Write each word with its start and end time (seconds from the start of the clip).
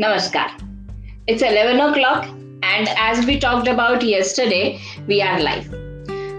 Namaskar. 0.00 0.48
It's 1.26 1.42
11 1.42 1.78
o'clock, 1.78 2.26
and 2.62 2.88
as 2.96 3.26
we 3.26 3.38
talked 3.38 3.68
about 3.68 4.02
yesterday, 4.02 4.80
we 5.06 5.20
are 5.20 5.38
live. 5.38 5.68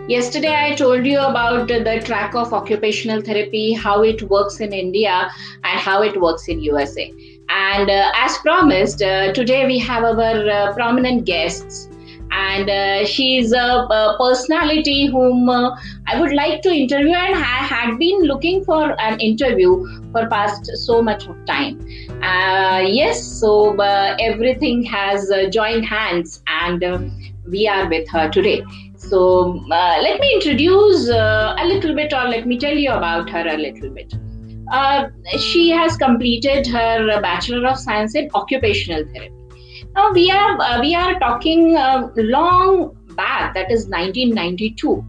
Yesterday, 0.09 0.55
I 0.55 0.73
told 0.73 1.05
you 1.05 1.20
about 1.20 1.68
the 1.68 2.02
track 2.04 2.34
of 2.34 2.54
occupational 2.54 3.21
therapy, 3.21 3.73
how 3.73 4.02
it 4.02 4.23
works 4.23 4.62
in 4.62 4.73
India, 4.73 5.30
and 5.63 5.80
how 5.80 6.02
it 6.02 6.20
works 6.20 6.48
in 6.48 6.59
USA. 6.63 7.13
And 7.49 7.88
uh, 7.91 8.12
as 8.16 8.35
promised, 8.40 9.04
uh, 9.04 9.32
today 9.34 9.68
we 9.68 9.77
have 9.77 10.05
our 10.05 10.49
uh, 10.49 10.73
prominent 10.73 11.26
guests 11.26 11.88
and 12.32 12.70
uh, 12.70 13.05
she's 13.05 13.52
a, 13.52 13.57
a, 13.57 14.16
personality 14.18 15.05
whom 15.05 15.49
uh, 15.49 15.76
I 16.07 16.20
would 16.20 16.34
like 16.34 16.62
to 16.62 16.70
interview 16.70 17.13
and 17.13 17.35
I 17.35 17.59
had 17.73 17.98
been 17.99 18.21
looking 18.21 18.63
for 18.63 18.99
an 19.02 19.20
interview 19.20 20.01
for 20.11 20.27
past 20.27 20.65
so 20.77 21.01
much 21.01 21.27
of 21.27 21.35
time. 21.45 21.79
Uh, 22.21 22.81
yes, 22.85 23.23
so 23.23 23.77
uh, 23.79 24.15
everything 24.20 24.84
has 24.84 25.31
uh, 25.31 25.49
joined 25.49 25.85
hands 25.85 26.41
and 26.47 26.84
uh, 26.84 26.99
we 27.49 27.67
are 27.67 27.89
with 27.89 28.07
her 28.09 28.29
today. 28.29 28.63
So 28.97 29.63
let 29.67 30.20
me 30.20 30.34
introduce 30.35 31.09
a 31.09 31.63
little 31.65 31.95
bit 31.95 32.13
or 32.13 32.25
let 32.29 32.45
me 32.45 32.57
tell 32.59 32.77
you 32.77 32.91
about 32.91 33.29
her 33.29 33.48
a 33.48 33.57
little 33.57 33.90
bit. 33.90 34.13
she 35.40 35.70
has 35.70 35.98
completed 35.98 36.68
her 36.68 37.20
Bachelor 37.21 37.68
of 37.68 37.77
Science 37.77 38.15
in 38.15 38.29
Occupational 38.34 39.03
Therapy 39.13 39.41
now 39.93 40.12
we 40.13 40.31
are 40.31 40.59
uh, 40.62 40.79
we 40.79 40.96
are 40.96 41.20
talking 41.20 41.75
uh, 41.75 42.09
long 42.15 42.96
back, 43.15 43.53
that 43.55 43.70
is 43.71 43.87
1992. 43.87 45.03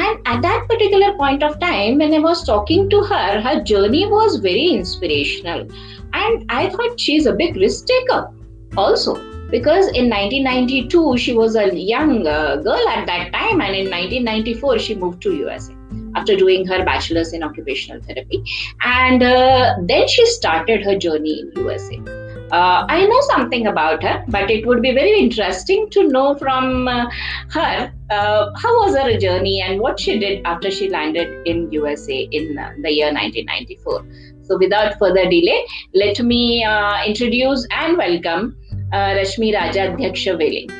And 0.00 0.26
at 0.26 0.42
that 0.42 0.66
particular 0.68 1.14
point 1.16 1.42
of 1.42 1.58
time, 1.60 1.98
when 1.98 2.14
I 2.14 2.18
was 2.18 2.44
talking 2.44 2.88
to 2.90 3.02
her, 3.02 3.40
her 3.40 3.62
journey 3.62 4.06
was 4.06 4.36
very 4.36 4.68
inspirational. 4.68 5.66
And 6.12 6.44
I 6.48 6.70
thought 6.70 6.98
she's 6.98 7.26
a 7.26 7.34
big 7.34 7.56
risk 7.56 7.86
taker 7.86 8.30
also. 8.76 9.14
Because 9.50 9.88
in 9.88 10.08
1992, 10.08 11.18
she 11.18 11.32
was 11.32 11.56
a 11.56 11.74
young 11.76 12.26
uh, 12.26 12.56
girl 12.56 12.88
at 12.88 13.06
that 13.06 13.32
time, 13.32 13.60
and 13.60 13.74
in 13.74 13.90
1994, 13.90 14.78
she 14.78 14.94
moved 14.94 15.20
to 15.22 15.34
USA 15.34 15.74
after 16.14 16.36
doing 16.36 16.66
her 16.66 16.84
bachelor's 16.84 17.32
in 17.32 17.42
occupational 17.42 18.00
therapy. 18.02 18.42
And 18.82 19.22
uh, 19.22 19.74
then 19.82 20.06
she 20.06 20.24
started 20.26 20.84
her 20.84 20.96
journey 20.96 21.40
in 21.40 21.52
USA 21.64 22.19
uh, 22.52 22.84
I 22.88 23.06
know 23.06 23.20
something 23.22 23.66
about 23.66 24.02
her, 24.02 24.24
but 24.28 24.50
it 24.50 24.66
would 24.66 24.82
be 24.82 24.92
very 24.92 25.18
interesting 25.18 25.88
to 25.90 26.08
know 26.08 26.34
from 26.34 26.88
uh, 26.88 27.08
her 27.50 27.92
uh, 28.10 28.50
how 28.56 28.72
was 28.80 28.96
her 28.96 29.16
journey 29.18 29.62
and 29.62 29.80
what 29.80 30.00
she 30.00 30.18
did 30.18 30.44
after 30.44 30.70
she 30.70 30.88
landed 30.88 31.46
in 31.46 31.70
USA 31.70 32.28
in 32.32 32.58
uh, 32.58 32.72
the 32.82 32.92
year 32.92 33.12
1994. 33.12 34.04
So, 34.42 34.58
without 34.58 34.98
further 34.98 35.24
delay, 35.30 35.64
let 35.94 36.18
me 36.20 36.64
uh, 36.64 37.04
introduce 37.06 37.66
and 37.70 37.96
welcome 37.96 38.56
uh, 38.92 39.14
Rashmi 39.20 39.54
Rajadhyaksha 39.54 40.70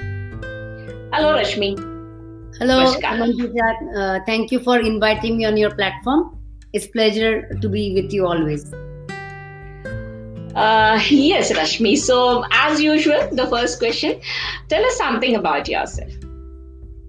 Hello, 1.13 1.35
Rashmi. 1.37 1.79
Hello, 2.59 2.95
Manjusha. 3.01 4.27
thank 4.27 4.51
you 4.51 4.59
for 4.59 4.81
inviting 4.81 5.37
me 5.37 5.45
on 5.45 5.57
your 5.57 5.71
platform. 5.71 6.37
It's 6.73 6.89
pleasure 6.89 7.49
to 7.61 7.69
be 7.69 7.95
with 7.95 8.13
you 8.13 8.27
always. 8.27 8.73
Uh, 10.55 11.01
yes, 11.11 11.53
Rashmi. 11.53 11.97
So, 11.97 12.45
as 12.51 12.81
usual, 12.81 13.29
the 13.33 13.47
first 13.47 13.79
question 13.79 14.21
tell 14.69 14.85
us 14.85 14.97
something 14.97 15.37
about 15.37 15.69
yourself. 15.69 16.11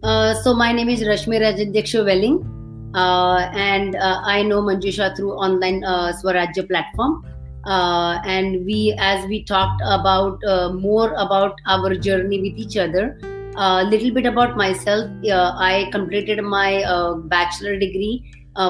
Uh, 0.03 0.33
so, 0.35 0.53
my 0.53 0.71
name 0.71 0.89
is 0.89 1.01
Rashmi 1.01 1.39
Rajadhyaksha 1.41 2.05
Welling, 2.05 2.91
uh, 2.93 3.49
and 3.53 3.95
uh, 3.95 4.21
I 4.23 4.43
know 4.43 4.61
Manjusha 4.61 5.15
through 5.15 5.33
online 5.33 5.83
uh, 5.83 6.13
Swarajya 6.13 6.67
platform. 6.67 7.25
Uh, 7.65 8.19
and 8.25 8.65
we, 8.65 8.95
as 8.97 9.23
we 9.27 9.43
talked 9.43 9.81
about 9.85 10.39
more 10.73 11.13
about 11.13 11.53
our 11.67 11.93
journey 11.95 12.41
with 12.41 12.57
each 12.57 12.77
other, 12.77 13.19
a 13.55 13.83
little 13.83 14.11
bit 14.11 14.25
about 14.25 14.57
myself. 14.57 15.09
I 15.23 15.89
completed 15.91 16.43
my 16.43 16.83
bachelor 17.25 17.77
degree 17.77 18.23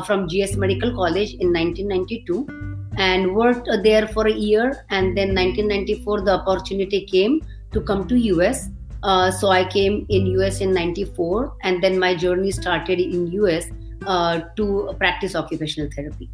from 0.06 0.28
GS 0.28 0.58
Medical 0.58 0.94
College 0.94 1.36
in 1.36 1.54
1992 1.54 2.71
and 2.98 3.34
worked 3.36 3.70
there 3.84 4.08
for 4.08 4.28
a 4.28 4.34
year 4.34 4.86
and 4.90 5.18
then 5.18 5.30
1994 5.30 6.22
the 6.22 6.34
opportunity 6.34 7.06
came 7.06 7.42
to 7.72 7.82
come 7.82 8.08
to 8.08 8.16
us 8.42 8.70
uh, 9.04 9.32
so 9.32 9.50
i 9.50 9.64
came 9.64 10.06
in 10.10 10.28
us 10.42 10.62
in 10.62 10.74
94 10.74 11.56
and 11.64 11.82
then 11.82 11.98
my 11.98 12.14
journey 12.14 12.52
started 12.52 13.00
in 13.00 13.28
us 13.32 13.66
uh, 14.06 14.42
to 14.56 14.94
practice 14.98 15.36
occupational 15.36 15.90
therapy. 15.96 16.30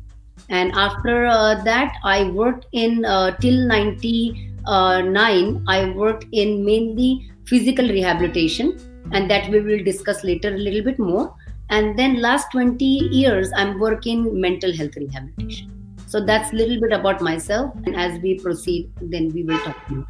And 0.50 0.72
after 0.73 1.25
uh, 1.25 1.62
that 1.63 1.95
i 2.03 2.23
worked 2.31 2.66
in 2.72 3.03
uh, 3.06 3.31
till 3.38 3.68
99 3.68 5.63
i 5.68 5.94
worked 5.95 6.25
in 6.31 6.63
mainly 6.63 7.29
physical 7.45 7.88
rehabilitation 7.88 8.79
and 9.12 9.29
that 9.29 9.50
we 9.50 9.62
will 9.62 9.84
discuss 9.84 10.24
later 10.24 10.53
a 10.53 10.57
little 10.57 10.84
bit 10.84 11.00
more. 11.00 11.35
And 11.69 12.00
then 12.00 12.22
last 12.22 12.51
20 12.51 12.85
years 12.85 13.51
i'm 13.56 13.79
working 13.79 14.39
mental 14.39 14.74
health 14.74 14.95
rehabilitation 14.95 15.76
so 16.07 16.25
that's 16.25 16.53
a 16.53 16.56
little 16.56 16.79
bit 16.79 16.94
about 16.94 17.22
myself. 17.22 17.75
And 17.85 17.95
as 17.95 18.19
we 18.22 18.40
proceed, 18.40 18.91
then 19.01 19.31
we 19.34 19.44
will 19.44 19.59
talk 19.59 19.78
more. 19.90 20.07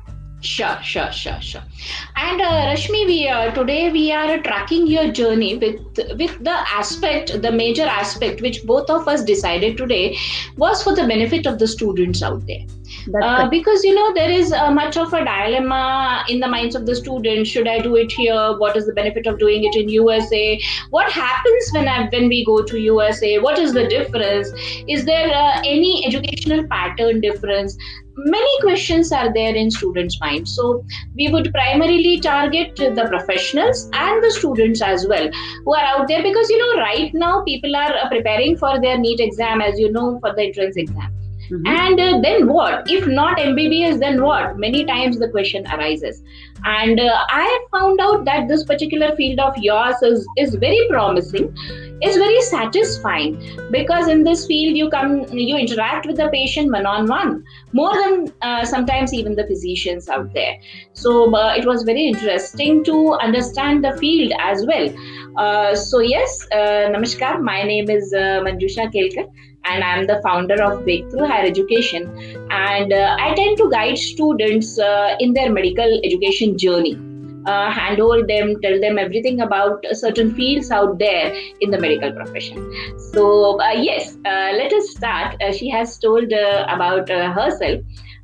Sure, 0.47 0.80
sure, 0.81 1.12
sure, 1.12 1.41
sure. 1.41 1.63
And 2.16 2.41
uh, 2.41 2.52
Rashmi, 2.68 3.06
we 3.06 3.28
uh, 3.28 3.52
today 3.52 3.91
we 3.91 4.13
are 4.13 4.38
tracking 4.44 4.88
your 4.88 5.12
journey 5.12 5.58
with 5.58 6.00
with 6.22 6.38
the 6.41 6.56
aspect, 6.80 7.41
the 7.41 7.52
major 7.52 7.88
aspect, 7.96 8.41
which 8.41 8.63
both 8.66 8.90
of 8.90 9.09
us 9.09 9.25
decided 9.25 9.75
today 9.78 10.18
was 10.56 10.81
for 10.84 10.96
the 10.96 11.06
benefit 11.06 11.46
of 11.47 11.59
the 11.59 11.68
students 11.68 12.24
out 12.24 12.47
there. 12.47 12.66
Uh, 13.22 13.50
because 13.50 13.84
you 13.84 13.94
know 13.94 14.13
there 14.13 14.30
is 14.30 14.53
uh, 14.53 14.72
much 14.72 14.96
of 14.96 15.13
a 15.13 15.24
dilemma 15.25 16.24
in 16.30 16.40
the 16.40 16.47
minds 16.47 16.75
of 16.75 16.85
the 16.85 16.96
students. 16.96 17.50
Should 17.50 17.68
I 17.68 17.79
do 17.79 17.97
it 17.97 18.12
here? 18.12 18.58
What 18.64 18.78
is 18.78 18.85
the 18.85 18.94
benefit 18.94 19.28
of 19.28 19.40
doing 19.40 19.66
it 19.66 19.75
in 19.75 19.90
USA? 19.90 20.59
What 20.91 21.12
happens 21.12 21.69
when 21.74 21.88
I, 21.90 22.08
when 22.08 22.29
we 22.29 22.44
go 22.46 22.64
to 22.64 22.79
USA? 22.88 23.38
What 23.40 23.59
is 23.59 23.74
the 23.74 23.88
difference? 23.88 24.52
Is 24.88 25.06
there 25.06 25.29
uh, 25.44 25.62
any 25.75 26.06
educational 26.06 26.68
pattern 26.68 27.22
difference? 27.22 27.78
Many 28.17 28.61
questions 28.61 29.11
are 29.11 29.31
there 29.33 29.55
in 29.55 29.69
students' 29.72 30.19
minds. 30.19 30.55
So 30.55 30.83
we 31.16 31.29
would 31.29 31.51
primarily 31.53 32.19
target 32.19 32.75
the 32.75 33.05
professionals 33.07 33.89
and 33.94 34.23
the 34.23 34.31
students 34.31 34.81
as 34.81 35.07
well 35.07 35.29
who 35.66 35.75
are 35.75 35.85
out 35.85 36.07
there 36.07 36.23
because 36.23 36.50
you 36.50 36.57
know 36.57 36.81
right 36.81 37.13
now 37.13 37.44
people 37.44 37.75
are 37.75 37.94
preparing 38.09 38.57
for 38.57 38.79
their 38.81 38.97
NEET 38.97 39.19
exam 39.19 39.61
as 39.61 39.79
you 39.79 39.91
know 39.91 40.19
for 40.19 40.33
the 40.33 40.44
entrance 40.44 40.78
exam. 40.78 41.13
Mm-hmm. 41.50 41.66
And 41.66 42.00
uh, 42.00 42.19
then 42.22 42.47
what? 42.47 42.90
If 42.90 43.08
not 43.08 43.38
MBBS, 43.38 44.00
then 44.00 44.22
what? 44.22 44.58
Many 44.58 44.84
times 44.85 45.18
the 45.18 45.30
question 45.30 45.66
arises. 45.68 46.22
And 46.66 47.00
uh, 47.00 47.25
I 47.30 47.66
found 47.72 48.02
out 48.02 48.25
that 48.25 48.47
this 48.47 48.63
particular 48.66 49.16
field 49.16 49.40
of 49.40 49.58
yours 49.58 49.96
is, 50.02 50.28
is 50.38 50.56
very 50.56 50.88
promising, 50.90 51.56
is 52.02 52.18
very 52.18 52.41
satisfying 52.41 53.40
because 53.72 54.08
in 54.08 54.24
this 54.24 54.46
field 54.46 54.75
you 54.75 54.90
come, 54.90 55.24
you 55.31 55.56
interact 55.56 56.06
with 56.06 56.18
the 56.18 56.30
patient 56.30 56.72
one 56.72 56.85
on 56.85 57.08
one 57.08 57.44
more 57.72 57.94
than 57.94 58.34
uh, 58.41 58.66
sometimes 58.66 59.14
even 59.14 59.35
the 59.35 59.47
physicians 59.47 60.09
out 60.09 60.34
there. 60.34 60.58
So 60.94 61.34
uh, 61.34 61.53
it 61.56 61.66
was 61.66 61.84
very 61.84 62.08
interesting 62.08 62.84
to 62.85 63.14
understand 63.14 63.85
the 63.85 63.96
field 63.97 64.34
as 64.40 64.66
well. 64.66 64.90
Uh, 65.38 65.75
so 65.75 66.00
yes, 66.00 66.46
uh, 66.52 66.90
Namaskar. 66.91 67.41
My 67.41 67.64
name 67.64 67.90
is 67.90 68.11
Manjusha 68.14 68.91
Kelkar 68.94 69.29
and 69.69 69.84
I'm 69.84 70.08
the 70.08 70.22
founder 70.22 70.61
of 70.61 70.84
Breakthrough 70.84 71.25
Higher 71.25 71.46
Education. 71.46 72.08
And 72.49 72.93
uh, 72.93 73.17
I 73.19 73.34
tend 73.35 73.58
to 73.58 73.69
guide 73.69 73.97
students 73.97 74.79
uh, 74.79 75.16
in 75.19 75.34
their 75.34 75.52
medical 75.52 75.99
education 76.03 76.58
journey. 76.58 76.97
Uh, 77.46 77.72
handhold 77.72 78.28
them, 78.28 78.59
tell 78.61 78.78
them 78.81 78.97
everything 78.99 79.40
about 79.40 79.85
certain 79.93 80.35
fields 80.35 80.69
out 80.69 80.99
there 80.99 81.34
in 81.61 81.72
the 81.72 81.79
medical 81.79 82.11
profession. 82.11 82.58
So, 83.14 83.61
uh, 83.61 83.72
yes, 83.72 84.17
uh, 84.25 84.52
let 84.58 84.73
us 84.73 84.90
start. 84.90 85.41
Uh, 85.41 85.53
she 85.53 85.70
has 85.70 85.97
told 85.97 86.25
about 86.25 87.08
herself. 87.08 87.79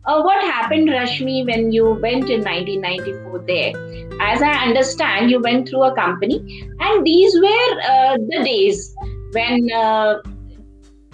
what 0.06 0.44
happened, 0.44 0.90
Rashmi, 0.90 1.46
when 1.46 1.72
you 1.72 1.92
went 2.02 2.30
in 2.30 2.42
1994 2.42 3.46
there? 3.48 3.72
As 4.20 4.42
I 4.42 4.52
understand, 4.66 5.32
you 5.32 5.40
went 5.40 5.70
through 5.70 5.84
a 5.84 5.96
company, 5.96 6.68
and 6.82 7.06
these 7.06 7.34
were 7.36 8.18
the 8.34 8.42
days 8.44 8.94
when 9.32 9.70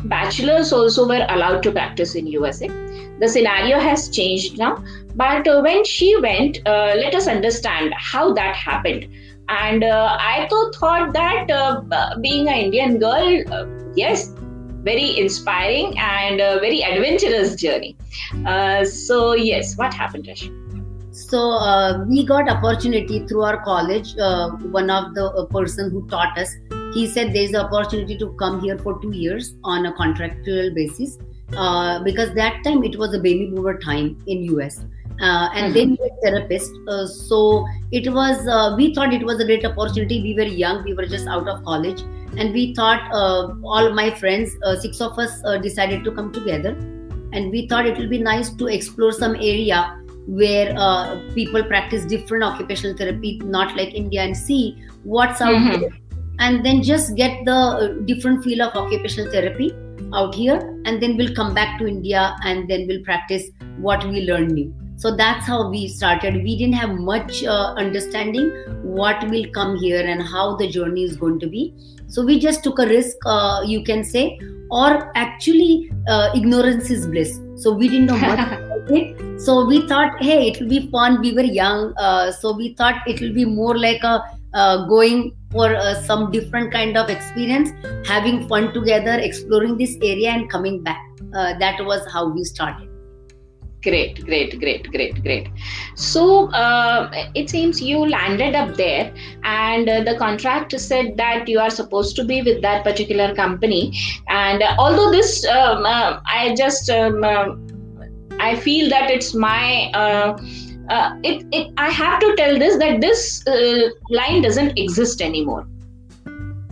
bachelors 0.05 0.71
also 0.71 1.07
were 1.07 1.25
allowed 1.29 1.63
to 1.63 1.71
practice 1.71 2.15
in 2.15 2.27
USA. 2.27 2.67
The 3.19 3.27
scenario 3.27 3.79
has 3.79 4.09
changed 4.09 4.57
now, 4.57 4.83
but 5.15 5.47
uh, 5.47 5.61
when 5.61 5.83
she 5.83 6.15
went, 6.21 6.59
uh, 6.65 6.93
let 6.95 7.13
us 7.15 7.27
understand 7.27 7.93
how 7.97 8.33
that 8.33 8.55
happened. 8.55 9.07
And 9.49 9.83
uh, 9.83 10.17
I 10.19 10.47
thought, 10.49 10.75
thought 10.75 11.13
that 11.13 11.49
uh, 11.51 11.81
being 12.21 12.47
an 12.47 12.55
Indian 12.55 12.99
girl, 12.99 13.43
uh, 13.51 13.65
yes, 13.95 14.33
very 14.83 15.17
inspiring 15.19 15.97
and 15.97 16.37
very 16.37 16.83
adventurous 16.83 17.55
journey. 17.55 17.97
Uh, 18.45 18.85
so 18.85 19.33
yes, 19.33 19.75
what 19.77 19.93
happened, 19.93 20.25
Rashmi? 20.25 20.55
So 21.11 22.05
we 22.07 22.25
got 22.25 22.47
opportunity 22.47 23.25
through 23.27 23.41
our 23.41 23.61
college. 23.63 24.15
one 24.71 24.89
of 24.89 25.15
the 25.15 25.47
person 25.51 25.91
who 25.91 26.07
taught 26.07 26.37
us 26.37 26.55
he 26.94 27.07
said 27.07 27.33
there's 27.33 27.51
the 27.51 27.65
opportunity 27.65 28.18
to 28.18 28.31
come 28.33 28.59
here 28.62 28.77
for 28.77 29.00
two 29.01 29.12
years 29.12 29.56
on 29.63 29.86
a 29.86 29.94
contractual 29.94 30.74
basis 30.74 31.18
uh, 31.56 32.03
because 32.03 32.33
that 32.33 32.63
time 32.63 32.83
it 32.83 32.97
was 32.97 33.13
a 33.13 33.19
baby 33.19 33.47
boomer 33.47 33.77
time 33.77 34.21
in 34.27 34.44
us 34.62 34.81
uh, 35.21 35.50
and 35.53 35.75
mm-hmm. 35.75 35.95
then 35.95 36.09
a 36.09 36.21
therapist. 36.21 36.71
Uh, 36.88 37.06
so 37.06 37.68
it 37.91 38.12
was 38.12 38.47
uh, 38.47 38.75
we 38.77 38.94
thought 38.94 39.13
it 39.13 39.24
was 39.24 39.39
a 39.39 39.45
great 39.45 39.65
opportunity. 39.65 40.21
We 40.21 40.33
were 40.36 40.50
young, 40.50 40.83
we 40.83 40.94
were 40.94 41.06
just 41.06 41.27
out 41.27 41.47
of 41.47 41.63
college, 41.63 42.01
and 42.38 42.53
we 42.53 42.74
thought 42.74 43.01
uh, 43.12 43.53
all 43.63 43.94
my 43.94 44.12
friends, 44.12 44.56
uh, 44.63 44.75
six 44.77 45.01
of 45.01 45.18
us, 45.19 45.42
uh, 45.45 45.57
decided 45.57 46.03
to 46.06 46.12
come 46.12 46.31
together, 46.31 46.71
and 47.33 47.51
we 47.51 47.68
thought 47.68 47.85
it 47.85 47.97
will 47.97 48.09
be 48.09 48.19
nice 48.19 48.50
to 48.53 48.68
explore 48.68 49.12
some 49.12 49.35
area 49.35 49.95
where 50.27 50.75
people 51.33 51.63
practice 51.63 52.06
different 52.06 52.44
occupational 52.44 52.95
therapy, 52.95 53.42
not 53.44 53.75
like 53.75 53.94
India, 53.95 54.21
and 54.21 54.38
see 54.38 54.77
what's 55.03 55.42
out 55.42 55.56
mm-hmm. 55.56 55.81
there, 55.81 55.89
and 56.39 56.65
then 56.65 56.81
just 56.81 57.15
get 57.15 57.45
the 57.45 58.01
different 58.06 58.44
field 58.44 58.62
of 58.62 58.75
occupational 58.75 59.31
therapy 59.31 59.74
out 60.13 60.33
here, 60.33 60.57
and 60.86 61.01
then 61.01 61.15
we'll 61.18 61.36
come 61.36 61.53
back 61.53 61.77
to 61.80 61.88
India, 61.88 62.36
and 62.44 62.69
then 62.69 62.88
we'll 62.88 63.03
practice 63.03 63.50
what 63.77 64.03
we 64.06 64.21
learned 64.21 64.51
new. 64.51 64.74
So 65.00 65.15
that's 65.15 65.47
how 65.47 65.69
we 65.69 65.88
started. 65.88 66.44
We 66.44 66.57
didn't 66.57 66.74
have 66.74 67.00
much 67.00 67.41
uh, 67.45 67.74
understanding 67.77 68.50
what 68.83 69.30
will 69.30 69.45
come 69.53 69.77
here 69.77 70.06
and 70.06 70.21
how 70.21 70.57
the 70.57 70.68
journey 70.68 71.03
is 71.03 71.15
going 71.15 71.39
to 71.39 71.47
be. 71.47 71.74
So 72.07 72.25
we 72.25 72.38
just 72.38 72.65
took 72.65 72.80
a 72.80 72.85
risk 72.85 73.15
uh, 73.25 73.63
you 73.65 73.81
can 73.81 74.03
say 74.03 74.38
or 74.69 75.12
actually 75.15 75.89
uh, 76.09 76.31
ignorance 76.35 76.89
is 76.89 77.07
bliss. 77.07 77.39
So 77.56 77.71
we 77.71 77.88
didn't 77.88 78.07
know 78.07 78.18
much 78.18 78.39
about 78.59 78.92
it. 78.92 79.39
So 79.39 79.65
we 79.65 79.88
thought 79.88 80.21
hey 80.21 80.50
it 80.50 80.59
will 80.59 80.68
be 80.68 80.92
fun. 80.92 81.21
We 81.21 81.31
were 81.31 81.44
young 81.44 81.94
uh, 81.95 82.33
so 82.33 82.51
we 82.51 82.74
thought 82.74 83.07
it 83.07 83.21
will 83.21 83.33
be 83.33 83.45
more 83.45 83.77
like 83.77 84.03
a 84.03 84.21
uh, 84.53 84.85
going 84.85 85.35
for 85.51 85.75
uh, 85.75 85.95
some 86.03 86.31
different 86.31 86.71
kind 86.71 86.97
of 86.97 87.09
experience 87.09 87.71
having 88.05 88.47
fun 88.47 88.73
together 88.73 89.13
exploring 89.19 89.77
this 89.77 89.97
area 90.01 90.29
and 90.29 90.49
coming 90.49 90.83
back. 90.83 91.05
That 91.31 91.83
was 91.85 92.05
how 92.11 92.27
we 92.29 92.43
started. 92.43 92.89
Great 93.81 94.25
great 94.25 94.59
great 94.59 94.91
great 94.91 95.23
great. 95.23 95.47
So 95.95 96.49
uh, 96.51 97.09
it 97.33 97.49
seems 97.49 97.81
you 97.81 97.99
landed 97.99 98.53
up 98.53 98.75
there 98.75 99.13
and 99.43 99.87
uh, 99.87 100.03
the 100.03 100.17
contract 100.17 100.77
said 100.77 101.15
that 101.15 101.47
you 101.47 101.59
are 101.59 101.69
supposed 101.69 102.17
to 102.17 102.25
be 102.25 102.41
with 102.41 102.61
that 102.61 102.83
particular 102.83 103.33
company. 103.33 103.97
And 104.27 104.61
uh, 104.61 104.75
although 104.77 105.11
this 105.11 105.45
um, 105.47 105.85
uh, 105.85 106.19
i 106.25 106.53
just 106.57 106.89
um, 106.89 107.23
uh, 107.23 107.55
i 108.41 108.55
feel 108.55 108.89
that 108.89 109.09
it's 109.09 109.33
my 109.33 109.89
uh, 110.89 111.18
it, 111.24 111.45
it 111.51 111.74
i 111.77 111.89
have 111.89 112.19
to 112.19 112.36
tell 112.36 112.57
this 112.59 112.77
that 112.77 113.01
this 113.01 113.44
line 114.09 114.41
doesn't 114.41 114.77
exist 114.77 115.21
anymore. 115.21 115.68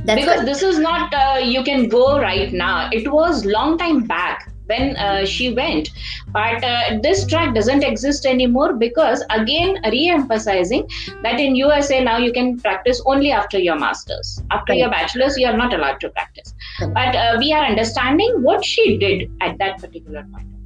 That's 0.06 0.22
because 0.22 0.46
this 0.46 0.62
is 0.64 0.80
not 0.80 1.14
you 1.46 1.64
can 1.64 1.90
go 1.90 2.20
right 2.20 2.54
now. 2.54 2.90
It 2.92 3.12
was 3.12 3.46
long 3.46 3.78
time 3.78 4.04
back 4.04 4.50
when 4.68 4.96
uh, 4.98 5.26
she 5.26 5.54
went. 5.54 5.90
But 6.32 6.64
uh, 6.64 7.00
this 7.02 7.26
track 7.26 7.54
doesn't 7.56 7.84
exist 7.84 8.26
anymore 8.26 8.74
because 8.74 9.24
again 9.30 9.78
re-emphasizing 9.92 10.90
that 11.24 11.40
in 11.40 11.56
usa 11.56 12.04
now 12.04 12.18
you 12.18 12.32
can 12.32 12.60
practice 12.60 13.02
only 13.06 13.32
after 13.32 13.60
your 13.60 13.80
masters. 13.80 14.42
After 14.52 14.74
right. 14.74 14.80
your 14.80 14.90
bachelor's 14.90 15.38
you 15.38 15.48
are 15.48 15.58
not 15.58 15.74
allowed 15.74 16.00
to 16.02 16.10
practice. 16.10 16.54
Right. 16.82 16.94
but 16.94 17.16
uh, 17.16 17.38
we 17.40 17.54
are 17.54 17.66
understanding 17.66 18.44
what 18.44 18.64
she 18.64 18.98
did 18.98 19.32
at 19.42 19.58
that 19.58 19.80
particular 19.80 20.26
point 20.34 20.57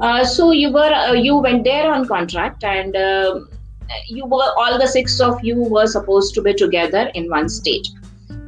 Uh, 0.00 0.24
so 0.24 0.50
you 0.50 0.72
were 0.72 0.92
uh, 0.92 1.12
you 1.12 1.36
went 1.36 1.64
there 1.64 1.92
on 1.92 2.06
contract 2.06 2.64
and 2.64 2.96
um, 2.96 3.48
you 4.08 4.24
were 4.26 4.50
all 4.56 4.78
the 4.78 4.86
six 4.86 5.20
of 5.20 5.42
you 5.42 5.56
were 5.56 5.86
supposed 5.86 6.34
to 6.34 6.42
be 6.42 6.54
together 6.54 7.10
in 7.14 7.28
one 7.28 7.48
state 7.48 7.88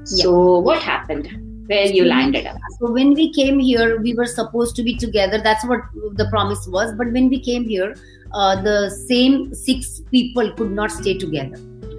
so 0.05 0.59
what 0.59 0.83
happened 0.83 1.29
where 1.67 1.87
you 1.87 2.05
landed 2.05 2.47
up. 2.47 2.57
So 2.79 2.91
when 2.91 3.15
we 3.15 3.33
came 3.33 3.59
here, 3.59 4.01
we 4.01 4.15
were 4.15 4.27
supposed 4.27 4.77
to 4.77 4.83
be 4.83 4.97
together. 4.97 5.41
That's 5.41 5.65
what 5.65 5.81
the 6.15 6.29
promise 6.29 6.67
was. 6.67 6.93
But 6.95 7.13
when 7.13 7.29
we 7.29 7.41
came 7.41 7.65
here, 7.65 7.97
uh, 8.33 8.61
the 8.61 8.91
same 8.91 9.55
six 9.55 10.03
people 10.11 10.53
could 10.53 10.73
not 10.73 10.91
stay 10.91 11.17
together. 11.17 11.57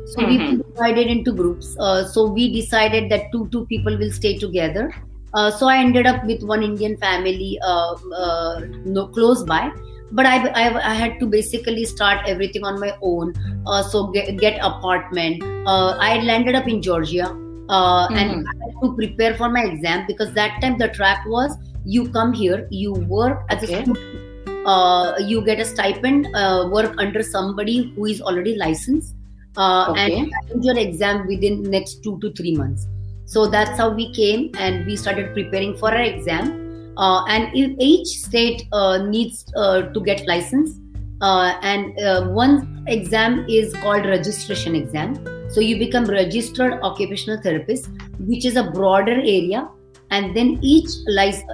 So 0.07 0.21
mm-hmm. 0.21 0.57
we 0.57 0.63
divided 0.63 1.07
into 1.07 1.33
groups. 1.33 1.75
Uh, 1.79 2.05
so 2.05 2.27
we 2.27 2.53
decided 2.53 3.09
that 3.09 3.31
two 3.31 3.47
two 3.51 3.65
people 3.65 3.97
will 3.97 4.11
stay 4.11 4.37
together. 4.37 4.93
Uh, 5.35 5.51
so 5.51 5.67
I 5.67 5.77
ended 5.77 6.07
up 6.07 6.25
with 6.25 6.43
one 6.43 6.63
Indian 6.63 6.97
family 6.97 7.59
uh, 7.63 7.95
uh, 8.15 8.61
no, 8.85 9.07
close 9.07 9.43
by. 9.43 9.71
But 10.11 10.25
I, 10.25 10.47
I, 10.47 10.91
I, 10.91 10.93
had 10.93 11.19
to 11.19 11.25
basically 11.25 11.83
start 11.83 12.25
everything 12.25 12.63
on 12.63 12.79
my 12.79 12.95
own. 13.01 13.33
Uh, 13.67 13.83
so 13.83 14.07
get, 14.07 14.37
get 14.37 14.59
apartment. 14.63 15.43
I 15.67 16.21
landed 16.21 16.55
up 16.55 16.67
in 16.67 16.81
Georgia 16.81 17.35
uh, 17.69 18.07
mm-hmm. 18.07 18.15
and 18.15 18.47
I 18.47 18.65
had 18.65 18.81
to 18.83 18.95
prepare 18.95 19.35
for 19.35 19.49
my 19.49 19.63
exam 19.63 20.05
because 20.07 20.33
that 20.33 20.61
time 20.61 20.77
the 20.77 20.89
track 20.89 21.25
was 21.25 21.57
you 21.85 22.09
come 22.09 22.33
here, 22.33 22.67
you 22.71 22.93
work 22.93 23.43
as 23.49 23.63
okay. 23.63 23.79
a 23.79 23.81
student, 23.83 24.67
uh, 24.67 25.13
you 25.19 25.43
get 25.43 25.59
a 25.59 25.65
stipend, 25.65 26.27
uh, 26.35 26.69
work 26.71 26.95
under 26.97 27.21
somebody 27.21 27.93
who 27.95 28.05
is 28.05 28.21
already 28.21 28.55
licensed, 28.55 29.15
uh, 29.57 29.87
okay. 29.89 30.19
and 30.19 30.63
your 30.63 30.77
exam 30.77 31.27
within 31.27 31.61
next 31.63 32.03
two 32.03 32.19
to 32.19 32.31
three 32.33 32.55
months. 32.55 32.87
So 33.25 33.47
that's 33.47 33.77
how 33.77 33.89
we 33.89 34.13
came 34.13 34.51
and 34.57 34.85
we 34.85 34.95
started 34.95 35.33
preparing 35.33 35.75
for 35.75 35.91
our 35.91 36.01
exam. 36.01 36.93
Uh, 36.97 37.25
and 37.27 37.49
each 37.53 38.07
state 38.07 38.67
uh, 38.71 38.97
needs 38.99 39.43
to 39.43 40.01
get 40.05 40.25
license, 40.27 40.79
and 41.21 42.33
one 42.33 42.85
exam 42.87 43.45
is 43.49 43.73
called 43.75 44.05
registration 44.05 44.75
exam 44.75 45.15
so 45.49 45.61
you 45.61 45.77
become 45.77 46.05
registered 46.05 46.81
occupational 46.81 47.41
therapist, 47.41 47.89
which 48.19 48.45
is 48.45 48.55
a 48.55 48.63
broader 48.71 49.13
area. 49.13 49.69
And 50.11 50.35
then 50.35 50.59
each 50.61 50.89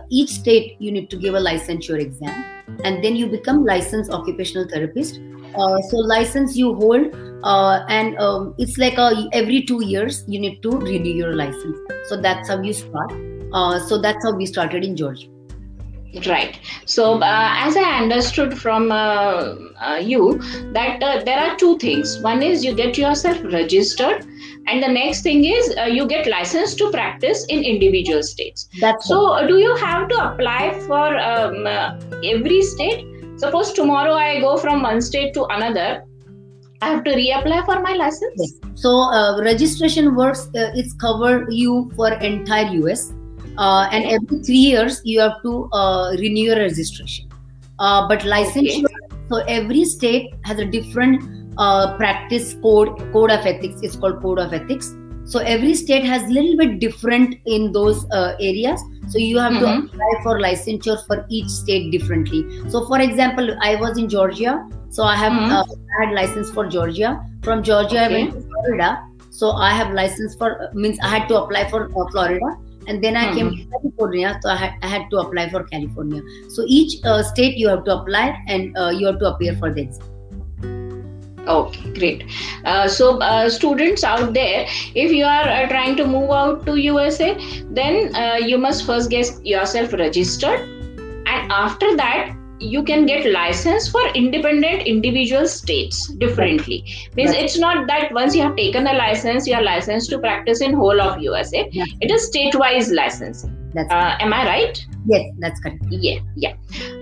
each 0.09 0.29
state 0.29 0.75
you 0.79 0.91
need 0.91 1.09
to 1.09 1.17
give 1.17 1.35
a 1.35 1.39
licensure 1.39 1.99
exam, 1.99 2.43
and 2.83 3.03
then 3.03 3.15
you 3.15 3.27
become 3.27 3.63
licensed 3.65 4.11
occupational 4.11 4.67
therapist. 4.67 5.19
Uh, 5.55 5.81
so 5.81 5.97
license 5.97 6.55
you 6.55 6.73
hold, 6.75 7.13
uh, 7.43 7.85
and 7.89 8.17
um, 8.19 8.55
it's 8.57 8.77
like 8.77 8.97
a, 8.97 9.27
every 9.33 9.63
two 9.63 9.83
years 9.83 10.23
you 10.27 10.39
need 10.39 10.61
to 10.63 10.71
renew 10.71 11.13
your 11.13 11.35
license. 11.35 11.77
So 12.07 12.19
that's 12.21 12.49
how 12.49 12.61
you 12.61 12.73
start. 12.73 13.13
Uh, 13.53 13.79
so 13.79 13.97
that's 13.97 14.23
how 14.23 14.33
we 14.35 14.45
started 14.45 14.83
in 14.83 14.95
Georgia. 14.95 15.27
Right. 16.27 16.59
So, 16.85 17.21
uh, 17.21 17.53
as 17.55 17.77
I 17.77 18.01
understood 18.01 18.59
from 18.59 18.91
uh, 18.91 19.55
uh, 19.79 19.99
you, 20.03 20.39
that 20.73 21.01
uh, 21.01 21.23
there 21.23 21.39
are 21.39 21.55
two 21.55 21.77
things. 21.77 22.21
One 22.21 22.43
is 22.43 22.65
you 22.65 22.75
get 22.75 22.97
yourself 22.97 23.41
registered, 23.45 24.25
and 24.67 24.83
the 24.83 24.89
next 24.89 25.21
thing 25.21 25.45
is 25.45 25.73
uh, 25.77 25.83
you 25.83 26.05
get 26.07 26.27
licensed 26.27 26.77
to 26.79 26.91
practice 26.91 27.45
in 27.45 27.63
individual 27.63 28.23
states. 28.23 28.67
That's 28.81 29.07
so. 29.07 29.35
Right. 29.35 29.47
Do 29.47 29.57
you 29.57 29.73
have 29.77 30.09
to 30.09 30.33
apply 30.33 30.77
for 30.85 31.17
um, 31.17 31.65
uh, 31.65 31.97
every 32.25 32.61
state? 32.61 33.05
Suppose 33.37 33.71
tomorrow 33.71 34.13
I 34.13 34.41
go 34.41 34.57
from 34.57 34.81
one 34.83 35.01
state 35.01 35.33
to 35.35 35.45
another. 35.45 36.03
I 36.81 36.89
have 36.89 37.03
to 37.03 37.11
reapply 37.11 37.65
for 37.65 37.79
my 37.81 37.93
license. 37.93 38.33
Yes. 38.37 38.53
So 38.75 39.39
registration 39.41 40.15
works. 40.15 40.49
it's 40.53 40.93
cover 40.93 41.45
you 41.49 41.91
for 41.95 42.13
entire 42.13 42.71
US 42.87 43.13
uh, 43.57 43.87
and 43.91 44.05
every 44.05 44.43
three 44.43 44.63
years 44.73 45.01
you 45.03 45.19
have 45.19 45.41
to 45.43 45.69
uh, 45.71 46.15
renew 46.19 46.45
your 46.45 46.57
registration. 46.57 47.29
Uh, 47.79 48.07
but 48.07 48.19
licensure, 48.21 48.85
okay. 48.85 49.15
so 49.29 49.37
every 49.47 49.83
state 49.85 50.33
has 50.43 50.59
a 50.59 50.65
different 50.65 51.23
uh, 51.57 51.97
practice 51.97 52.55
code 52.61 52.97
code 53.11 53.31
of 53.31 53.45
ethics. 53.45 53.79
It's 53.81 53.95
called 53.95 54.21
code 54.21 54.39
of 54.39 54.53
ethics. 54.53 54.95
So 55.31 55.39
every 55.39 55.73
state 55.75 56.03
has 56.03 56.23
a 56.23 56.33
little 56.33 56.57
bit 56.57 56.79
different 56.79 57.35
in 57.45 57.71
those 57.71 58.03
uh, 58.11 58.35
areas. 58.39 58.81
So 59.07 59.17
you 59.17 59.37
have 59.39 59.53
mm-hmm. 59.53 59.87
to 59.87 59.93
apply 59.93 60.23
for 60.23 60.39
licensure 60.39 61.05
for 61.07 61.25
each 61.29 61.47
state 61.47 61.89
differently. 61.89 62.41
So 62.69 62.85
for 62.85 62.99
example, 62.99 63.55
I 63.61 63.75
was 63.75 63.97
in 63.97 64.09
Georgia, 64.09 64.67
so 64.89 65.03
I 65.03 65.15
have 65.15 65.31
mm-hmm. 65.31 65.51
uh, 65.51 65.63
had 66.01 66.13
license 66.13 66.51
for 66.51 66.67
Georgia. 66.67 67.23
From 67.43 67.63
Georgia, 67.63 68.03
okay. 68.05 68.05
I 68.05 68.09
went 68.09 68.33
to 68.33 68.41
Florida. 68.41 69.07
So 69.29 69.51
I 69.51 69.71
have 69.71 69.93
license 69.93 70.35
for 70.35 70.69
means 70.73 70.99
I 71.01 71.07
had 71.07 71.29
to 71.29 71.41
apply 71.43 71.69
for 71.69 71.89
Florida 72.11 72.57
and 72.87 73.01
then 73.01 73.15
I 73.15 73.27
mm-hmm. 73.27 73.37
came 73.37 73.57
to 73.57 73.65
California, 73.71 74.39
so 74.41 74.49
I 74.49 74.55
had, 74.55 74.73
I 74.81 74.87
had 74.87 75.09
to 75.11 75.19
apply 75.19 75.49
for 75.49 75.63
California. 75.63 76.21
So 76.49 76.65
each 76.67 76.99
uh, 77.05 77.23
state 77.23 77.57
you 77.57 77.69
have 77.69 77.85
to 77.85 77.99
apply 77.99 78.43
and 78.47 78.77
uh, 78.77 78.89
you 78.89 79.05
have 79.05 79.19
to 79.19 79.33
appear 79.33 79.55
for 79.55 79.73
the 79.73 79.83
exam. 79.83 80.10
Okay, 81.51 81.93
great. 81.99 82.23
Uh, 82.65 82.87
so, 82.87 83.19
uh, 83.19 83.49
students 83.49 84.03
out 84.03 84.33
there, 84.33 84.65
if 84.95 85.11
you 85.11 85.25
are 85.25 85.47
uh, 85.47 85.67
trying 85.67 85.95
to 85.97 86.05
move 86.05 86.31
out 86.31 86.65
to 86.65 86.75
USA, 86.75 87.31
then 87.69 88.15
uh, 88.15 88.35
you 88.35 88.57
must 88.57 88.85
first 88.85 89.09
get 89.09 89.33
yourself 89.45 89.93
registered, 89.93 90.61
and 91.25 91.51
after 91.51 91.95
that, 91.97 92.37
you 92.61 92.83
can 92.83 93.05
get 93.05 93.25
license 93.25 93.89
for 93.89 94.01
independent 94.09 94.83
individual 94.83 95.47
states 95.47 96.07
differently 96.23 96.83
right. 96.85 97.15
means 97.15 97.31
right. 97.31 97.43
it's 97.43 97.57
not 97.57 97.87
that 97.87 98.13
once 98.13 98.35
you 98.35 98.41
have 98.41 98.55
taken 98.55 98.85
a 98.85 98.93
license 98.93 99.47
you 99.47 99.55
are 99.55 99.63
licensed 99.63 100.11
to 100.11 100.19
practice 100.19 100.61
in 100.61 100.71
whole 100.73 101.01
of 101.01 101.19
usa 101.19 101.67
yeah. 101.71 101.83
it 102.01 102.11
is 102.11 102.27
state 102.27 102.53
wise 102.53 102.91
licensing 102.91 103.60
That's 103.73 103.91
uh, 103.91 104.17
am 104.19 104.33
I 104.33 104.45
right? 104.45 104.85
Yes, 105.05 105.33
that's 105.39 105.59
correct. 105.59 105.83
Yeah, 105.89 106.19
yeah. 106.35 106.55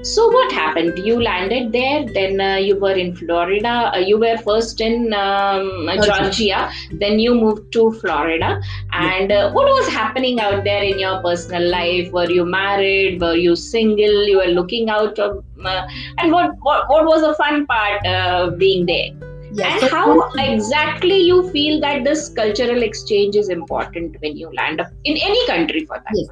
So 0.03 0.27
what 0.29 0.51
happened? 0.51 0.99
You 0.99 1.21
landed 1.21 1.71
there, 1.71 2.05
then 2.05 2.39
uh, 2.39 2.55
you 2.55 2.79
were 2.79 2.93
in 2.93 3.15
Florida. 3.15 3.91
Uh, 3.93 3.97
you 3.97 4.17
were 4.17 4.37
first 4.37 4.79
in 4.79 5.13
um, 5.13 5.89
Georgia, 6.03 6.71
then 6.93 7.19
you 7.19 7.35
moved 7.35 7.73
to 7.73 7.91
Florida. 7.93 8.61
And 8.93 9.31
uh, 9.31 9.51
what 9.51 9.65
was 9.65 9.89
happening 9.89 10.39
out 10.39 10.63
there 10.63 10.83
in 10.83 10.99
your 10.99 11.21
personal 11.21 11.69
life? 11.69 12.11
Were 12.11 12.29
you 12.29 12.45
married? 12.45 13.19
Were 13.19 13.35
you 13.35 13.55
single? 13.55 14.27
You 14.27 14.37
were 14.37 14.53
looking 14.59 14.89
out 14.89 15.19
of, 15.19 15.43
uh, 15.65 15.87
and 16.19 16.31
what, 16.31 16.51
what 16.61 16.89
what 16.89 17.05
was 17.05 17.21
the 17.21 17.33
fun 17.35 17.65
part 17.65 18.05
uh, 18.05 18.51
being 18.51 18.85
there? 18.85 19.09
Yes. 19.51 19.81
and 19.81 19.91
how 19.91 20.29
exactly 20.37 21.19
you 21.19 21.49
feel 21.49 21.81
that 21.81 22.03
this 22.03 22.29
cultural 22.29 22.83
exchange 22.83 23.35
is 23.35 23.49
important 23.49 24.15
when 24.21 24.37
you 24.37 24.51
land 24.53 24.79
up 24.79 24.91
in 25.05 25.17
any 25.17 25.47
country 25.47 25.85
for 25.85 25.97
that 25.97 26.13
Yes. 26.13 26.27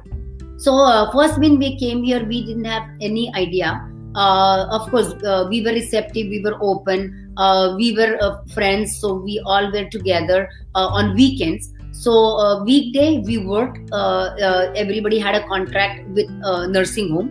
So 0.58 0.74
uh, 0.74 1.12
first 1.12 1.38
when 1.38 1.58
we 1.58 1.78
came 1.78 2.02
here, 2.02 2.24
we 2.24 2.44
didn't 2.44 2.64
have 2.64 2.82
any 3.00 3.32
idea. 3.34 3.88
Uh, 4.16 4.66
of 4.72 4.90
course, 4.90 5.14
uh, 5.24 5.46
we 5.48 5.62
were 5.62 5.70
receptive, 5.70 6.26
we 6.26 6.42
were 6.42 6.58
open, 6.60 7.32
uh, 7.36 7.74
we 7.76 7.94
were 7.94 8.18
uh, 8.20 8.42
friends, 8.52 8.98
so 8.98 9.14
we 9.14 9.40
all 9.46 9.70
were 9.70 9.84
together 9.84 10.50
uh, 10.74 10.88
on 10.88 11.14
weekends. 11.14 11.72
So 11.92 12.62
weekday 12.64 13.18
we 13.18 13.38
worked. 13.38 13.78
Everybody 13.92 15.18
had 15.18 15.36
a 15.36 15.46
contract 15.46 16.08
with 16.08 16.28
nursing 16.70 17.10
home. 17.10 17.30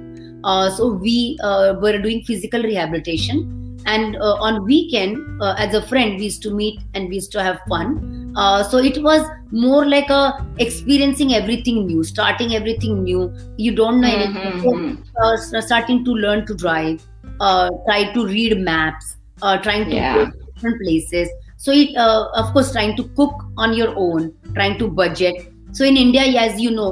So 0.77 0.93
we 0.93 1.37
were 1.41 1.97
doing 1.99 2.23
physical 2.23 2.63
rehabilitation. 2.63 3.53
And 3.85 4.17
on 4.17 4.65
weekend, 4.65 5.17
as 5.41 5.73
a 5.73 5.81
friend, 5.81 6.17
we 6.17 6.25
used 6.25 6.41
to 6.43 6.53
meet 6.53 6.81
and 6.93 7.07
we 7.07 7.15
used 7.15 7.31
to 7.33 7.43
have 7.43 7.59
fun. 7.69 8.26
Uh, 8.37 8.63
so 8.63 8.77
it 8.77 8.97
was 9.03 9.25
more 9.51 9.85
like 9.85 10.09
a 10.09 10.23
experiencing 10.59 11.33
everything 11.33 11.87
new, 11.87 12.03
starting 12.03 12.55
everything 12.55 13.03
new. 13.03 13.33
You 13.57 13.75
don't 13.75 14.01
know 14.01 14.09
anything. 14.17 14.53
So, 14.63 14.73
Mhm. 14.73 14.97
uh, 15.23 15.61
starting 15.61 16.03
to 16.05 16.15
learn 16.25 16.45
to 16.51 16.55
drive, 16.63 17.05
uh, 17.39 17.69
try 17.87 17.99
to 18.13 18.25
read 18.27 18.57
maps, 18.69 19.17
uh, 19.41 19.57
trying 19.67 19.89
to 19.89 19.95
Yeah. 19.95 20.13
go 20.13 20.25
to 20.25 20.31
different 20.53 20.81
places. 20.83 21.29
So 21.57 21.71
it, 21.71 21.95
uh, 21.97 22.27
of 22.43 22.53
course, 22.53 22.71
trying 22.71 22.95
to 22.97 23.05
cook 23.21 23.45
on 23.57 23.73
your 23.81 23.93
own, 24.05 24.31
trying 24.55 24.77
to 24.83 24.87
budget. 25.03 25.43
So 25.71 25.85
in 25.85 25.97
India, 25.97 26.23
as 26.45 26.61
you 26.61 26.71
know, 26.71 26.89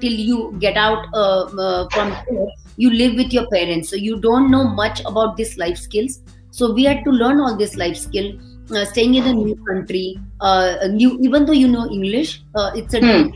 till 0.00 0.12
you 0.12 0.54
get 0.66 0.76
out 0.76 1.06
uh, 1.14 1.44
uh, 1.66 1.88
from 1.90 2.16
you 2.76 2.90
live 2.90 3.14
with 3.14 3.32
your 3.32 3.46
parents, 3.52 3.90
so 3.90 3.96
you 3.96 4.20
don't 4.20 4.50
know 4.50 4.64
much 4.64 5.00
about 5.06 5.36
these 5.36 5.56
life 5.58 5.78
skills. 5.78 6.20
So 6.50 6.72
we 6.72 6.84
had 6.84 7.04
to 7.04 7.10
learn 7.10 7.40
all 7.40 7.56
this 7.56 7.76
life 7.76 7.96
skill. 7.96 8.32
Uh, 8.68 8.84
staying 8.84 9.14
in 9.14 9.24
a 9.24 9.32
new 9.32 9.54
country, 9.64 10.18
uh, 10.40 10.74
a 10.80 10.88
new 10.88 11.16
even 11.20 11.46
though 11.46 11.52
you 11.52 11.68
know 11.68 11.88
English, 11.88 12.42
uh, 12.56 12.70
it's 12.74 12.94
a 12.94 13.00
Hmm. 13.00 13.30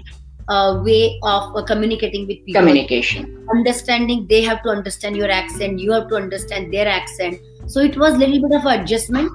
uh, 0.48 0.82
way 0.82 1.18
of 1.22 1.54
uh, 1.56 1.62
communicating 1.62 2.26
with 2.26 2.44
people. 2.44 2.60
Communication. 2.60 3.46
Understanding 3.54 4.26
they 4.28 4.42
have 4.42 4.62
to 4.64 4.70
understand 4.70 5.16
your 5.16 5.30
accent 5.30 5.78
you 5.78 5.92
have 5.92 6.08
to 6.08 6.16
understand 6.16 6.74
their 6.74 6.88
accent. 6.88 7.38
So 7.66 7.80
it 7.80 7.96
was 7.96 8.14
a 8.14 8.18
little 8.18 8.48
bit 8.48 8.58
of 8.58 8.66
adjustment 8.66 9.30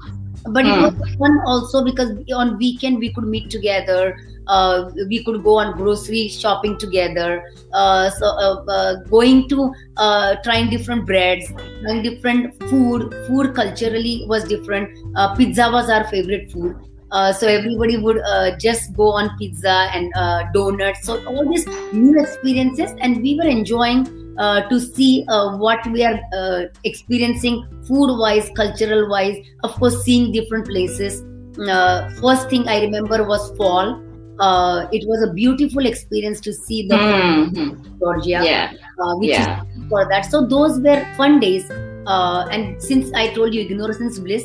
but 0.52 0.66
it 0.66 0.78
Hmm. 0.78 0.80
was 0.80 0.94
fun 1.18 1.40
also 1.46 1.84
because 1.84 2.12
on 2.34 2.58
weekend 2.58 3.00
we 3.00 3.12
could 3.14 3.26
meet 3.26 3.50
together. 3.50 4.16
Uh, 4.48 4.92
we 5.10 5.24
could 5.24 5.44
go 5.44 5.58
on 5.58 5.76
grocery 5.76 6.28
shopping 6.28 6.78
together. 6.78 7.42
Uh, 7.74 8.10
so 8.12 8.28
uh, 8.28 8.64
uh, 8.70 8.96
going 9.10 9.50
to 9.50 9.72
uh, 9.98 10.36
trying 10.44 10.70
different 10.70 11.06
breads 11.06 11.52
trying 11.84 12.04
different 12.04 12.54
food. 12.70 13.14
Food 13.28 13.56
culturally 13.56 14.26
was 14.28 14.44
different. 14.46 14.90
Uh, 15.16 15.34
pizza 15.36 15.70
was 15.72 15.90
our 15.90 16.04
favorite 16.10 16.52
food. 16.52 16.76
Uh, 17.12 17.32
so 17.32 17.48
everybody 17.48 17.98
would 17.98 18.20
uh, 18.20 18.56
just 18.58 18.94
go 18.96 19.12
on 19.12 19.30
pizza 19.38 19.88
and 19.94 20.12
uh, 20.16 20.44
donuts. 20.54 21.06
So 21.06 21.24
all 21.26 21.48
these 21.50 21.66
new 21.92 22.20
experiences 22.20 22.92
and 23.02 23.22
we 23.22 23.36
were 23.36 23.48
enjoying 23.48 24.08
uh, 24.38 24.62
to 24.70 24.80
see 24.80 25.26
uh, 25.28 25.58
what 25.58 25.86
we 25.88 26.04
are 26.04 26.20
uh, 26.38 26.62
experiencing 26.84 27.66
food 27.88 28.18
wise 28.18 28.50
cultural 28.56 29.10
wise 29.10 29.38
of 29.64 29.74
course 29.76 30.04
seeing 30.04 30.32
different 30.32 30.66
places. 30.68 31.24
Uh, 31.70 32.10
first 32.22 32.50
thing 32.50 32.68
i 32.68 32.82
remember 32.82 33.24
was 33.24 33.56
fall. 33.58 34.02
Uh, 34.40 34.86
it 34.92 35.08
was 35.08 35.22
a 35.30 35.32
beautiful 35.34 35.86
experience 35.86 36.42
to 36.42 36.52
see 36.52 36.88
the 36.88 36.96
Mhm. 36.96 38.00
georgia 38.00 38.42
yeah. 38.44 38.74
uh, 39.02 39.16
which 39.16 39.30
yeah. 39.30 39.62
is 39.64 39.90
for 39.90 40.06
that. 40.10 40.26
So 40.26 40.46
those 40.46 40.80
were 40.80 41.06
fun 41.16 41.40
days. 41.40 41.70
Uh, 42.06 42.46
and 42.52 42.82
since 42.82 43.12
i 43.14 43.28
told 43.34 43.54
you 43.54 43.62
ignorance 43.62 44.02
is 44.02 44.20
bliss 44.20 44.44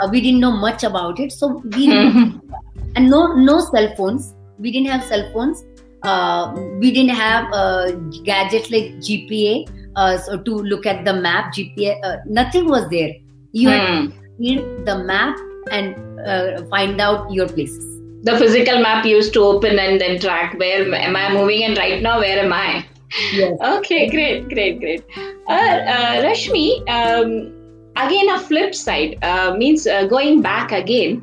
uh, 0.00 0.08
we 0.10 0.20
didn't 0.20 0.40
know 0.40 0.50
much 0.50 0.82
about 0.84 1.20
it. 1.20 1.32
So 1.32 1.62
we 1.76 1.86
Mhm. 1.88 2.40
and 2.96 3.08
no 3.10 3.20
no 3.34 3.60
cell 3.60 3.88
phones. 3.96 4.34
We 4.58 4.72
didn't 4.72 4.88
have 4.88 5.04
cell 5.04 5.24
phones 5.32 5.62
uh, 6.10 6.52
we 6.80 6.90
didn't 6.96 7.16
have 7.22 7.52
uh, 7.62 7.90
gadgets 8.30 8.70
like 8.70 8.88
gps 9.08 9.68
uh, 9.96 10.16
so 10.26 10.38
to 10.48 10.56
look 10.72 10.86
at 10.86 11.04
the 11.04 11.14
map 11.26 11.52
gps 11.58 11.96
uh, 12.10 12.16
nothing 12.40 12.68
was 12.76 12.88
there 12.96 13.12
you 13.52 13.70
Hmm. 13.70 14.10
read 14.38 14.64
the 14.86 14.98
map 15.12 15.36
and 15.70 15.94
uh, 16.26 16.64
find 16.74 17.00
out 17.00 17.30
your 17.38 17.48
places 17.48 17.84
the 18.22 18.36
physical 18.38 18.80
map 18.82 19.04
used 19.06 19.32
to 19.34 19.40
open 19.40 19.78
and 19.78 20.00
then 20.00 20.18
track 20.20 20.58
where 20.58 20.82
am 20.94 21.16
I 21.16 21.32
moving 21.32 21.64
and 21.64 21.76
right 21.78 22.02
now 22.02 22.18
where 22.20 22.38
am 22.44 22.52
I? 22.52 22.84
yes 23.30 23.58
Okay, 23.62 24.08
great, 24.10 24.48
great, 24.48 24.80
great. 24.80 25.04
Uh, 25.48 25.52
uh, 25.52 26.22
Rashmi, 26.24 26.66
um, 26.88 27.52
again 27.96 28.28
a 28.30 28.38
flip 28.38 28.74
side 28.74 29.18
uh, 29.22 29.54
means 29.56 29.86
uh, 29.86 30.06
going 30.06 30.42
back 30.42 30.72
again. 30.72 31.22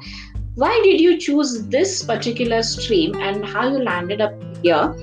Why 0.55 0.79
did 0.85 1.01
you 1.01 1.17
choose 1.17 1.67
this 1.67 2.01
particular 2.01 2.63
stream 2.63 3.13
and 3.15 3.45
how 3.45 3.69
you 3.69 3.83
landed 3.83 4.21
up 4.21 4.33
here? 4.63 4.95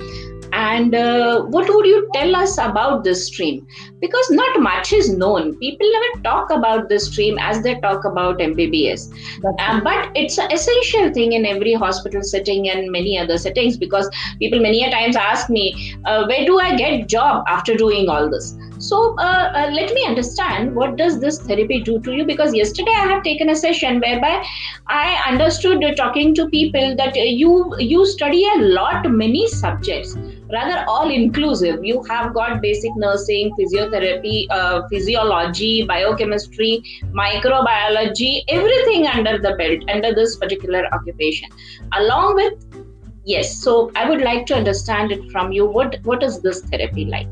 And 0.54 0.94
uh, 0.94 1.42
what 1.42 1.68
would 1.68 1.86
you 1.86 2.08
tell 2.14 2.34
us 2.34 2.56
about 2.56 3.04
this 3.04 3.26
stream? 3.26 3.66
Because 4.00 4.30
not 4.30 4.60
much 4.60 4.94
is 4.94 5.10
known. 5.14 5.58
People 5.58 5.86
never 5.92 6.22
talk 6.22 6.50
about 6.50 6.88
this 6.88 7.10
stream 7.10 7.38
as 7.38 7.62
they 7.62 7.74
talk 7.80 8.06
about 8.06 8.38
MBBS. 8.38 9.12
Um, 9.60 9.82
but 9.84 10.10
it's 10.14 10.38
an 10.38 10.50
essential 10.50 11.12
thing 11.12 11.32
in 11.32 11.44
every 11.44 11.74
hospital 11.74 12.22
setting 12.22 12.70
and 12.70 12.90
many 12.90 13.18
other 13.18 13.36
settings 13.36 13.76
because 13.76 14.10
people 14.38 14.60
many 14.60 14.84
a 14.84 14.90
times 14.90 15.16
ask 15.16 15.50
me, 15.50 15.96
uh, 16.06 16.24
where 16.26 16.46
do 16.46 16.58
I 16.60 16.76
get 16.76 17.08
job 17.08 17.44
after 17.46 17.74
doing 17.74 18.08
all 18.08 18.30
this? 18.30 18.54
So 18.82 19.14
uh, 19.16 19.52
uh, 19.54 19.70
let 19.72 19.94
me 19.94 20.04
understand 20.04 20.74
what 20.74 20.96
does 20.96 21.20
this 21.20 21.38
therapy 21.38 21.80
do 21.82 22.00
to 22.00 22.12
you? 22.12 22.24
Because 22.26 22.52
yesterday 22.52 22.90
I 22.90 23.06
have 23.06 23.22
taken 23.22 23.50
a 23.50 23.54
session 23.54 24.00
whereby 24.00 24.44
I 24.88 25.22
understood 25.28 25.84
talking 25.96 26.34
to 26.34 26.48
people 26.48 26.96
that 26.96 27.14
you 27.14 27.52
you 27.78 28.04
study 28.04 28.44
a 28.54 28.58
lot 28.78 29.08
many 29.08 29.46
subjects 29.46 30.16
rather 30.50 30.84
all 30.88 31.10
inclusive. 31.10 31.84
You 31.84 32.02
have 32.10 32.34
got 32.34 32.60
basic 32.60 32.96
nursing 32.96 33.52
physiotherapy 33.58 34.46
uh, 34.50 34.82
physiology 34.88 35.86
biochemistry 35.86 36.82
microbiology 37.20 38.32
everything 38.48 39.06
under 39.06 39.38
the 39.38 39.54
belt 39.62 39.88
under 39.96 40.12
this 40.12 40.34
particular 40.36 40.82
occupation. 40.92 41.48
Along 41.92 42.34
with 42.34 42.54
yes 43.24 43.50
so 43.62 43.72
i 43.94 44.08
would 44.10 44.20
like 44.20 44.44
to 44.46 44.56
understand 44.56 45.12
it 45.12 45.30
from 45.30 45.52
you. 45.52 45.66
What 45.66 45.98
what 46.02 46.24
is 46.24 46.40
this 46.40 46.62
therapy 46.62 47.04
like 47.04 47.28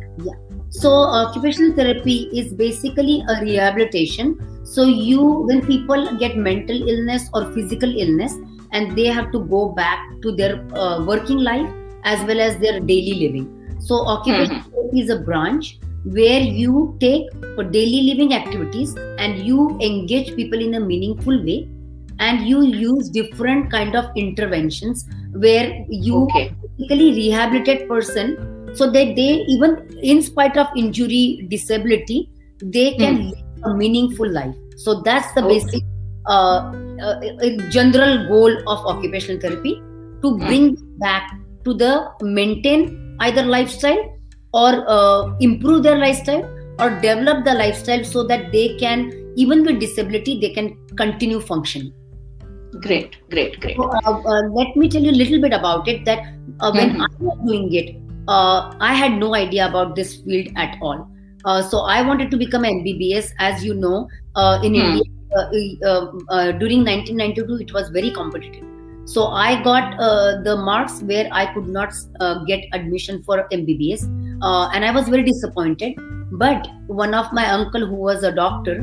So 0.71 0.91
occupational 0.91 1.75
therapy 1.75 2.31
is 2.33 2.55
basically 2.55 3.25
a 3.29 3.41
rehabilitation. 3.41 4.39
So 4.65 4.85
you, 4.85 5.21
when 5.49 5.67
people 5.67 6.17
get 6.17 6.37
mental 6.37 6.89
illness 6.89 7.29
or 7.35 7.53
physical 7.53 7.95
illness, 7.95 8.35
and 8.73 8.97
they 8.97 9.07
have 9.07 9.33
to 9.33 9.41
go 9.41 9.71
back 9.71 9.99
to 10.23 10.31
their 10.31 10.65
uh, 10.77 11.05
working 11.05 11.39
life 11.39 11.69
as 12.05 12.25
well 12.27 12.41
as 12.41 12.57
their 12.59 12.79
daily 12.79 13.15
living. 13.15 13.77
So 13.81 14.07
occupational 14.07 14.63
therapy 14.63 15.01
is 15.01 15.11
a 15.11 15.19
branch 15.19 15.79
where 16.05 16.41
you 16.41 16.97
take 17.01 17.33
for 17.57 17.65
daily 17.65 18.15
living 18.15 18.33
activities 18.33 18.95
and 19.19 19.39
you 19.39 19.77
engage 19.81 20.37
people 20.37 20.61
in 20.61 20.75
a 20.75 20.81
meaningful 20.81 21.43
way, 21.45 21.69
and 22.21 22.47
you 22.47 22.63
use 22.63 23.09
different 23.09 23.71
kind 23.73 23.97
of 23.97 24.05
interventions 24.15 25.07
where 25.33 25.85
you 25.89 26.23
okay 26.25 26.55
basically 26.79 27.13
rehabilitate 27.13 27.89
person 27.89 28.60
so 28.75 28.87
that 28.91 29.17
they 29.17 29.45
even 29.55 29.77
in 30.03 30.23
spite 30.23 30.57
of 30.57 30.67
injury 30.77 31.47
disability 31.49 32.29
they 32.63 32.95
can 32.95 33.31
live 33.31 33.45
a 33.65 33.75
meaningful 33.75 34.31
life. 34.31 34.55
So 34.77 35.03
that's 35.03 35.33
the 35.35 35.43
Okay. 35.43 35.49
basic 35.49 35.83
uh, 36.27 36.73
uh, 37.03 37.21
general 37.71 38.29
goal 38.29 38.53
of 38.69 38.87
occupational 38.87 39.41
therapy 39.41 39.81
to 40.23 40.39
bring 40.39 40.77
back 40.99 41.31
to 41.65 41.75
the 41.75 42.11
maintain 42.23 43.17
either 43.21 43.43
lifestyle 43.43 44.19
or 44.53 44.85
uh, 44.89 45.35
improve 45.41 45.83
their 45.83 45.99
lifestyle 45.99 46.45
or 46.79 46.91
develop 47.01 47.45
the 47.45 47.55
lifestyle 47.55 48.05
so 48.05 48.27
that 48.27 48.53
they 48.53 48.77
can 48.79 49.13
even 49.37 49.65
with 49.65 49.81
disability 49.81 50.41
they 50.41 50.51
can 50.51 50.77
continue 50.97 51.41
functioning. 51.41 51.93
Great 52.81 53.17
great 53.31 53.61
great. 53.61 53.77
So, 53.77 53.91
uh, 53.91 54.23
uh, 54.25 54.43
let 54.55 54.77
me 54.77 54.89
tell 54.89 55.03
you 55.03 55.11
a 55.11 55.21
little 55.21 55.41
bit 55.41 55.53
about 55.53 55.89
it 55.89 56.05
that 56.05 56.21
uh, 56.61 56.73
when 56.73 56.91
Mhm. 56.91 57.01
I 57.01 57.07
was 57.19 57.39
doing 57.47 57.73
it, 57.75 57.97
uh, 58.31 58.73
I 58.81 58.95
had 58.95 59.19
no 59.19 59.35
idea 59.35 59.67
about 59.69 59.97
this 59.97 60.17
field 60.23 60.49
at 60.57 60.77
all. 60.81 61.09
Uh, 61.45 61.63
so 61.63 61.81
I 61.81 62.03
wanted 62.03 62.31
to 62.33 62.37
become 62.37 62.65
MBBS. 62.65 63.31
As 63.39 63.65
you 63.65 63.75
know, 63.75 64.09
uh, 64.37 64.59
in 64.63 64.75
Hmm. 64.75 64.81
India, 64.85 65.03
uh, 65.37 65.47
uh, 65.91 66.07
uh, 66.29 66.53
during 66.53 66.85
1992, 66.85 67.59
it 67.67 67.73
was 67.73 67.91
very 67.91 68.11
competitive. 68.11 68.65
So 69.05 69.29
I 69.29 69.63
got 69.63 69.95
uh, 69.99 70.41
the 70.43 70.57
marks 70.57 71.03
where 71.03 71.29
I 71.33 71.47
could 71.55 71.69
not 71.69 71.93
uh, 72.21 72.45
get 72.45 72.65
admission 72.73 73.23
for 73.25 73.47
MBBS. 73.53 74.09
uh, 74.43 74.69
and 74.75 74.85
I 74.85 74.91
was 74.93 75.09
very 75.09 75.25
disappointed. 75.25 75.95
But 76.31 76.69
one 76.87 77.15
of 77.15 77.33
my 77.33 77.47
uncle, 77.51 77.87
who 77.87 77.97
was 77.97 78.23
a 78.23 78.33
doctor, 78.33 78.77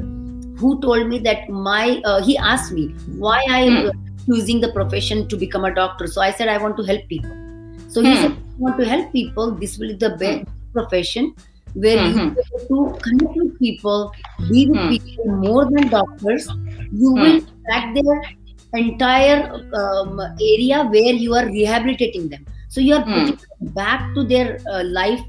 who 0.57 0.79
told 0.81 1.07
me 1.07 1.19
that 1.19 1.49
my 1.49 2.01
uh, 2.05 2.21
he 2.23 2.37
asked 2.37 2.71
me 2.73 2.85
why 3.25 3.39
I 3.49 3.59
am 3.71 3.77
Hmm. 3.77 3.89
choosing 4.29 4.61
the 4.61 4.71
profession 4.73 5.27
to 5.29 5.37
become 5.37 5.65
a 5.65 5.73
doctor. 5.73 6.07
So 6.07 6.21
I 6.21 6.31
said 6.31 6.49
I 6.49 6.57
want 6.57 6.77
to 6.77 6.83
help 6.83 7.07
people. 7.09 7.37
So 7.97 8.03
he 8.05 8.15
Hmm. 8.15 8.21
said, 8.21 8.31
"If 8.31 8.57
you 8.57 8.65
want 8.65 8.79
to 8.79 8.87
help 8.93 9.11
people. 9.13 9.53
This 9.61 9.77
will 9.81 9.93
be 9.93 9.99
the 10.05 10.15
best 10.23 10.45
profession 10.77 11.33
where 11.85 11.97
you 12.09 12.19
Mhm. 12.19 12.35
will 12.35 12.65
to 12.71 12.99
connect 13.05 13.37
with 13.41 13.53
people, 13.59 14.11
be 14.49 14.65
with 14.71 14.81
Hmm. 14.81 14.89
people 14.89 15.37
more 15.45 15.63
than 15.71 15.89
doctors. 15.95 16.47
You 16.91 17.13
will 17.23 17.39
track 17.67 17.95
their 17.97 18.17
entire 18.81 19.39
um, 19.81 20.19
area 20.53 20.83
where 20.95 21.15
you 21.25 21.33
are 21.33 21.45
rehabilitating 21.45 22.29
them. 22.29 22.45
So 22.69 22.81
you 22.81 22.95
are 22.95 23.05
Hmm. 23.05 23.13
putting 23.13 23.37
them 23.59 23.73
back 23.81 24.13
to 24.15 24.23
their 24.23 24.61
uh, 24.71 24.83
life 24.83 25.21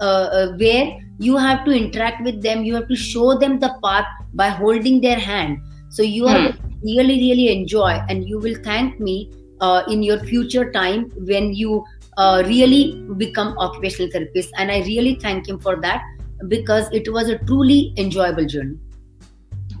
uh, 0.00 0.28
uh, 0.40 0.56
where 0.56 0.98
you 1.18 1.36
have 1.36 1.64
to 1.64 1.72
interact 1.72 2.24
with 2.24 2.42
them. 2.42 2.64
You 2.64 2.74
have 2.76 2.88
to 2.88 2.96
show 2.96 3.38
them 3.38 3.58
the 3.60 3.74
path 3.82 4.06
by 4.34 4.48
holding 4.48 5.00
their 5.00 5.18
hand. 5.18 5.58
So 5.90 6.02
you 6.02 6.26
are 6.26 6.40
Hmm. 6.40 6.50
really 6.82 7.18
really 7.26 7.48
enjoy, 7.52 7.92
and 8.08 8.28
you 8.28 8.38
will 8.40 8.56
thank 8.64 9.00
me 9.00 9.30
uh, 9.60 9.82
in 9.88 10.02
your 10.02 10.18
future 10.18 10.70
time 10.72 11.10
when 11.16 11.54
you 11.54 11.84
uh, 12.20 12.42
really 12.46 13.02
become 13.16 13.56
occupational 13.58 14.10
therapist. 14.12 14.52
And 14.58 14.70
I 14.70 14.78
really 14.80 15.18
thank 15.22 15.48
him 15.48 15.58
for 15.58 15.80
that 15.80 16.02
because 16.48 16.88
it 16.92 17.12
was 17.12 17.28
a 17.28 17.38
truly 17.38 17.94
enjoyable 17.96 18.46
journey. 18.46 18.78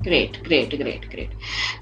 Great, 0.02 0.42
great, 0.44 0.70
great, 0.80 1.10
great. 1.10 1.30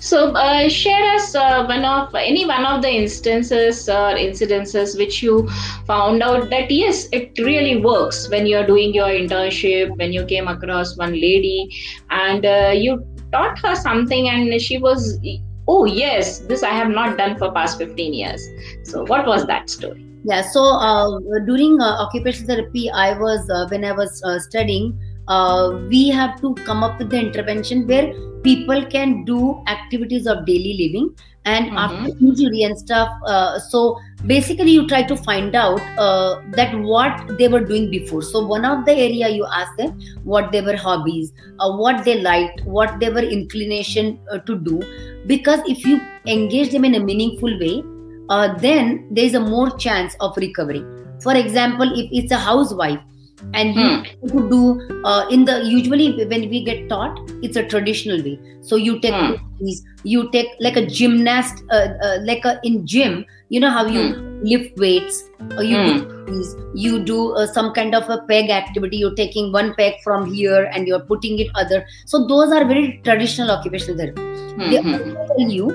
So, 0.00 0.32
uh, 0.32 0.68
share 0.68 1.04
us 1.14 1.36
uh, 1.36 1.64
one 1.66 1.84
of 1.84 2.12
any 2.16 2.46
one 2.46 2.64
of 2.66 2.82
the 2.82 2.90
instances 2.90 3.88
or 3.88 4.16
incidences 4.22 4.98
which 4.98 5.22
you 5.22 5.48
found 5.86 6.24
out 6.24 6.50
that 6.50 6.68
yes, 6.68 7.06
it 7.12 7.38
really 7.38 7.80
works 7.80 8.28
when 8.28 8.44
you're 8.46 8.66
doing 8.66 8.92
your 8.92 9.06
internship. 9.06 9.96
When 9.98 10.12
you 10.12 10.24
came 10.24 10.48
across 10.48 10.96
one 10.96 11.12
lady 11.12 11.70
and 12.10 12.44
uh, 12.44 12.72
you 12.74 13.06
taught 13.30 13.56
her 13.60 13.76
something, 13.76 14.28
and 14.28 14.60
she 14.60 14.78
was, 14.78 15.20
oh 15.68 15.84
yes, 15.84 16.40
this 16.40 16.64
I 16.64 16.70
have 16.70 16.88
not 16.88 17.16
done 17.18 17.38
for 17.38 17.52
past 17.52 17.78
fifteen 17.78 18.12
years. 18.12 18.44
So, 18.82 19.04
what 19.04 19.26
was 19.26 19.46
that 19.46 19.70
story? 19.70 20.04
Yeah, 20.28 20.42
so 20.42 20.62
uh, 20.62 21.18
during 21.46 21.80
uh, 21.80 22.02
occupational 22.04 22.48
therapy, 22.48 22.90
I 22.90 23.18
was 23.18 23.48
uh, 23.48 23.66
when 23.70 23.84
I 23.84 23.92
was 23.92 24.22
uh, 24.24 24.38
studying, 24.38 24.98
uh, 25.26 25.70
we 25.88 26.08
have 26.10 26.38
to 26.42 26.54
come 26.66 26.84
up 26.84 26.98
with 26.98 27.08
the 27.10 27.18
intervention 27.18 27.86
where 27.86 28.12
people 28.42 28.84
can 28.84 29.24
do 29.24 29.62
activities 29.66 30.26
of 30.26 30.44
daily 30.44 30.74
living 30.82 31.08
and 31.46 31.70
Mhm. 31.70 31.80
after 31.86 32.12
injury 32.28 32.62
and 32.68 32.78
stuff. 32.84 33.08
Uh, 33.26 33.58
so 33.70 33.96
basically, 34.26 34.70
you 34.78 34.86
try 34.86 35.02
to 35.02 35.16
find 35.16 35.58
out 35.64 35.80
uh, 36.06 36.36
that 36.60 36.78
what 36.92 37.36
they 37.38 37.48
were 37.48 37.64
doing 37.74 37.90
before. 37.90 38.22
So 38.30 38.46
one 38.54 38.70
of 38.76 38.84
the 38.84 38.92
area 39.08 39.34
you 39.40 39.46
ask 39.64 39.76
them 39.82 39.98
what 40.24 40.52
they 40.52 40.60
were 40.70 40.76
hobbies, 40.76 41.32
uh, 41.58 41.74
what 41.84 42.04
they 42.04 42.20
liked, 42.20 42.66
what 42.80 42.98
they 43.00 43.14
were 43.18 43.28
inclination 43.40 44.18
uh, 44.30 44.38
to 44.50 44.58
do, 44.72 44.80
because 45.26 45.60
if 45.76 45.86
you 45.86 46.00
engage 46.26 46.70
them 46.70 46.84
in 46.84 46.96
a 46.96 47.00
meaningful 47.00 47.58
way 47.66 47.76
uh, 48.28 48.56
then 48.58 49.06
there 49.10 49.24
is 49.24 49.34
a 49.34 49.40
more 49.40 49.70
chance 49.78 50.14
of 50.20 50.36
recovery. 50.36 50.84
For 51.22 51.34
example, 51.36 51.90
if 51.94 52.08
it's 52.12 52.32
a 52.32 52.38
housewife 52.38 53.00
and 53.54 53.74
you 53.74 53.88
Hmm. 54.22 54.48
do 54.50 54.60
uh, 55.04 55.26
in 55.30 55.44
the 55.44 55.62
usually 55.64 56.24
when 56.26 56.48
we 56.50 56.64
get 56.64 56.88
taught, 56.88 57.18
it's 57.42 57.56
a 57.56 57.64
traditional 57.64 58.22
way. 58.22 58.38
So 58.62 58.76
you 58.76 59.00
take 59.00 59.14
Hmm. 59.14 59.34
these, 59.60 59.82
you 60.04 60.30
take 60.30 60.48
like 60.60 60.76
a 60.76 60.86
gymnast, 60.86 61.62
uh, 61.70 61.88
uh, 62.02 62.18
like 62.22 62.44
a 62.44 62.58
in 62.62 62.86
gym. 62.86 63.24
You 63.48 63.60
know 63.60 63.70
how 63.70 63.86
you 63.86 64.02
lift 64.42 64.76
weights, 64.78 65.22
or 65.56 65.62
you 65.64 65.78
Hmm. 65.78 65.86
do 65.86 66.24
these, 66.28 66.54
you 66.74 66.98
do 67.04 67.32
uh, 67.34 67.46
some 67.46 67.72
kind 67.72 67.94
of 67.94 68.08
a 68.10 68.18
peg 68.28 68.50
activity. 68.50 68.98
You're 68.98 69.14
taking 69.14 69.52
one 69.52 69.74
peg 69.74 69.94
from 70.04 70.32
here 70.34 70.64
and 70.72 70.86
you're 70.86 71.00
putting 71.12 71.38
it 71.38 71.48
other. 71.54 71.84
So 72.06 72.26
those 72.26 72.52
are 72.52 72.64
very 72.64 73.00
traditional 73.04 73.50
occupational 73.50 73.96
therapy 73.98 74.22
they 74.70 74.78
Mhm. 74.78 75.16
also 75.16 75.34
tell 75.38 75.50
you 75.58 75.68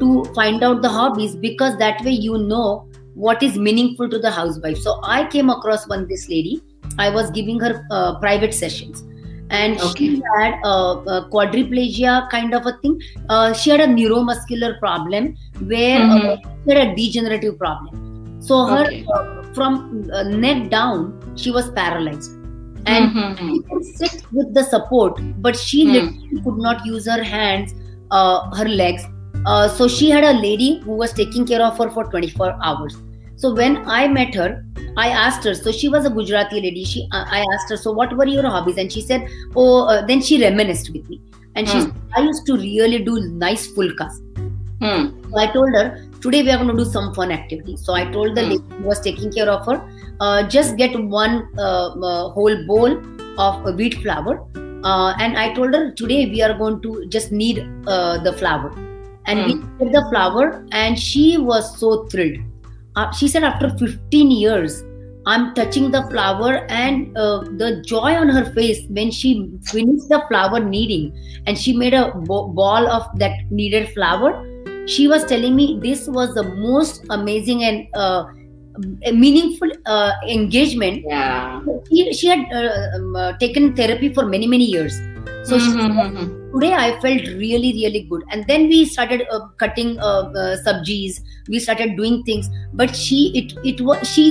to 0.00 0.24
find 0.34 0.62
out 0.62 0.82
the 0.82 0.88
hobbies 0.88 1.36
because 1.36 1.76
that 1.78 2.02
way 2.04 2.10
you 2.12 2.38
know 2.38 2.86
what 3.14 3.42
is 3.42 3.56
meaningful 3.56 4.08
to 4.08 4.18
the 4.18 4.30
housewife 4.30 4.78
so 4.78 5.00
i 5.04 5.24
came 5.26 5.50
across 5.50 5.86
one 5.88 6.06
this 6.08 6.28
lady 6.28 6.60
i 6.98 7.08
was 7.08 7.30
giving 7.30 7.60
her 7.60 7.84
uh, 7.90 8.18
private 8.18 8.54
sessions 8.54 9.04
and 9.50 9.78
Okay. 9.80 10.08
she 10.08 10.20
had 10.36 10.54
a, 10.64 10.68
uh, 10.68 11.28
quadriplegia 11.30 12.28
kind 12.30 12.54
of 12.54 12.66
a 12.66 12.72
thing 12.82 12.98
uh, 13.28 13.52
she 13.52 13.70
had 13.70 13.80
a 13.80 13.86
neuromuscular 13.86 14.78
problem 14.80 15.34
where 15.60 16.02
uh, 16.10 16.18
Mhm. 16.18 16.36
she 16.66 16.74
had 16.74 16.88
a 16.88 16.94
degenerative 16.96 17.58
problem 17.58 17.94
so 18.40 18.64
her 18.66 18.84
Okay. 18.84 19.04
uh, 19.14 19.42
from 19.54 20.08
uh, 20.12 20.22
neck 20.24 20.70
down 20.70 21.12
she 21.36 21.50
was 21.50 21.70
paralyzed 21.70 22.32
and 22.86 23.12
Mhm. 23.16 23.36
she 23.48 23.60
could 23.70 23.84
sit 23.84 24.12
with 24.32 24.52
the 24.54 24.62
support, 24.62 25.18
but 25.38 25.56
she 25.58 25.84
Hmm. 25.84 25.92
literally 25.92 26.40
could 26.44 26.58
not 26.58 26.84
use 26.84 27.06
her 27.06 27.22
hands, 27.22 27.72
uh, 28.10 28.50
her 28.56 28.68
legs. 28.68 29.02
Uh, 29.46 29.68
so 29.68 29.86
she 29.88 30.10
had 30.10 30.24
a 30.24 30.32
lady 30.32 30.80
who 30.80 30.92
was 30.92 31.12
taking 31.12 31.46
care 31.46 31.62
of 31.62 31.76
her 31.78 31.90
for 31.90 32.04
24 32.04 32.58
hours. 32.62 32.96
So 33.36 33.54
when 33.54 33.88
I 33.88 34.06
met 34.08 34.34
her, 34.34 34.64
I 34.96 35.08
asked 35.08 35.44
her. 35.44 35.54
So 35.54 35.72
she 35.72 35.88
was 35.88 36.06
a 36.06 36.10
Gujarati 36.10 36.60
lady. 36.60 36.84
She, 36.84 37.06
I 37.12 37.44
asked 37.52 37.68
her, 37.70 37.76
so 37.76 37.92
what 37.92 38.16
were 38.16 38.26
your 38.26 38.46
hobbies? 38.48 38.76
And 38.78 38.90
she 38.90 39.00
said, 39.00 39.26
oh. 39.56 39.86
Uh, 39.88 40.06
then 40.06 40.22
she 40.22 40.40
reminisced 40.42 40.90
with 40.92 41.08
me, 41.08 41.20
and 41.56 41.68
she, 41.68 41.74
Hmm. 41.74 41.80
said, 41.80 41.92
I 42.16 42.22
used 42.22 42.46
to 42.46 42.54
really 42.56 43.00
do 43.04 43.20
nice 43.32 43.66
pulkas. 43.72 44.20
Hmm. 44.80 45.08
So 45.30 45.38
I 45.38 45.46
told 45.52 45.74
her, 45.74 46.06
today 46.20 46.42
we 46.42 46.50
are 46.52 46.56
going 46.56 46.68
to 46.76 46.84
do 46.84 46.88
some 46.88 47.12
fun 47.12 47.32
activity. 47.32 47.76
So 47.76 47.92
I 47.94 48.04
told 48.12 48.36
the 48.36 48.42
Hmm. 48.44 48.50
lady 48.50 48.64
who 48.78 48.84
was 48.84 49.00
taking 49.00 49.32
care 49.32 49.50
of 49.50 49.66
her, 49.66 49.82
uh, 50.20 50.44
just 50.48 50.76
get 50.76 50.96
one 51.18 51.48
uh, 51.58 51.88
uh, 51.88 52.28
whole 52.30 52.56
bowl 52.66 52.96
of 53.38 53.74
wheat 53.74 53.94
flour. 54.02 54.46
Uh, 54.84 55.12
and 55.18 55.36
I 55.36 55.52
told 55.54 55.74
her, 55.74 55.90
today 55.90 56.26
we 56.30 56.40
are 56.42 56.54
going 56.56 56.80
to 56.82 57.06
just 57.08 57.32
knead 57.32 57.66
uh, 57.86 58.18
the 58.22 58.32
flour. 58.34 58.72
And 59.26 59.46
we 59.46 59.54
did 59.84 59.92
the 59.94 60.06
flour, 60.10 60.66
and 60.72 60.98
she 60.98 61.38
was 61.38 61.78
so 61.78 62.04
thrilled. 62.06 62.38
Uh, 62.96 63.10
she 63.12 63.26
said, 63.28 63.42
after 63.42 63.70
15 63.78 64.30
years, 64.30 64.82
I'm 65.26 65.54
touching 65.54 65.90
the 65.90 66.02
flour, 66.10 66.66
and 66.68 67.16
uh, 67.16 67.40
the 67.56 67.82
joy 67.86 68.14
on 68.14 68.28
her 68.28 68.52
face 68.52 68.84
when 68.88 69.10
she 69.10 69.50
finished 69.64 70.08
the 70.10 70.22
flour 70.28 70.60
kneading 70.60 71.16
and 71.46 71.58
she 71.58 71.72
made 71.72 71.94
a 71.94 72.12
bo- 72.14 72.48
ball 72.48 72.86
of 72.86 73.06
that 73.18 73.32
kneaded 73.50 73.88
flour 73.94 74.44
she 74.86 75.08
was 75.08 75.24
telling 75.24 75.56
me 75.56 75.78
this 75.82 76.06
was 76.08 76.34
the 76.34 76.42
most 76.42 77.06
amazing 77.08 77.64
and 77.64 77.86
uh, 77.94 78.24
meaningful 79.12 79.70
uh, 79.86 80.12
engagement 80.28 81.02
Yeah. 81.06 81.62
she, 81.90 82.12
she 82.12 82.26
had 82.28 82.40
uh, 82.52 82.96
um, 82.98 83.16
uh, 83.16 83.32
taken 83.38 83.74
therapy 83.74 84.12
for 84.12 84.26
many 84.26 84.46
many 84.46 84.64
years 84.64 84.94
so 85.48 85.58
she 85.58 85.70
Mhm. 85.70 85.80
said, 85.80 86.12
Mhm. 86.14 86.28
today 86.54 86.72
i 86.82 86.88
felt 87.04 87.24
really 87.42 87.70
really 87.78 88.02
good 88.10 88.22
and 88.32 88.46
then 88.50 88.66
we 88.72 88.78
started 88.94 89.22
uh, 89.36 89.40
cutting 89.62 89.90
uh, 89.98 90.22
uh, 90.42 90.54
subjis 90.66 91.18
we 91.48 91.58
started 91.66 91.96
doing 92.00 92.22
things 92.28 92.48
but 92.82 92.94
she 93.04 93.18
it 93.40 93.54
it 93.72 93.80
was 93.88 94.06
she 94.12 94.26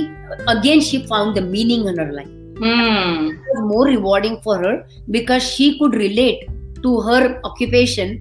again 0.54 0.80
she 0.90 1.00
found 1.12 1.36
the 1.40 1.44
meaning 1.56 1.86
in 1.92 2.02
her 2.04 2.10
life 2.20 2.32
Hmm. 2.58 3.30
it 3.34 3.46
was 3.52 3.62
more 3.68 3.84
rewarding 3.86 4.34
for 4.42 4.56
her 4.64 4.74
because 5.18 5.42
she 5.54 5.66
could 5.78 5.94
relate 6.02 6.44
to 6.84 6.90
her 7.06 7.22
occupation 7.50 8.12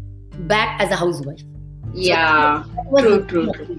back 0.53 0.79
as 0.85 0.91
a 0.97 1.01
housewife 1.05 1.43
Yeah. 2.03 2.63
Was 2.93 3.03
True, 3.05 3.17
true, 3.31 3.41
true. 3.55 3.75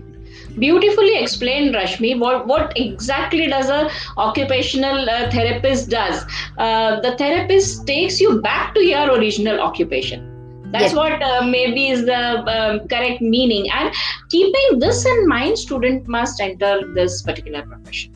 Beautifully 0.59 1.17
explained, 1.17 1.75
Rashmi. 1.75 2.19
What 2.19 2.47
what 2.47 2.73
exactly 2.77 3.47
does 3.49 3.69
a 3.69 3.91
occupational 4.17 5.11
uh, 5.11 5.31
therapist 5.31 5.91
does? 5.91 6.23
Uh, 6.59 7.01
the 7.01 7.17
therapist 7.17 7.87
takes 7.87 8.21
you 8.21 8.41
back 8.41 8.75
to 8.75 8.85
your 8.85 9.11
original 9.17 9.61
occupation. 9.61 10.31
That's 10.71 10.93
Yes. 10.93 10.95
what 10.95 11.23
uh, 11.23 11.43
maybe 11.43 11.89
is 11.89 12.05
the 12.07 12.23
um, 12.57 12.89
correct 12.89 13.21
meaning. 13.21 13.71
And 13.71 13.93
keeping 14.31 14.79
this 14.79 15.05
in 15.07 15.29
mind, 15.29 15.59
student 15.59 16.09
must 16.09 16.41
enter 16.41 16.83
this 16.95 17.23
particular 17.23 17.63
profession 17.63 18.13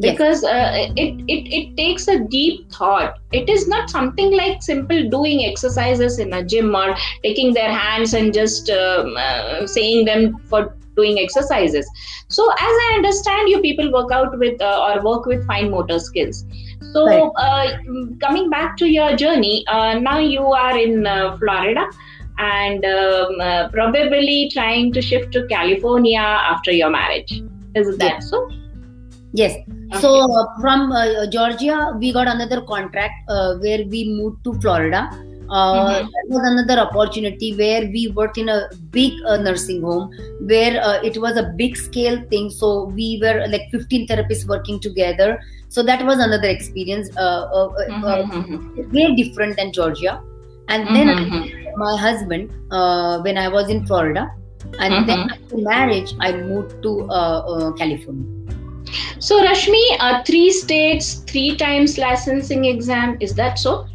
because 0.00 0.44
uh, 0.44 0.88
it, 0.96 1.14
it 1.28 1.48
it 1.58 1.76
takes 1.76 2.08
a 2.08 2.18
deep 2.20 2.70
thought 2.72 3.18
it 3.32 3.48
is 3.50 3.68
not 3.68 3.90
something 3.90 4.34
like 4.34 4.62
simple 4.62 5.08
doing 5.10 5.44
exercises 5.44 6.18
in 6.18 6.32
a 6.32 6.42
gym 6.42 6.74
or 6.74 6.96
taking 7.22 7.52
their 7.52 7.70
hands 7.70 8.14
and 8.14 8.32
just 8.32 8.70
um, 8.70 9.14
uh, 9.18 9.66
saying 9.66 10.06
them 10.06 10.38
for 10.46 10.74
doing 10.96 11.18
exercises. 11.18 11.88
So 12.28 12.50
as 12.50 12.58
i 12.58 12.92
understand 12.96 13.48
you 13.48 13.60
people 13.60 13.92
work 13.92 14.12
out 14.12 14.38
with 14.38 14.60
uh, 14.60 14.86
or 14.86 15.02
work 15.02 15.26
with 15.26 15.46
fine 15.46 15.70
motor 15.70 15.98
skills. 15.98 16.44
So 16.92 17.30
uh, 17.32 17.66
coming 18.20 18.50
back 18.50 18.76
to 18.78 18.86
your 18.86 19.16
journey 19.16 19.64
uh, 19.68 19.98
now 19.98 20.18
you 20.18 20.42
are 20.42 20.76
in 20.76 21.06
uh, 21.06 21.36
florida 21.36 21.86
and 22.38 22.84
um, 22.84 23.40
uh, 23.40 23.68
probably 23.68 24.50
trying 24.52 24.92
to 24.92 25.02
shift 25.02 25.32
to 25.32 25.46
california 25.46 26.20
after 26.20 26.72
your 26.72 26.90
marriage. 26.90 27.42
Is 27.74 27.96
that 27.98 28.22
so? 28.22 28.50
Yes. 29.32 29.56
So 30.00 30.30
uh, 30.32 30.46
from 30.60 30.90
uh, 30.92 31.26
georgia 31.26 31.96
we 31.98 32.12
got 32.12 32.28
another 32.28 32.60
contract 32.62 33.14
uh, 33.28 33.56
where 33.56 33.84
we 33.86 34.04
moved 34.20 34.42
to 34.44 34.54
florida 34.60 35.08
uh, 35.50 35.74
mm-hmm. 35.74 36.06
That 36.06 36.24
was 36.28 36.42
another 36.48 36.80
opportunity 36.80 37.56
where 37.56 37.82
we 37.82 38.08
worked 38.14 38.38
in 38.38 38.48
a 38.48 38.68
big 38.90 39.12
uh, 39.26 39.36
nursing 39.36 39.82
home 39.82 40.12
where 40.42 40.80
uh, 40.80 41.02
it 41.02 41.20
was 41.20 41.36
a 41.36 41.52
big 41.56 41.76
scale 41.76 42.22
thing. 42.30 42.50
So 42.50 42.84
we 42.84 43.18
were 43.20 43.46
like 43.48 43.68
15 43.72 44.06
therapists 44.06 44.46
working 44.46 44.78
together. 44.78 45.40
So 45.68 45.82
that 45.82 46.04
was 46.06 46.18
another 46.20 46.48
experience, 46.48 47.10
uh, 47.16 47.48
uh, 47.52 47.66
uh, 47.66 47.86
mm-hmm, 47.88 48.40
mm-hmm. 48.40 48.90
very 48.92 49.16
different 49.16 49.56
than 49.56 49.72
Georgia. 49.72 50.22
And 50.68 50.86
then 50.94 51.08
mm-hmm. 51.08 51.80
my 51.80 51.96
husband, 51.96 52.50
when 53.24 53.36
I 53.36 53.48
was 53.48 53.68
in 53.68 53.84
Florida, 53.86 54.32
and 54.78 55.08
then 55.08 55.18
mm-hmm. 55.18 55.30
after 55.30 55.56
marriage, 55.58 56.14
I 56.20 56.32
moved 56.32 56.80
to 56.84 57.06
California. 57.76 58.54
So 59.18 59.42
Rashmi, 59.42 60.24
three 60.26 60.52
states, 60.52 61.14
three 61.26 61.56
times 61.56 61.98
licensing 61.98 62.66
exam. 62.66 63.16
Is 63.20 63.34
that 63.34 63.58
so? 63.58 63.88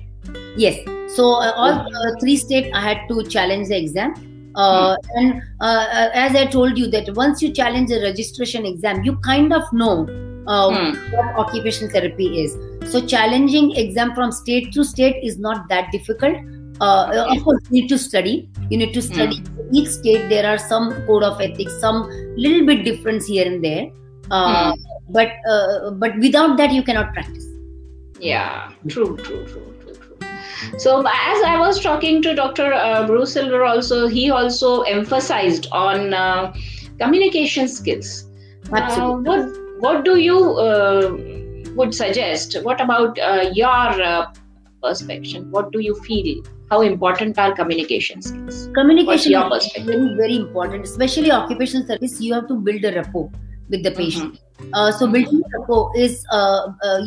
Yes. 0.57 0.94
So 1.15 1.35
uh, 1.35 1.53
all 1.55 1.71
uh, 1.71 2.19
three 2.19 2.35
states, 2.35 2.69
I 2.73 2.81
had 2.81 3.07
to 3.07 3.23
challenge 3.23 3.69
the 3.69 3.77
exam. 3.77 4.13
Uh, 4.55 4.95
hmm. 4.95 5.17
And 5.17 5.41
uh, 5.61 5.87
uh, 5.93 6.09
as 6.13 6.35
I 6.35 6.45
told 6.45 6.77
you 6.77 6.87
that 6.87 7.15
once 7.15 7.41
you 7.41 7.51
challenge 7.53 7.89
the 7.89 8.01
registration 8.01 8.65
exam, 8.65 9.03
you 9.03 9.15
kind 9.17 9.53
of 9.53 9.63
know 9.71 10.07
uh, 10.47 10.69
hmm. 10.69 11.13
what 11.13 11.47
occupational 11.47 11.91
therapy 11.91 12.43
is. 12.43 12.57
So 12.91 13.05
challenging 13.05 13.75
exam 13.77 14.13
from 14.13 14.31
state 14.31 14.73
to 14.73 14.83
state 14.83 15.23
is 15.23 15.37
not 15.37 15.69
that 15.69 15.91
difficult. 15.91 16.37
of 16.81 17.43
course, 17.43 17.61
you 17.69 17.81
need 17.81 17.87
to 17.89 17.97
study. 17.97 18.49
You 18.69 18.77
need 18.77 18.93
to 18.93 19.01
hmm. 19.01 19.13
study 19.13 19.43
each 19.71 19.87
state. 19.87 20.27
There 20.27 20.45
are 20.45 20.57
some 20.57 20.91
code 21.05 21.23
of 21.23 21.39
ethics, 21.39 21.79
some 21.79 22.09
little 22.35 22.65
bit 22.65 22.83
difference 22.83 23.25
here 23.25 23.45
and 23.45 23.63
there. 23.63 23.87
Hmm. 24.31 24.73
But 25.09 25.31
but 26.03 26.17
without 26.17 26.57
that, 26.57 26.73
you 26.73 26.83
cannot 26.83 27.13
practice. 27.13 27.47
Yeah, 28.19 28.71
true, 28.89 29.15
true, 29.17 29.45
true. 29.45 29.74
So 30.77 30.99
as 30.99 31.43
I 31.43 31.57
was 31.59 31.81
talking 31.81 32.21
to 32.21 32.35
Dr. 32.35 32.73
Uh, 32.73 33.05
Bruce 33.07 33.33
Silver, 33.33 33.63
also 33.63 34.07
he 34.07 34.29
also 34.29 34.81
emphasized 34.81 35.67
on 35.71 36.13
uh, 36.13 36.53
communication 36.99 37.67
skills. 37.67 38.25
Uh, 38.71 39.11
what 39.17 39.49
what 39.79 40.05
do 40.05 40.17
you 40.19 40.37
uh, 40.57 41.15
would 41.75 41.93
suggest? 41.93 42.57
What 42.63 42.81
about 42.81 43.19
uh, 43.19 43.49
your 43.53 44.01
uh, 44.01 44.33
perspective? 44.81 45.47
What 45.49 45.71
do 45.71 45.79
you 45.79 45.95
feel? 46.01 46.43
How 46.71 46.81
important 46.81 47.37
are 47.37 47.53
communication 47.53 48.21
skills? 48.23 48.69
Communication 48.73 49.33
is 49.33 49.67
very 49.83 50.15
very 50.15 50.37
important, 50.37 50.85
especially 50.85 51.31
occupational 51.31 51.85
service. 51.85 52.19
You 52.19 52.33
have 52.33 52.47
to 52.47 52.55
build 52.55 52.83
a 52.85 52.95
rapport 52.95 53.29
with 53.69 53.83
the 53.83 53.91
patient. 53.91 54.39
Mm-hmm. 54.57 54.97
so 54.97 55.05
building 55.05 55.41
rapport 55.53 55.91
is 55.97 56.25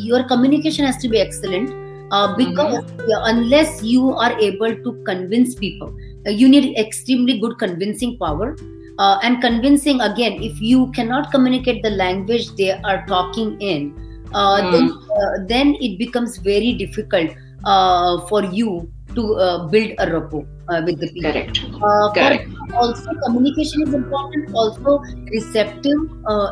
your 0.07 0.23
communication 0.25 0.85
has 0.85 0.99
to 0.99 1.09
be 1.09 1.19
excellent 1.19 1.88
uh, 2.11 2.37
because 2.37 2.85
mm-hmm. 2.85 3.37
unless 3.37 3.83
you 3.83 4.13
are 4.13 4.39
able 4.39 4.75
to 4.75 5.03
convince 5.05 5.55
people 5.55 5.95
uh, 6.27 6.31
you 6.31 6.49
need 6.49 6.77
extremely 6.79 7.39
good 7.39 7.59
convincing 7.59 8.19
power. 8.19 8.57
Uh, 8.99 9.17
and 9.23 9.41
convincing 9.41 10.01
again 10.01 10.43
if 10.43 10.61
you 10.61 10.91
cannot 10.91 11.31
communicate 11.31 11.85
the 11.85 11.91
language 11.91 12.49
they 12.57 12.73
are 12.73 13.07
talking 13.07 13.57
in 13.61 13.93
mm. 14.25 14.73
then, 14.73 14.91
uh, 14.91 15.47
then 15.47 15.77
it 15.81 15.97
becomes 16.01 16.39
very 16.39 16.73
difficult 16.73 17.31
uh, 17.65 18.27
for 18.27 18.43
you 18.47 18.91
to 19.15 19.69
build 19.71 19.93
a 19.99 20.13
rapport 20.13 20.45
with 20.85 20.99
the 20.99 21.13
people. 21.13 21.31
Correct. 21.31 21.61
Correct. 22.17 22.51
also 22.75 23.09
communication 23.25 23.83
is 23.83 23.95
important. 23.95 24.53
Also 24.53 24.99
receptive 25.31 25.99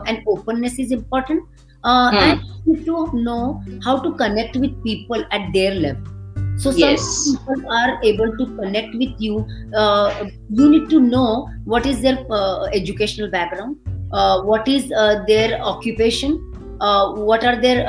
and 0.07 0.23
openness 0.29 0.79
is 0.79 0.93
important 0.93 1.43
uh, 1.85 2.11
hmm. 2.11 2.17
and 2.17 2.41
you 2.65 2.75
need 2.75 2.85
to 2.85 3.11
know 3.13 3.63
how 3.85 3.99
to 3.99 4.13
connect 4.15 4.57
with 4.57 4.83
people 4.83 5.25
at 5.31 5.53
their 5.53 5.75
level 5.75 6.17
so 6.57 6.71
some 6.71 6.81
yes. 6.81 7.31
people 7.31 7.71
are 7.71 8.03
able 8.03 8.37
to 8.37 8.47
connect 8.57 8.95
with 8.95 9.13
you 9.19 9.47
uh, 9.77 10.25
you 10.51 10.69
need 10.69 10.89
to 10.89 11.01
know 11.01 11.49
what 11.65 11.87
is 11.87 12.01
their 12.01 12.19
uh, 12.31 12.65
educational 12.73 13.31
background 13.31 13.77
uh, 14.13 14.43
what 14.43 14.67
is 14.67 14.91
uh, 14.93 15.23
their 15.27 15.61
occupation 15.61 16.41
uh, 16.81 17.13
what 17.13 17.45
are 17.45 17.57
their 17.61 17.85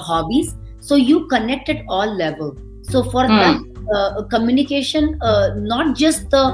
hobbies 0.00 0.54
so 0.80 0.94
you 0.94 1.26
connect 1.26 1.68
at 1.68 1.82
all 1.88 2.14
level 2.14 2.56
so 2.82 3.02
for 3.02 3.26
hmm. 3.26 3.36
that 3.36 4.28
communication 4.30 5.18
not 5.56 5.96
just 5.96 6.30
the 6.30 6.44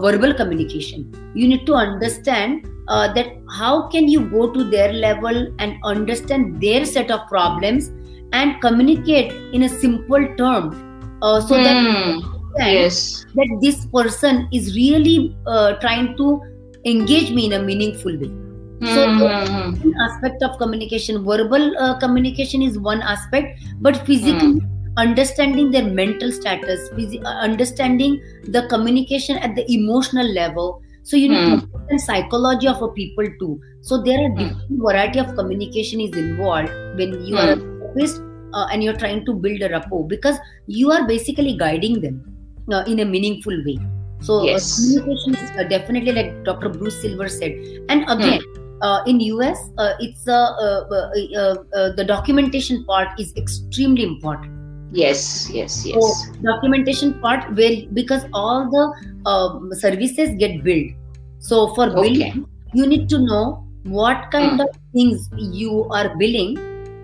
verbal 0.00 0.32
communication 0.32 1.12
you 1.34 1.48
need 1.48 1.66
to 1.66 1.74
understand 1.74 2.70
uh, 2.88 3.12
that 3.14 3.36
how 3.50 3.88
can 3.88 4.08
you 4.08 4.28
go 4.28 4.52
to 4.52 4.64
their 4.64 4.92
level 4.92 5.54
and 5.58 5.76
understand 5.84 6.60
their 6.60 6.84
set 6.84 7.10
of 7.10 7.26
problems 7.28 7.90
and 8.32 8.60
communicate 8.60 9.32
in 9.54 9.62
a 9.62 9.68
simple 9.68 10.26
term 10.36 11.18
uh, 11.22 11.40
so 11.40 11.54
mm, 11.54 11.64
that 11.64 11.76
hmm. 11.76 12.20
yes 12.58 13.24
that 13.34 13.58
this 13.62 13.86
person 13.86 14.48
is 14.52 14.74
really 14.76 15.34
uh, 15.46 15.72
trying 15.74 16.16
to 16.16 16.40
engage 16.84 17.30
me 17.30 17.46
in 17.46 17.54
a 17.54 17.62
meaningful 17.62 18.12
way 18.12 18.28
mm-hmm. 18.28 18.94
so 18.94 19.08
hmm, 19.08 19.74
hmm, 19.74 20.00
aspect 20.00 20.42
of 20.42 20.58
communication 20.58 21.24
verbal 21.24 21.76
uh, 21.78 21.98
communication 21.98 22.62
is 22.62 22.78
one 22.78 23.00
aspect 23.02 23.60
but 23.80 23.96
physically 24.06 24.60
mm. 24.60 24.68
understanding 24.98 25.70
their 25.70 25.84
mental 25.84 26.30
status 26.30 26.88
phys- 26.90 27.24
understanding 27.24 28.22
the 28.48 28.66
communication 28.68 29.38
at 29.38 29.54
the 29.54 29.64
emotional 29.72 30.26
level 30.26 30.82
so 31.04 31.16
you 31.18 31.28
need 31.28 31.36
mm. 31.36 31.60
to 31.60 31.78
understand 31.78 32.00
psychology 32.00 32.66
of 32.66 32.80
a 32.82 32.88
people 32.88 33.26
too. 33.38 33.60
So 33.82 34.02
there 34.02 34.18
are 34.24 34.30
hmm. 34.30 34.38
different 34.38 34.82
variety 34.82 35.18
of 35.18 35.34
communication 35.34 36.00
is 36.00 36.16
involved 36.16 36.70
when 36.96 37.22
you 37.26 37.36
are 37.36 37.50
a 37.50 37.56
hmm. 37.56 37.80
therapist 37.80 38.22
uh, 38.54 38.66
and 38.72 38.82
you're 38.82 38.96
trying 38.96 39.26
to 39.26 39.34
build 39.34 39.60
a 39.60 39.68
rapport 39.68 40.06
because 40.06 40.38
you 40.66 40.90
are 40.90 41.06
basically 41.06 41.58
guiding 41.58 42.00
them 42.00 42.24
uh, 42.72 42.84
in 42.86 43.00
a 43.00 43.04
meaningful 43.04 43.52
way. 43.66 43.78
So 44.20 44.38
uh, 44.38 44.44
yes. 44.44 44.64
uh, 44.64 45.02
communication 45.02 45.34
is 45.34 45.50
uh, 45.58 45.64
definitely 45.64 46.12
like 46.12 46.42
Dr. 46.44 46.70
Bruce 46.70 46.98
Silver 47.02 47.28
said. 47.28 47.52
And 47.90 48.08
again, 48.08 48.40
mm. 48.40 49.06
in 49.06 49.20
US, 49.20 49.58
it's 50.00 50.24
the 50.24 52.04
documentation 52.08 52.84
part 52.86 53.20
is 53.20 53.34
extremely 53.36 54.04
important 54.04 54.53
yes 54.94 55.50
yes 55.50 55.84
yes 55.86 55.94
so 55.98 56.32
documentation 56.42 57.14
part 57.20 57.50
where 57.54 57.76
because 57.92 58.24
all 58.32 58.70
the 58.70 58.84
uh, 59.26 59.74
services 59.74 60.34
get 60.38 60.62
billed 60.62 60.90
so 61.38 61.74
for 61.74 61.86
okay. 61.90 62.02
billing 62.02 62.46
you 62.72 62.86
need 62.86 63.08
to 63.08 63.18
know 63.18 63.44
what 63.84 64.30
kind 64.30 64.60
mm. 64.60 64.64
of 64.64 64.76
things 64.92 65.28
you 65.62 65.84
are 65.90 66.16
billing 66.16 66.56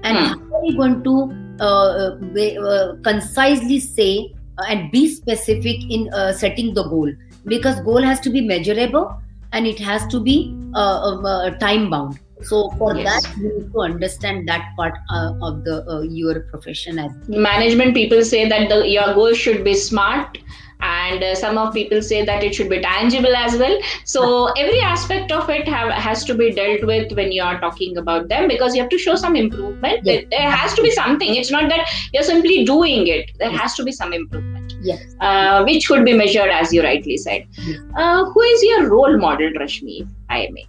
and 0.04 0.16
mm. 0.16 0.26
how 0.26 0.58
are 0.58 0.64
you 0.64 0.76
going 0.76 1.02
to 1.04 1.14
uh, 1.60 2.16
uh, 2.64 2.94
concisely 3.02 3.78
say 3.78 4.32
and 4.68 4.90
be 4.90 5.08
specific 5.08 5.90
in 5.90 6.08
uh, 6.12 6.32
setting 6.32 6.74
the 6.74 6.84
goal 6.84 7.10
because 7.46 7.80
goal 7.80 8.02
has 8.02 8.20
to 8.20 8.30
be 8.30 8.40
measurable 8.40 9.20
and 9.52 9.66
it 9.66 9.78
has 9.78 10.06
to 10.06 10.20
be 10.20 10.54
uh, 10.74 11.00
um, 11.02 11.24
uh, 11.24 11.50
time 11.58 11.90
bound 11.90 12.18
so 12.42 12.70
for 12.78 12.96
yes. 12.96 13.24
that 13.24 13.36
you 13.38 13.58
need 13.58 13.72
to 13.72 13.80
understand 13.80 14.48
that 14.48 14.72
part 14.76 14.94
uh, 15.10 15.32
of 15.42 15.64
the 15.64 15.84
uh, 15.88 16.00
your 16.00 16.40
profession 16.40 16.98
as 16.98 17.12
management 17.28 17.94
people 17.94 18.24
say 18.24 18.48
that 18.48 18.68
the 18.68 18.86
your 18.88 19.14
goal 19.14 19.32
should 19.32 19.64
be 19.64 19.74
smart 19.74 20.38
and 20.82 21.22
uh, 21.22 21.34
some 21.34 21.58
of 21.58 21.74
people 21.74 22.00
say 22.00 22.24
that 22.24 22.42
it 22.42 22.54
should 22.54 22.70
be 22.70 22.80
tangible 22.80 23.36
as 23.36 23.58
well. 23.58 23.78
So 24.04 24.46
every 24.52 24.80
aspect 24.80 25.30
of 25.30 25.50
it 25.50 25.68
have, 25.68 25.92
has 25.92 26.24
to 26.24 26.34
be 26.34 26.52
dealt 26.52 26.84
with 26.84 27.12
when 27.12 27.32
you 27.32 27.42
are 27.42 27.60
talking 27.60 27.98
about 27.98 28.28
them 28.28 28.48
because 28.48 28.74
you 28.74 28.80
have 28.80 28.90
to 28.90 28.96
show 28.96 29.14
some 29.14 29.36
improvement. 29.36 30.00
Yes. 30.04 30.24
there 30.30 30.50
has 30.50 30.72
to 30.72 30.82
be 30.82 30.90
something. 30.90 31.34
It's 31.34 31.50
not 31.50 31.68
that 31.68 31.86
you're 32.14 32.22
simply 32.22 32.64
doing 32.64 33.08
it. 33.08 33.30
There 33.38 33.50
has 33.50 33.74
to 33.74 33.84
be 33.84 33.92
some 33.92 34.14
improvement 34.14 34.60
yes. 34.82 35.14
uh, 35.20 35.62
which 35.64 35.86
could 35.86 36.04
be 36.04 36.12
measured 36.12 36.48
as 36.48 36.72
you 36.72 36.82
rightly 36.82 37.16
said. 37.16 37.46
Yes. 37.58 37.80
uh, 37.96 38.24
who 38.24 38.40
is 38.40 38.62
your 38.62 38.88
role 38.88 39.16
model 39.18 39.50
rashmi 39.62 40.08
i 40.28 40.48
may 40.52 40.66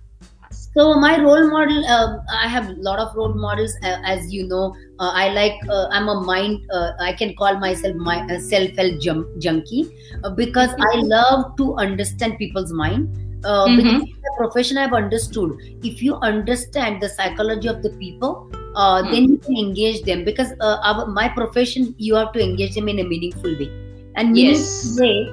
so 0.73 0.93
my 0.95 1.19
role 1.21 1.49
model 1.49 1.85
uh, 1.85 2.17
i 2.41 2.47
have 2.47 2.69
a 2.69 2.73
lot 2.87 2.99
of 2.99 3.15
role 3.15 3.33
models 3.33 3.73
uh, 3.83 3.97
as 4.05 4.33
you 4.33 4.47
know 4.47 4.75
uh, 4.99 5.11
i 5.13 5.29
like 5.29 5.59
uh, 5.69 5.87
i'm 5.91 6.07
a 6.07 6.21
mind 6.21 6.61
uh, 6.73 6.91
i 6.99 7.11
can 7.11 7.33
call 7.35 7.59
myself 7.59 7.95
my 7.95 8.19
uh, 8.27 8.39
self-help 8.39 8.99
jum- 8.99 9.27
junkie 9.39 9.89
because 10.35 10.69
i 10.91 10.95
love 11.15 11.55
to 11.57 11.75
understand 11.75 12.37
people's 12.37 12.71
mind 12.71 13.07
mm-hmm. 13.41 13.75
because 13.75 14.01
the 14.01 14.33
profession 14.37 14.77
i've 14.77 14.93
understood 14.93 15.57
if 15.83 16.01
you 16.01 16.15
understand 16.31 17.01
the 17.01 17.09
psychology 17.09 17.67
of 17.67 17.83
the 17.83 17.89
people 17.97 18.49
mm. 18.53 19.11
then 19.11 19.23
you 19.25 19.37
can 19.37 19.57
engage 19.57 20.01
them 20.03 20.23
because 20.23 20.53
our, 20.61 21.05
my 21.05 21.27
profession 21.27 21.93
you 21.97 22.15
have 22.15 22.31
to 22.31 22.41
engage 22.41 22.75
them 22.75 22.87
in 22.87 22.99
a 22.99 23.03
meaningful 23.03 23.51
way 23.59 23.69
and 24.15 24.31
meaningful 24.31 24.63
yes. 24.63 24.99
way 24.99 25.31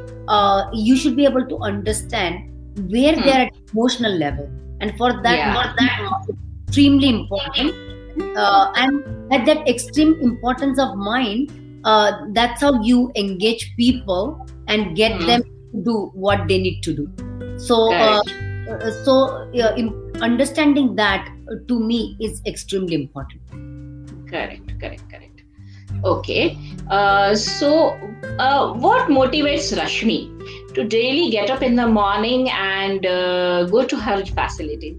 you 0.73 0.97
should 0.97 1.15
be 1.15 1.25
able 1.25 1.47
to 1.47 1.59
understand 1.59 2.51
where 2.91 3.13
mm. 3.13 3.25
they're 3.25 3.47
at 3.47 3.53
emotional 3.73 4.13
level 4.13 4.49
and 4.81 4.97
for 4.97 5.13
that 5.23 5.39
yeah. 5.39 5.55
for 5.55 5.75
that 5.77 6.27
extremely 6.67 7.09
important 7.09 7.75
uh, 8.37 8.73
and 8.77 9.33
at 9.33 9.47
that 9.47 9.67
extreme 9.69 10.15
importance 10.21 10.79
of 10.79 10.97
mind 10.97 11.53
uh, 11.85 12.13
that's 12.33 12.61
how 12.61 12.83
you 12.83 13.11
engage 13.17 13.73
people 13.77 14.47
and 14.67 14.97
get 14.97 15.13
mm-hmm. 15.13 15.27
them 15.27 15.43
to 15.43 15.83
do 15.83 16.11
what 16.15 16.47
they 16.49 16.59
need 16.59 16.81
to 16.83 16.95
do 16.95 17.07
so 17.59 17.93
uh, 17.93 18.21
uh 18.71 18.91
so 19.05 19.15
understanding 20.21 20.95
that 20.97 21.29
uh, 21.51 21.55
to 21.67 21.81
me 21.81 22.17
is 22.21 22.43
extremely 22.47 22.95
important 22.95 23.41
correct 24.31 24.79
correct 24.81 25.09
correct 25.11 25.29
Okay. 26.05 26.57
Uh, 26.91 27.35
so, 27.35 27.91
uh, 28.39 28.73
what 28.75 29.09
motivates 29.09 29.77
Rashmi 29.77 30.31
to 30.79 30.85
daily 30.85 31.29
get 31.31 31.51
up 31.51 31.63
in 31.63 31.75
the 31.75 31.87
morning 31.87 32.49
and 32.51 33.05
uh, 33.05 33.65
go 33.65 33.85
to 33.85 33.97
her 33.97 34.25
facility 34.25 34.97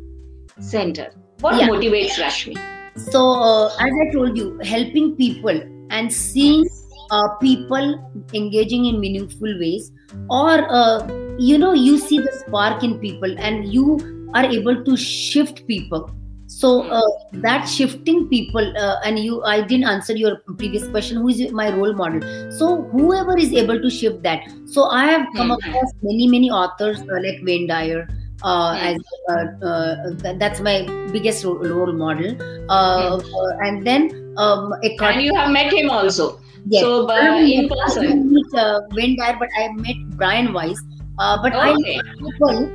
center? 0.60 1.12
What 1.40 1.56
yeah. 1.56 1.70
motivates 1.70 2.20
Rashmi? 2.24 2.58
So, 2.98 3.22
uh, 3.32 3.68
as 3.80 3.94
I 4.02 4.12
told 4.12 4.38
you, 4.38 4.60
helping 4.60 5.16
people 5.16 5.62
and 5.90 6.12
seeing 6.12 6.68
uh, 7.12 7.30
people 7.36 7.96
engaging 8.34 8.86
in 8.86 9.00
meaningful 9.00 9.58
ways, 9.60 9.92
or 10.30 10.68
uh, 10.70 11.08
you 11.38 11.58
know, 11.58 11.72
you 11.72 11.98
see 11.98 12.20
the 12.20 12.32
spark 12.46 12.84
in 12.84 13.00
people 13.00 13.40
and 13.40 13.74
you 13.74 14.30
are 14.34 14.46
able 14.46 14.84
to 14.84 14.98
shift 14.98 15.66
people 15.66 16.12
so 16.60 16.70
uh, 16.92 17.10
that 17.44 17.68
shifting 17.74 18.28
people 18.28 18.78
uh, 18.86 18.96
and 19.06 19.20
you 19.26 19.42
i 19.52 19.62
didn't 19.62 19.90
answer 19.92 20.16
your 20.22 20.32
previous 20.62 20.88
question 20.94 21.22
who 21.24 21.30
is 21.34 21.52
my 21.60 21.68
role 21.76 21.94
model 22.00 22.24
so 22.62 22.70
whoever 22.94 23.38
is 23.44 23.54
able 23.62 23.80
to 23.86 23.92
shift 23.98 24.22
that 24.24 24.50
so 24.78 24.88
i 25.02 25.04
have 25.06 25.28
come 25.36 25.52
mm-hmm. 25.52 25.70
across 25.70 25.94
many 26.02 26.28
many 26.34 26.50
authors 26.62 27.00
uh, 27.04 27.22
like 27.28 27.40
wayne 27.50 27.68
dyer 27.68 28.02
uh, 28.44 28.74
as 28.80 28.98
uh, 29.30 29.68
uh, 29.70 30.34
that's 30.42 30.60
my 30.62 30.76
biggest 31.14 31.46
role, 31.46 31.60
role 31.60 31.94
model 31.94 32.36
mm-hmm. 32.36 33.64
and 33.68 33.88
then 33.88 34.12
um, 34.38 34.74
and 34.84 35.22
you 35.22 35.34
have 35.36 35.52
met 35.52 35.74
him 35.74 35.90
also 35.90 36.42
yes. 36.68 36.82
so 36.82 37.08
in 37.38 37.70
person 37.70 38.08
I 38.08 38.16
meet, 38.16 38.60
wayne 39.00 39.18
dyer 39.18 39.38
but 39.40 39.50
i 39.64 39.70
met 39.88 40.04
brian 40.18 40.52
weiss 40.52 40.84
but 41.18 41.56
okay. 41.56 41.98
i 41.98 42.02
people 42.20 42.70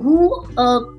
who 0.00 0.18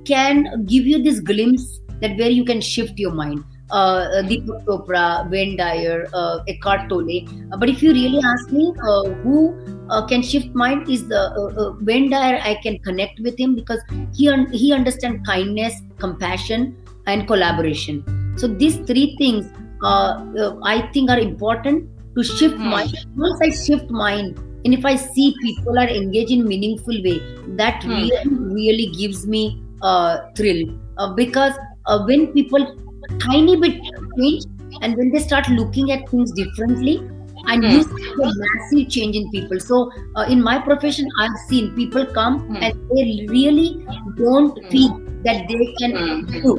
can 0.05 0.65
give 0.65 0.85
you 0.85 1.03
this 1.09 1.19
glimpse 1.19 1.79
that 2.01 2.17
where 2.17 2.29
you 2.29 2.45
can 2.45 2.61
shift 2.61 2.97
your 2.99 3.11
mind. 3.11 3.43
Uh, 3.69 4.07
uh, 4.15 4.21
Deepak 4.23 4.63
Chopra, 4.65 5.29
Wayne 5.29 5.57
Dyer, 5.57 6.07
uh, 6.13 6.39
Eckhart 6.47 6.87
Tolle. 6.87 7.27
Uh, 7.51 7.57
but 7.57 7.67
if 7.67 7.83
you 7.83 7.91
really 7.91 8.21
ask 8.23 8.49
me, 8.49 8.73
uh, 8.81 9.09
who 9.23 9.59
uh, 9.89 10.05
can 10.05 10.21
shift 10.21 10.55
mind 10.55 10.89
is 10.89 11.05
the 11.09 11.19
uh, 11.19 11.75
Wayne 11.81 12.09
Dyer. 12.09 12.39
I 12.41 12.55
can 12.63 12.79
connect 12.79 13.19
with 13.19 13.37
him 13.37 13.55
because 13.55 13.81
he 14.15 14.29
un- 14.29 14.49
he 14.53 14.71
understands 14.71 15.27
kindness, 15.27 15.81
compassion, 15.97 16.77
and 17.07 17.27
collaboration. 17.27 18.05
So 18.37 18.47
these 18.47 18.77
three 18.87 19.17
things 19.17 19.45
I 19.83 20.89
think 20.93 21.09
are 21.09 21.19
important 21.19 21.89
to 22.15 22.23
shift 22.23 22.55
mm. 22.55 22.69
mind. 22.71 22.95
Once 23.17 23.39
I 23.41 23.49
shift 23.49 23.91
mind, 23.91 24.37
and 24.63 24.73
if 24.73 24.85
I 24.85 24.95
see 24.95 25.35
people 25.41 25.77
are 25.77 25.89
engaged 25.89 26.31
in 26.31 26.47
meaningful 26.47 27.03
way, 27.03 27.19
that 27.57 27.81
mm. 27.81 27.89
really 27.89 28.53
really 28.53 28.87
gives 28.95 29.27
me 29.27 29.61
a 29.81 30.31
thrill 30.35 30.67
because 31.15 31.53
uh, 31.87 32.03
when 32.03 32.27
people 32.33 32.65
tiny 33.19 33.55
bit 33.55 33.81
change 34.17 34.45
and 34.81 34.95
when 34.97 35.11
they 35.11 35.19
start 35.19 35.47
looking 35.49 35.91
at 35.91 36.07
things 36.09 36.31
differently 36.31 36.97
and 37.47 37.63
mm. 37.63 37.71
you 37.71 37.83
see 37.83 38.11
a 38.23 38.31
massive 38.43 38.89
change 38.89 39.15
in 39.15 39.29
people 39.31 39.59
so 39.59 39.91
uh, 40.15 40.25
in 40.29 40.41
my 40.41 40.59
profession 40.59 41.07
i've 41.19 41.37
seen 41.47 41.73
people 41.75 42.05
come 42.05 42.41
mm. 42.49 42.61
and 42.61 42.89
they 42.91 43.25
really 43.29 43.85
don't 44.17 44.57
mm. 44.57 44.71
feel 44.71 44.99
that 45.23 45.47
they 45.47 45.73
can 45.79 45.91
mm. 45.93 46.41
do 46.43 46.57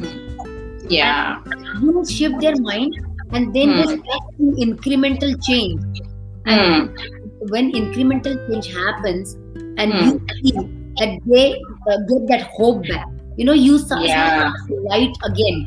yeah 0.88 1.42
and 1.46 1.82
you 1.82 2.04
shift 2.06 2.40
their 2.40 2.56
mind 2.60 2.94
and 3.32 3.54
then 3.54 3.76
they 3.76 3.82
hmm. 3.82 4.00
start 4.00 4.22
incremental 4.66 5.32
change 5.44 6.00
and 6.46 6.88
hmm. 6.88 7.46
when 7.50 7.70
incremental 7.72 8.36
change 8.48 8.72
happens 8.72 9.34
and 9.76 9.92
you 9.92 10.12
hmm. 10.12 10.26
see 10.42 10.52
that 10.96 11.18
they 11.26 11.60
uh, 11.90 11.98
get 12.08 12.26
that 12.28 12.42
hope 12.54 12.88
back 12.88 13.06
you 13.38 13.44
know 13.48 13.56
you 13.64 13.78
yeah. 14.02 14.52
light 14.92 15.18
again 15.24 15.58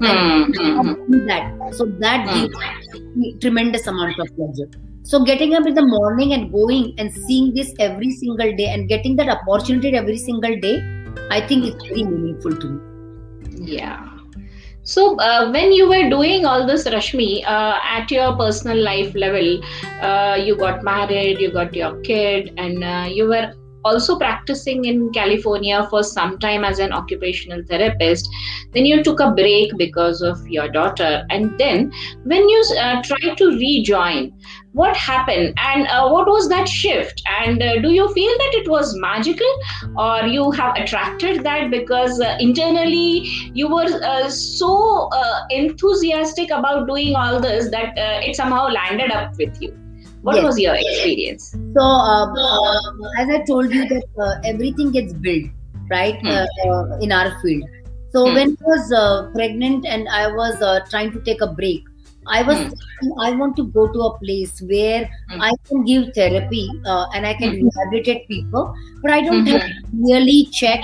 and 0.00 0.54
mm-hmm. 0.54 1.26
that 1.26 1.74
so 1.74 1.86
that 2.04 2.26
mm. 2.28 2.48
gives 2.52 3.38
tremendous 3.44 3.86
amount 3.86 4.18
of 4.18 4.30
pleasure 4.36 4.68
so 5.02 5.22
getting 5.24 5.54
up 5.54 5.66
in 5.66 5.74
the 5.74 5.86
morning 5.86 6.32
and 6.32 6.50
going 6.52 6.88
and 6.98 7.12
seeing 7.12 7.52
this 7.54 7.72
every 7.78 8.10
single 8.22 8.56
day 8.62 8.66
and 8.66 8.88
getting 8.88 9.14
that 9.20 9.28
opportunity 9.36 9.94
every 10.02 10.16
single 10.16 10.58
day 10.66 10.74
i 11.30 11.40
think 11.40 11.64
it's 11.70 11.86
very 11.86 12.02
meaningful 12.02 12.56
to 12.64 12.72
me 12.74 13.76
yeah 13.76 14.10
so, 14.86 15.18
uh, 15.18 15.50
when 15.50 15.72
you 15.72 15.88
were 15.88 16.10
doing 16.10 16.44
all 16.44 16.66
this, 16.66 16.86
Rashmi, 16.86 17.42
uh, 17.46 17.78
at 17.82 18.10
your 18.10 18.36
personal 18.36 18.76
life 18.76 19.14
level, 19.14 19.62
uh, 20.02 20.38
you 20.38 20.56
got 20.56 20.84
married, 20.84 21.40
you 21.40 21.50
got 21.50 21.74
your 21.74 21.98
kid, 22.02 22.52
and 22.58 22.84
uh, 22.84 23.08
you 23.10 23.26
were 23.26 23.54
also 23.84 24.18
practicing 24.18 24.84
in 24.84 25.10
California 25.12 25.86
for 25.90 26.02
some 26.02 26.38
time 26.38 26.64
as 26.64 26.78
an 26.78 26.92
occupational 26.92 27.62
therapist. 27.68 28.28
Then 28.72 28.84
you 28.84 29.02
took 29.02 29.20
a 29.20 29.30
break 29.30 29.76
because 29.76 30.22
of 30.22 30.46
your 30.48 30.68
daughter. 30.68 31.24
And 31.30 31.58
then 31.58 31.92
when 32.24 32.48
you 32.48 32.64
uh, 32.80 33.02
tried 33.02 33.36
to 33.38 33.46
rejoin, 33.58 34.32
what 34.72 34.96
happened 34.96 35.54
and 35.56 35.86
uh, 35.86 36.08
what 36.08 36.26
was 36.26 36.48
that 36.48 36.68
shift? 36.68 37.22
And 37.40 37.62
uh, 37.62 37.80
do 37.80 37.90
you 37.90 38.12
feel 38.12 38.32
that 38.38 38.54
it 38.54 38.68
was 38.68 38.96
magical 38.96 39.46
or 39.96 40.26
you 40.26 40.50
have 40.50 40.74
attracted 40.76 41.44
that 41.44 41.70
because 41.70 42.20
uh, 42.20 42.36
internally 42.40 43.20
you 43.54 43.68
were 43.68 43.88
uh, 44.02 44.28
so 44.28 45.08
uh, 45.12 45.46
enthusiastic 45.50 46.50
about 46.50 46.88
doing 46.88 47.14
all 47.14 47.40
this 47.40 47.70
that 47.70 47.94
it 47.96 48.34
somehow 48.34 48.68
landed 48.68 49.12
up 49.12 49.36
with 49.38 49.62
you? 49.62 49.83
What 50.24 50.36
yes. 50.36 50.44
was 50.44 50.58
your 50.58 50.74
experience? 50.74 51.50
So, 51.76 51.80
um, 51.80 52.34
uh, 52.34 53.20
as 53.20 53.28
I 53.28 53.42
told 53.46 53.70
you, 53.70 53.86
that 53.88 54.04
uh, 54.18 54.40
everything 54.42 54.90
gets 54.90 55.12
built, 55.12 55.50
right, 55.90 56.18
hmm. 56.18 56.28
Uh, 56.28 56.46
uh, 56.66 56.98
in 57.00 57.12
our 57.12 57.38
field. 57.42 57.68
So, 58.14 58.28
hmm. 58.28 58.34
when 58.34 58.56
I 58.58 58.64
was 58.64 58.92
uh, 58.92 59.30
pregnant 59.34 59.84
and 59.84 60.08
I 60.08 60.28
was 60.28 60.64
trying 60.88 61.12
to 61.12 61.20
take 61.20 61.42
a 61.42 61.46
break, 61.46 61.84
I 62.26 62.42
was 62.42 62.56
thinking, 62.56 63.12
I 63.20 63.32
want 63.32 63.54
to 63.56 63.66
go 63.66 63.86
to 63.92 64.00
a 64.00 64.18
place 64.18 64.62
where 64.62 65.04
hmm. 65.28 65.42
I 65.42 65.52
can 65.68 65.84
give 65.84 66.14
therapy 66.14 66.70
and 66.86 67.26
I 67.26 67.34
can 67.34 67.58
hmm. 67.58 67.68
rehabilitate 67.68 68.26
people, 68.26 68.74
but 69.02 69.10
I 69.10 69.20
don't 69.20 69.46
have 69.46 69.60
to 69.60 69.74
really 69.92 70.48
check 70.52 70.80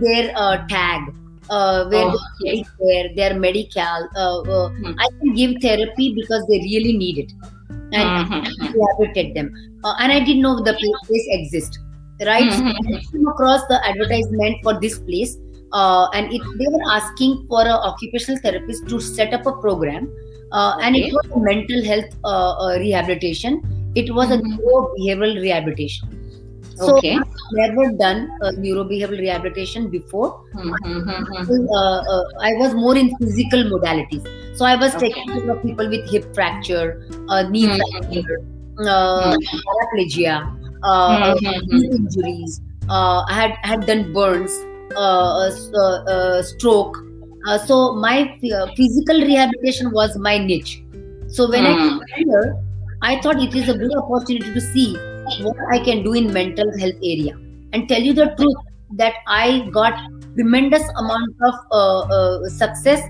their 0.00 0.66
tag. 0.68 1.02
Uh, 1.50 1.86
where 1.88 2.06
oh, 2.06 2.18
they 2.44 2.64
their 3.14 3.38
medical. 3.38 4.08
Uh, 4.16 4.40
uh, 4.40 4.68
hmm. 4.70 4.92
I 4.98 5.08
can 5.18 5.34
give 5.34 5.60
therapy 5.60 6.14
because 6.14 6.46
they 6.46 6.60
really 6.60 6.96
need 6.96 7.18
it 7.18 7.32
and 7.92 8.28
mm-hmm. 8.28 9.34
them. 9.34 9.52
Uh, 9.84 9.94
and 9.98 10.12
I 10.12 10.20
didn't 10.20 10.42
know 10.42 10.62
the 10.62 10.74
place 10.74 11.26
exists, 11.28 11.78
right? 12.24 12.50
Mm-hmm. 12.50 12.68
So 12.68 12.96
I 12.96 13.00
came 13.12 13.28
across 13.28 13.66
the 13.68 13.80
advertisement 13.86 14.58
for 14.62 14.80
this 14.80 14.98
place, 14.98 15.36
uh, 15.72 16.08
and 16.14 16.32
it, 16.32 16.42
they 16.58 16.66
were 16.68 16.82
asking 16.90 17.46
for 17.48 17.62
an 17.62 17.68
occupational 17.68 18.40
therapist 18.40 18.88
to 18.88 19.00
set 19.00 19.34
up 19.34 19.46
a 19.46 19.52
program, 19.52 20.12
uh, 20.52 20.78
and 20.80 20.96
okay. 20.96 21.08
it 21.08 21.12
was 21.12 21.42
mental 21.42 21.84
health 21.84 22.14
uh, 22.24 22.52
uh, 22.52 22.78
rehabilitation. 22.78 23.62
It 23.94 24.14
was 24.14 24.28
mm-hmm. 24.28 24.52
a 24.52 24.56
neurobehavioral 24.56 25.40
rehabilitation. 25.40 26.21
So 26.76 26.96
okay. 26.98 27.16
I've 27.16 27.26
never 27.52 27.92
done 27.92 28.30
neurobehavioral 28.42 29.18
rehabilitation 29.18 29.90
before. 29.90 30.44
Mm-hmm. 30.54 31.66
Uh, 31.74 32.24
I 32.40 32.54
was 32.54 32.74
more 32.74 32.96
in 32.96 33.14
physical 33.18 33.64
modalities. 33.64 34.26
So 34.56 34.64
I 34.64 34.76
was 34.76 34.94
okay. 34.94 35.08
taking 35.08 35.26
care 35.28 35.50
of 35.50 35.62
people 35.62 35.88
with 35.88 36.08
hip 36.10 36.34
fracture, 36.34 37.08
uh, 37.28 37.42
knee 37.48 37.66
mm-hmm. 37.66 38.12
fracture, 38.12 38.42
uh, 38.80 39.36
paraplegia, 39.36 40.58
uh, 40.82 41.34
knee 41.40 41.88
injuries. 41.92 42.60
Uh, 42.88 43.24
I 43.28 43.34
had 43.34 43.52
had 43.62 43.86
done 43.86 44.12
burns, 44.12 44.52
uh, 44.96 45.50
uh, 45.76 46.42
stroke. 46.42 46.96
so 47.66 47.94
my 47.94 48.38
physical 48.76 49.20
rehabilitation 49.20 49.90
was 49.92 50.16
my 50.18 50.38
niche. 50.38 50.82
So 51.28 51.48
when 51.50 51.66
I 51.66 51.74
came 51.74 52.00
here, 52.16 52.56
I 53.00 53.20
thought 53.20 53.42
it 53.42 53.54
is 53.54 53.68
a 53.68 53.76
good 53.76 53.94
opportunity 53.96 54.52
to 54.52 54.60
see 54.60 54.96
what 55.40 55.56
I 55.70 55.78
can 55.78 56.02
do 56.02 56.14
in 56.14 56.32
mental 56.32 56.70
health 56.78 56.96
area. 57.02 57.38
And 57.72 57.88
tell 57.88 58.02
you 58.02 58.12
the 58.12 58.34
truth 58.36 58.56
that 58.96 59.14
I 59.26 59.68
got 59.72 59.94
tremendous 60.34 60.82
amount 60.98 61.34
of 61.42 62.50
success 62.50 63.02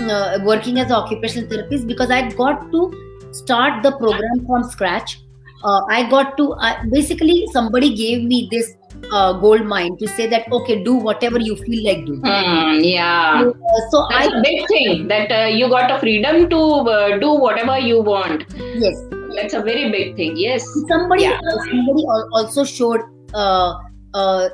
uh, 0.00 0.38
working 0.44 0.78
as 0.78 0.86
an 0.86 0.92
occupational 0.92 1.48
therapist 1.48 1.86
because 1.86 2.10
I 2.10 2.28
got 2.30 2.70
to 2.72 2.92
start 3.32 3.82
the 3.82 3.92
program 3.92 4.46
from 4.46 4.64
scratch. 4.64 5.20
Uh, 5.62 5.82
I 5.88 6.08
got 6.08 6.36
to 6.38 6.52
uh, 6.52 6.84
basically 6.90 7.46
somebody 7.52 7.94
gave 7.94 8.24
me 8.24 8.48
this 8.50 8.74
uh, 9.12 9.32
gold 9.34 9.66
mine 9.66 9.96
to 9.98 10.08
say 10.08 10.26
that 10.26 10.50
okay, 10.50 10.82
do 10.82 10.94
whatever 10.94 11.38
you 11.38 11.56
feel 11.56 11.84
like 11.84 12.06
doing. 12.06 12.20
Hmm, 12.20 12.80
yeah. 12.80 13.42
So, 13.42 13.50
uh, 13.50 13.90
so 13.90 14.06
that's 14.10 14.32
I, 14.32 14.38
a 14.38 14.42
big 14.42 14.68
thing 14.68 15.08
that 15.08 15.30
uh, 15.30 15.46
you 15.46 15.68
got 15.68 15.90
a 15.90 15.98
freedom 15.98 16.48
to 16.48 17.18
do 17.20 17.32
whatever 17.32 17.78
you 17.78 18.00
want. 18.00 18.44
Yes. 18.56 19.19
That's 19.34 19.54
a 19.54 19.62
very 19.62 19.90
big 19.90 20.16
thing. 20.16 20.36
Yes. 20.36 20.66
Somebody 20.88 21.24
yeah. 21.24 21.40
somebody 21.40 22.04
also 22.32 22.64
showed 22.64 23.00
uh, 23.34 23.74
uh, 24.14 24.48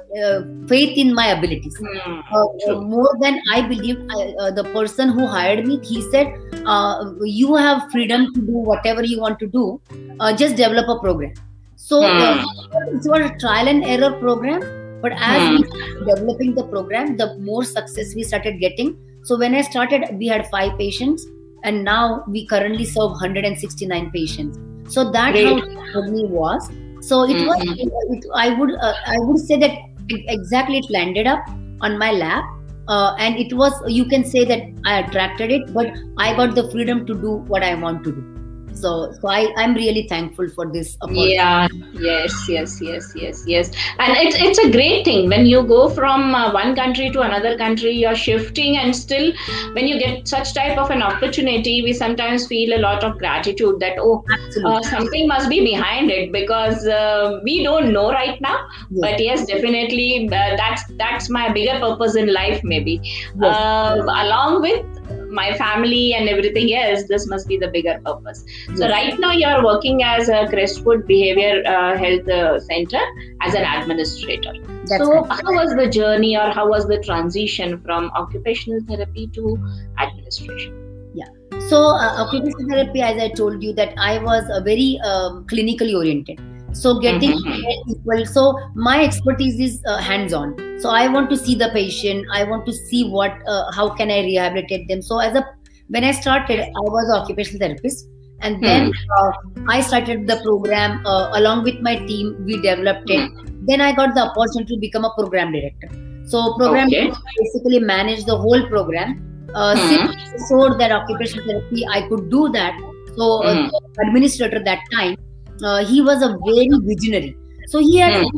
faith 0.68 0.96
in 0.96 1.14
my 1.14 1.28
abilities 1.28 1.76
mm, 1.78 2.22
uh, 2.32 2.80
more 2.80 3.16
than 3.20 3.40
i 3.52 3.62
believe 3.62 3.96
uh, 4.10 4.50
the 4.50 4.64
person 4.74 5.08
who 5.08 5.26
hired 5.26 5.66
me 5.66 5.80
he 5.82 6.02
said 6.10 6.26
uh, 6.66 7.10
you 7.22 7.54
have 7.54 7.90
freedom 7.90 8.32
to 8.34 8.40
do 8.40 8.52
whatever 8.52 9.02
you 9.02 9.20
want 9.20 9.38
to 9.38 9.46
do 9.46 9.80
uh, 10.20 10.32
just 10.36 10.56
develop 10.56 10.88
a 10.88 11.00
program 11.00 11.32
so 11.76 12.02
mm. 12.02 12.44
it 12.88 13.08
was 13.08 13.30
a 13.30 13.38
trial 13.38 13.68
and 13.68 13.84
error 13.84 14.12
program 14.20 14.60
but 15.00 15.12
as 15.12 15.40
mm. 15.42 15.58
we 15.58 16.04
developing 16.04 16.54
the 16.54 16.64
program 16.64 17.16
the 17.16 17.38
more 17.38 17.64
success 17.64 18.14
we 18.14 18.22
started 18.22 18.60
getting 18.60 18.96
so 19.22 19.38
when 19.38 19.54
i 19.54 19.62
started 19.62 20.04
we 20.18 20.26
had 20.26 20.46
five 20.48 20.76
patients 20.78 21.26
and 21.64 21.84
now 21.84 22.24
we 22.28 22.46
currently 22.46 22.84
serve 22.84 23.10
169 23.12 24.10
patients. 24.10 24.58
So 24.92 25.10
that 25.10 25.32
Great. 25.32 25.46
how 25.46 25.92
journey 25.92 26.26
was. 26.26 26.68
So 27.00 27.24
it 27.24 27.36
mm-hmm. 27.36 27.46
was. 27.46 27.62
It, 27.78 28.24
I 28.34 28.50
would 28.54 28.74
uh, 28.74 28.94
I 29.06 29.18
would 29.18 29.38
say 29.38 29.56
that 29.58 29.78
exactly 30.08 30.78
it 30.78 30.90
landed 30.90 31.26
up 31.26 31.46
on 31.80 31.98
my 31.98 32.12
lap 32.12 32.44
uh, 32.88 33.14
and 33.18 33.36
it 33.36 33.52
was 33.52 33.72
you 33.88 34.04
can 34.04 34.24
say 34.24 34.44
that 34.44 34.62
i 34.84 34.98
attracted 35.00 35.50
it 35.50 35.72
but 35.74 35.88
i 36.18 36.34
got 36.34 36.54
the 36.54 36.70
freedom 36.70 37.04
to 37.06 37.14
do 37.14 37.36
what 37.52 37.62
i 37.62 37.74
want 37.74 38.04
to 38.04 38.12
do 38.12 38.35
so 38.76 39.12
so 39.20 39.28
i 39.28 39.52
i'm 39.56 39.74
really 39.74 40.06
thankful 40.08 40.48
for 40.48 40.66
this 40.72 40.96
yeah 41.10 41.68
yes 41.94 42.34
yes 42.48 42.80
yes 42.80 43.12
yes 43.14 43.44
yes. 43.46 43.70
And 43.98 44.16
it's 44.18 44.36
it's 44.46 44.58
a 44.58 44.70
great 44.70 45.04
thing. 45.04 45.28
When 45.28 45.46
you 45.46 45.62
go 45.62 45.88
from 45.88 46.34
uh, 46.34 46.52
one 46.52 46.74
country 46.76 47.10
to 47.10 47.20
another 47.22 47.56
country 47.58 47.92
you're 47.92 48.14
shifting 48.14 48.76
and 48.78 48.94
still 48.94 49.32
when 49.72 49.86
you 49.86 49.98
get 49.98 50.28
such 50.28 50.52
type 50.54 50.78
of 50.78 50.90
an 50.90 51.02
opportunity 51.02 51.82
we 51.82 51.92
sometimes 51.92 52.46
feel 52.46 52.76
a 52.78 52.80
lot 52.80 53.04
of 53.04 53.18
gratitude 53.18 53.80
that 53.80 53.98
oh 53.98 54.24
uh, 54.64 54.82
something 54.82 55.26
must 55.28 55.48
be 55.48 55.62
behind 55.64 56.10
it 56.10 56.32
because 56.32 56.86
uh, 56.86 57.40
we 57.42 57.62
don't 57.62 57.92
know 57.92 58.10
right 58.10 58.40
now. 58.40 58.56
Yes. 58.90 59.00
but 59.00 59.20
yes 59.20 59.46
definitely 59.46 60.28
uh, 60.28 60.56
that's 60.56 60.84
that's 61.02 61.28
my 61.28 61.52
bigger 61.52 61.78
purpose 61.80 62.16
in 62.16 62.32
life 62.32 62.60
maybe. 62.62 63.00
Yes. 63.02 63.56
Uh, 63.56 64.02
along 64.24 64.62
with 64.62 64.84
my 65.30 65.56
family 65.56 66.14
and 66.14 66.28
everything 66.28 66.74
else, 66.74 67.04
this 67.08 67.26
must 67.28 67.48
be 67.48 67.56
the 67.56 67.68
bigger 67.68 68.00
purpose. 68.04 68.44
Yes. 68.68 68.78
So 68.78 68.88
right 68.88 69.18
now 69.18 69.32
you 69.32 69.46
are 69.46 69.64
working 69.64 70.02
as 70.02 70.28
a 70.28 70.46
Crestwood 70.48 71.06
Behavior 71.06 71.62
uh, 71.66 71.96
Health 71.96 72.28
uh, 72.28 72.60
Center 72.60 73.00
as 73.42 73.54
an 73.54 73.64
administrator. 73.64 74.52
That's 74.86 75.02
so 75.02 75.20
right. 75.20 75.30
how 75.30 75.52
was 75.52 75.74
the 75.74 75.88
journey 75.88 76.36
or 76.36 76.50
how 76.50 76.68
was 76.68 76.86
the 76.86 77.02
transition 77.02 77.80
from 77.82 78.10
occupational 78.14 78.80
therapy 78.86 79.26
to 79.28 79.58
administration? 79.98 81.10
Yeah. 81.14 81.28
So 81.68 81.88
uh, 81.88 82.24
occupational 82.24 82.68
therapy, 82.68 83.00
as 83.00 83.20
I 83.20 83.28
told 83.30 83.62
you, 83.62 83.72
that 83.74 83.94
I 83.98 84.18
was 84.18 84.44
a 84.50 84.60
very 84.60 85.00
um, 85.04 85.46
clinically 85.46 85.96
oriented 85.96 86.40
so 86.82 86.98
getting 87.00 87.32
mm-hmm. 87.32 87.90
equal 87.90 88.24
so 88.26 88.42
my 88.74 89.02
expertise 89.02 89.58
is 89.66 89.82
uh, 89.86 89.98
hands 89.98 90.32
on 90.32 90.54
so 90.80 90.90
i 90.90 91.08
want 91.08 91.30
to 91.30 91.36
see 91.36 91.54
the 91.54 91.70
patient 91.76 92.26
i 92.32 92.44
want 92.44 92.66
to 92.66 92.72
see 92.72 93.08
what 93.08 93.32
uh, 93.54 93.70
how 93.72 93.88
can 93.88 94.10
i 94.10 94.20
rehabilitate 94.20 94.86
them 94.88 95.02
so 95.02 95.18
as 95.18 95.34
a 95.34 95.44
when 95.88 96.04
i 96.04 96.12
started 96.20 96.60
i 96.60 96.84
was 96.96 97.08
an 97.08 97.16
occupational 97.20 97.60
therapist 97.64 98.08
and 98.40 98.62
then 98.62 98.90
mm. 98.90 98.94
uh, 99.18 99.32
i 99.76 99.80
started 99.80 100.26
the 100.26 100.38
program 100.42 101.04
uh, 101.06 101.30
along 101.40 101.62
with 101.64 101.80
my 101.80 101.96
team 102.06 102.34
we 102.44 102.60
developed 102.60 103.14
it 103.18 103.30
mm. 103.30 103.66
then 103.70 103.80
i 103.80 103.92
got 104.00 104.14
the 104.14 104.24
opportunity 104.30 104.74
to 104.74 104.80
become 104.80 105.04
a 105.04 105.12
program 105.18 105.52
director 105.52 105.88
so 106.26 106.54
program 106.56 106.88
okay. 106.88 107.10
basically 107.38 107.78
manage 107.78 108.24
the 108.24 108.36
whole 108.36 108.68
program 108.68 109.22
uh, 109.54 109.74
mm. 109.74 109.88
since 109.88 110.34
I 110.34 110.48
saw 110.48 110.76
that 110.82 110.92
occupational 110.92 111.46
therapy 111.46 111.86
i 111.98 112.02
could 112.08 112.28
do 112.30 112.48
that 112.58 112.78
so 113.16 113.42
uh, 113.44 113.54
mm. 113.54 113.70
administrator 114.08 114.62
that 114.70 114.80
time 114.92 115.16
uh, 115.62 115.84
he 115.84 116.00
was 116.00 116.22
a 116.22 116.36
very 116.44 116.68
visionary. 116.82 117.36
So 117.68 117.78
he 117.78 117.98
had 117.98 118.14
mm. 118.14 118.30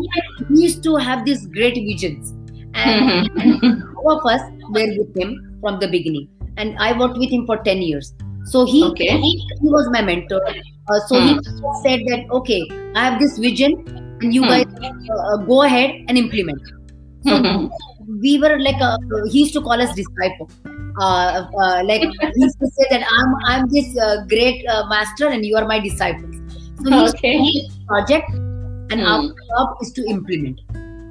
he 0.49 0.63
used 0.63 0.83
to 0.85 0.97
have 0.97 1.25
these 1.25 1.47
great 1.47 1.75
visions, 1.75 2.33
and 2.75 3.29
all 3.97 4.19
of 4.19 4.27
us 4.27 4.41
were 4.71 4.89
with 4.97 5.17
him 5.17 5.59
from 5.61 5.79
the 5.81 5.89
beginning. 5.89 6.29
And 6.57 6.77
I 6.79 6.99
worked 6.99 7.19
with 7.19 7.31
him 7.31 7.47
for 7.47 7.59
ten 7.59 7.83
years. 7.83 8.15
So 8.45 8.65
he 8.65 8.85
okay. 8.85 9.19
he, 9.19 9.37
he, 9.61 9.69
was 9.69 9.89
my 9.91 10.01
mentor. 10.01 10.41
Uh, 10.47 11.01
so 11.07 11.17
mm. 11.17 11.29
he 11.29 11.35
hmm. 11.35 11.83
said 11.83 12.01
that 12.09 12.25
okay, 12.33 12.63
I 12.95 13.05
have 13.11 13.21
this 13.21 13.39
vision, 13.39 13.85
and 14.23 14.35
you 14.35 14.43
mm. 14.43 14.49
guys 14.49 14.91
uh, 15.11 15.37
go 15.45 15.63
ahead 15.63 15.91
and 16.09 16.17
implement. 16.17 16.61
So 17.25 17.33
mm-hmm. 17.33 18.21
we 18.21 18.39
were 18.39 18.59
like 18.59 18.81
a, 18.81 18.97
he 19.29 19.41
used 19.41 19.53
to 19.55 19.61
call 19.61 19.81
us 19.81 19.95
disciple. 19.95 20.51
Uh, 21.01 21.47
uh, 21.61 21.83
like 21.85 22.01
he 22.01 22.43
used 22.43 22.59
to 22.61 22.67
say 22.67 22.87
that 22.91 23.07
I'm 23.09 23.35
I'm 23.47 23.69
this 23.69 23.97
uh, 23.97 24.25
great 24.29 24.67
uh, 24.67 24.87
master 24.89 25.29
and 25.29 25.45
you 25.45 25.57
are 25.57 25.67
my 25.67 25.79
disciples. 25.79 26.37
So 26.85 27.09
okay. 27.09 27.69
project, 27.87 28.31
and 28.31 29.01
our 29.03 29.23
hmm. 29.23 29.35
job 29.49 29.77
is 29.83 29.93
to 29.93 30.07
implement. 30.07 30.61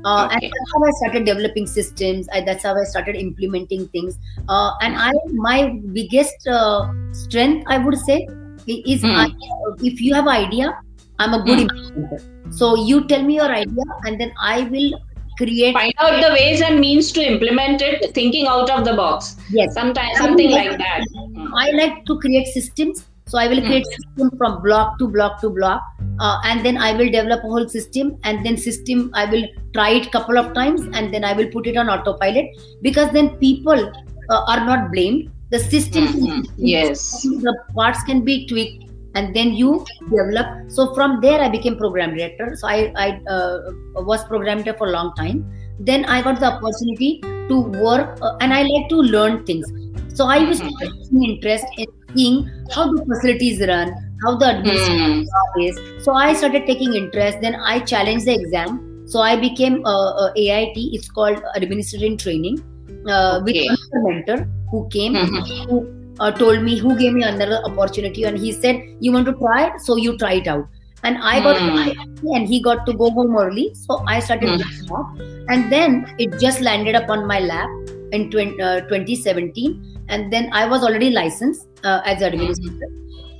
Uh, 0.06 0.26
okay. 0.26 0.36
And 0.36 0.44
that's 0.44 0.72
how 0.74 0.84
I 0.84 0.92
started 0.92 1.26
developing 1.26 1.68
systems. 1.68 2.30
I, 2.32 2.42
that's 2.42 2.64
how 2.64 2.80
I 2.80 2.84
started 2.84 3.16
implementing 3.16 3.88
things. 3.90 4.18
Uh, 4.48 4.72
and 4.82 4.96
I, 4.96 5.12
my 5.34 5.80
biggest 5.92 6.48
uh, 6.48 6.88
strength, 7.12 7.66
I 7.68 7.78
would 7.78 7.98
say, 7.98 8.28
is 8.68 9.04
mm. 9.04 9.14
I, 9.14 9.28
if 9.84 10.00
you 10.00 10.14
have 10.14 10.28
idea, 10.28 10.80
I'm 11.20 11.34
a 11.34 11.44
good 11.44 11.60
mm. 11.60 11.68
implementer. 11.68 12.54
So 12.54 12.76
you 12.76 13.06
tell 13.08 13.24
me 13.24 13.36
your 13.36 13.52
idea, 13.52 13.84
and 14.06 14.22
then 14.22 14.32
I 14.40 14.64
will 14.64 15.02
create. 15.38 15.74
Find 15.74 15.94
out 15.98 16.22
the 16.22 16.34
ways 16.34 16.62
and 16.62 16.80
means 16.80 17.12
to 17.14 17.22
implement 17.22 17.82
it, 17.82 18.14
thinking 18.14 18.48
out 18.48 18.70
of 18.70 18.86
the 18.86 18.94
box. 18.94 19.36
Yes, 19.50 19.74
sometimes 19.74 20.18
something 20.18 20.52
like 20.52 20.78
that. 20.78 21.04
I 21.54 21.72
like 21.72 22.06
to 22.06 22.18
create 22.20 22.48
systems 22.48 23.07
so 23.28 23.38
I 23.38 23.48
will 23.48 23.62
create 23.62 23.86
mm. 23.86 23.96
system 23.96 24.38
from 24.38 24.62
block 24.64 24.98
to 25.00 25.08
block 25.08 25.40
to 25.42 25.50
block, 25.50 25.82
uh, 26.20 26.38
and 26.46 26.66
then 26.66 26.78
I 26.78 26.94
will 26.94 27.12
develop 27.12 27.44
a 27.44 27.48
whole 27.48 27.68
system, 27.68 28.18
and 28.24 28.46
then 28.46 28.58
system 28.58 29.12
I 29.14 29.26
will 29.26 29.48
try 29.74 29.90
it 29.92 30.12
couple 30.12 30.38
of 30.38 30.54
times, 30.54 30.82
and 30.94 31.14
then 31.14 31.24
I 31.24 31.34
will 31.34 31.48
put 31.48 31.68
it 31.68 31.78
on 31.78 31.90
autopilot 31.90 32.46
because 32.82 33.12
then 33.12 33.38
people 33.38 33.92
uh, 34.30 34.44
are 34.48 34.66
not 34.66 34.92
blamed. 34.92 35.32
The 35.50 35.60
system, 35.60 36.08
mm-hmm. 36.08 36.42
yes, 36.58 37.22
the 37.22 37.56
parts 37.74 38.04
can 38.04 38.26
be 38.26 38.48
tweaked, 38.48 38.92
and 39.16 39.36
then 39.36 39.54
you 39.54 39.86
develop. 40.10 40.72
So 40.72 40.94
from 40.94 41.22
there, 41.22 41.40
I 41.42 41.50
became 41.50 41.78
program 41.78 42.16
director. 42.16 42.56
So 42.56 42.68
I 42.68 42.94
I 42.96 43.22
uh, 43.30 43.60
was 44.12 44.26
program 44.26 44.64
director 44.64 44.78
for 44.78 44.88
a 44.88 44.92
long 44.92 45.14
time. 45.16 45.46
Then 45.80 46.06
I 46.06 46.22
got 46.22 46.40
the 46.40 46.48
opportunity 46.54 47.22
to 47.24 47.62
work, 47.84 48.18
uh, 48.22 48.36
and 48.42 48.54
I 48.54 48.64
like 48.64 48.90
to 48.90 48.98
learn 48.98 49.46
things. 49.46 49.72
So 50.14 50.26
I 50.26 50.40
was 50.50 50.60
mm-hmm. 50.60 51.22
interest 51.22 51.66
in 51.78 51.86
seeing 52.16 52.50
how 52.72 52.92
the 52.92 53.06
facilities 53.06 53.60
run, 53.68 53.92
how 54.24 54.36
the 54.38 54.46
administration 54.46 55.26
mm. 55.26 55.70
is. 55.70 56.04
So 56.04 56.14
I 56.14 56.34
started 56.34 56.66
taking 56.66 56.94
interest. 56.94 57.40
Then 57.42 57.56
I 57.56 57.80
challenged 57.80 58.26
the 58.26 58.36
exam. 58.36 59.06
So 59.08 59.20
I 59.20 59.36
became 59.36 59.86
a, 59.86 59.90
a 59.90 60.34
AIT. 60.36 60.76
It's 60.76 61.10
called 61.10 61.42
administrative 61.56 62.18
training 62.18 62.60
uh, 63.08 63.40
okay. 63.42 63.68
with 63.70 63.80
a 63.94 64.00
mentor 64.04 64.50
who 64.72 64.88
came. 64.90 65.14
Mm-hmm. 65.14 65.70
Who, 65.70 65.94
uh, 66.20 66.32
told 66.32 66.64
me 66.64 66.76
who 66.80 66.98
gave 66.98 67.14
me 67.14 67.22
another 67.22 67.62
opportunity 67.66 68.24
and 68.24 68.40
he 68.40 68.52
said 68.52 68.82
you 69.00 69.12
want 69.12 69.28
to 69.28 69.34
try 69.34 69.68
it 69.68 69.80
so 69.80 69.98
you 69.98 70.18
try 70.18 70.34
it 70.34 70.48
out 70.48 70.68
and 71.04 71.16
i 71.20 71.40
got 71.40 71.56
mm. 71.58 72.36
and 72.36 72.48
he 72.48 72.60
got 72.60 72.88
to 72.88 72.94
go 72.94 73.12
home 73.12 73.38
early 73.38 73.72
so 73.76 74.04
i 74.08 74.20
started 74.20 74.50
mm. 74.50 75.46
and 75.50 75.72
then 75.72 76.12
it 76.18 76.40
just 76.40 76.60
landed 76.60 76.96
up 76.96 77.08
on 77.08 77.28
my 77.28 77.40
lap 77.40 77.70
in 78.12 78.32
20, 78.32 78.60
uh, 78.62 78.82
2017 78.82 79.98
and 80.10 80.32
then 80.32 80.50
I 80.54 80.66
was 80.68 80.84
already 80.84 81.10
licensed 81.10 81.67
uh, 81.84 82.02
as 82.06 82.22
administrator. 82.22 82.90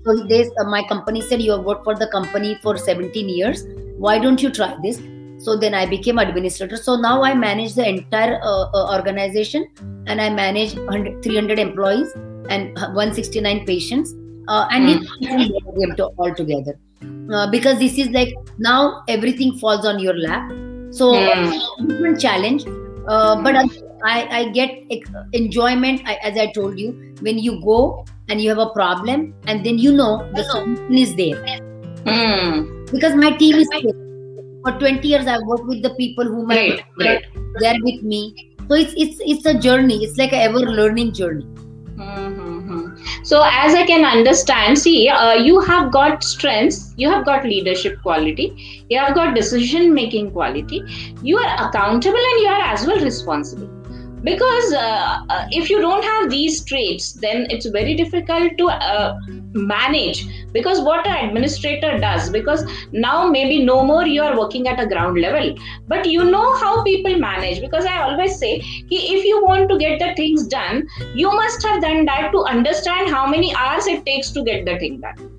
So 0.06 0.26
they, 0.26 0.50
uh, 0.60 0.64
my 0.66 0.84
company 0.88 1.22
said, 1.22 1.42
"You 1.42 1.52
have 1.52 1.66
worked 1.66 1.84
for 1.84 1.96
the 1.96 2.08
company 2.08 2.58
for 2.64 2.78
17 2.78 3.30
years. 3.30 3.66
Why 3.98 4.20
don't 4.20 4.42
you 4.42 4.50
try 4.50 4.76
this?" 4.84 5.02
So 5.40 5.56
then 5.56 5.74
I 5.74 5.86
became 5.86 6.18
administrator. 6.18 6.78
So 6.78 6.96
now 6.96 7.24
I 7.24 7.34
manage 7.34 7.76
the 7.76 7.88
entire 7.88 8.40
uh, 8.44 8.70
uh 8.74 8.96
organization, 8.96 9.68
and 10.08 10.22
I 10.22 10.30
manage 10.30 10.74
300 10.74 11.60
employees 11.60 12.14
and 12.50 12.76
169 12.76 13.66
patients, 13.66 14.14
uh, 14.48 14.68
and 14.72 14.88
mm. 14.88 15.06
it's 15.22 16.02
all 16.18 16.34
together. 16.34 16.80
Uh, 17.32 17.50
because 17.52 17.78
this 17.78 17.98
is 17.98 18.10
like 18.12 18.34
now 18.58 19.04
everything 19.10 19.58
falls 19.58 19.86
on 19.86 20.00
your 20.00 20.18
lap. 20.18 20.50
So 20.92 21.12
mm. 21.12 21.88
different 21.88 22.20
challenge, 22.20 22.64
but 23.06 23.56
I, 24.04 24.28
I 24.30 24.50
get 24.50 24.84
enjoyment, 25.34 26.02
as 26.24 26.38
I 26.38 26.52
told 26.52 26.80
you, 26.80 27.16
when 27.22 27.38
you 27.40 27.62
go 27.62 28.06
and 28.30 28.42
you 28.42 28.50
have 28.50 28.60
a 28.60 28.70
problem 28.70 29.34
and 29.46 29.66
then 29.66 29.78
you 29.78 29.92
know 29.92 30.30
the 30.34 30.44
solution 30.44 30.98
is 30.98 31.16
there. 31.16 31.60
Mm. 32.06 32.92
Because 32.92 33.16
my 33.16 33.32
team 33.32 33.56
is 33.56 33.68
there. 33.70 33.94
For 34.64 34.78
20 34.80 35.08
years, 35.08 35.28
I've 35.28 35.44
worked 35.44 35.66
with 35.66 35.82
the 35.82 35.92
people 35.96 36.26
who 36.26 36.46
right, 36.46 36.84
right. 37.00 37.26
they're 37.60 37.78
with 37.82 38.02
me. 38.02 38.56
So 38.68 38.76
it's, 38.76 38.94
it's, 38.98 39.22
it's 39.22 39.46
a 39.46 39.58
journey. 39.58 40.04
It's 40.04 40.18
like 40.18 40.34
an 40.34 40.40
ever 40.40 40.60
learning 40.60 41.14
journey. 41.14 41.48
So, 43.24 43.44
as 43.44 43.74
I 43.74 43.86
can 43.86 44.06
understand, 44.06 44.80
see, 44.80 45.10
uh, 45.10 45.34
you 45.34 45.60
have 45.60 45.92
got 45.92 46.24
strengths, 46.24 46.94
you 46.96 47.10
have 47.10 47.26
got 47.26 47.44
leadership 47.44 48.02
quality, 48.02 48.86
you 48.90 48.98
have 49.00 49.16
got 49.16 49.36
decision 49.36 49.94
making 49.94 50.32
quality, 50.32 50.82
you 51.22 51.38
are 51.38 51.68
accountable, 51.68 52.18
and 52.18 52.42
you 52.42 52.48
are 52.48 52.62
as 52.74 52.88
well 52.88 53.00
responsible 53.02 53.77
because 54.24 54.74
uh, 54.74 55.20
uh, 55.30 55.48
if 55.52 55.70
you 55.70 55.80
don't 55.80 56.04
have 56.04 56.30
these 56.30 56.64
traits 56.64 57.14
then 57.14 57.48
it's 57.50 57.66
very 57.68 57.96
difficult 57.96 58.58
to 58.58 58.68
uh, 58.68 59.20
manage. 59.54 60.26
Because 60.52 60.82
what 60.82 61.06
an 61.06 61.30
administrator 61.30 62.00
does 62.00 62.30
because 62.30 62.66
now 62.92 63.28
maybe 63.28 63.64
no 63.64 63.84
more 63.84 64.06
you 64.08 64.24
are 64.24 64.38
working 64.38 64.68
at 64.68 64.80
a 64.80 64.88
ground 64.88 65.20
level. 65.20 65.56
But 65.88 66.08
you 66.08 66.24
know 66.24 66.56
how 66.58 66.84
people 66.84 67.18
manage. 67.18 67.62
Because 67.62 67.86
i 67.86 68.02
always 68.02 68.38
say 68.38 68.62
if 68.90 69.26
you 69.26 69.44
want 69.44 69.70
to 69.70 69.78
get 69.78 70.00
the 70.00 70.14
things 70.16 70.48
done 70.48 70.88
you 71.14 71.32
must 71.32 71.64
have 71.64 71.82
done 71.82 72.06
that 72.06 72.32
to 72.32 72.44
understand 72.44 73.10
how 73.10 73.26
many 73.28 73.54
hours 73.56 73.88
it 73.88 74.06
takes 74.06 74.32
to 74.32 74.44
get 74.44 74.66
the 74.66 74.78
thing 74.80 75.00
done 75.02 75.37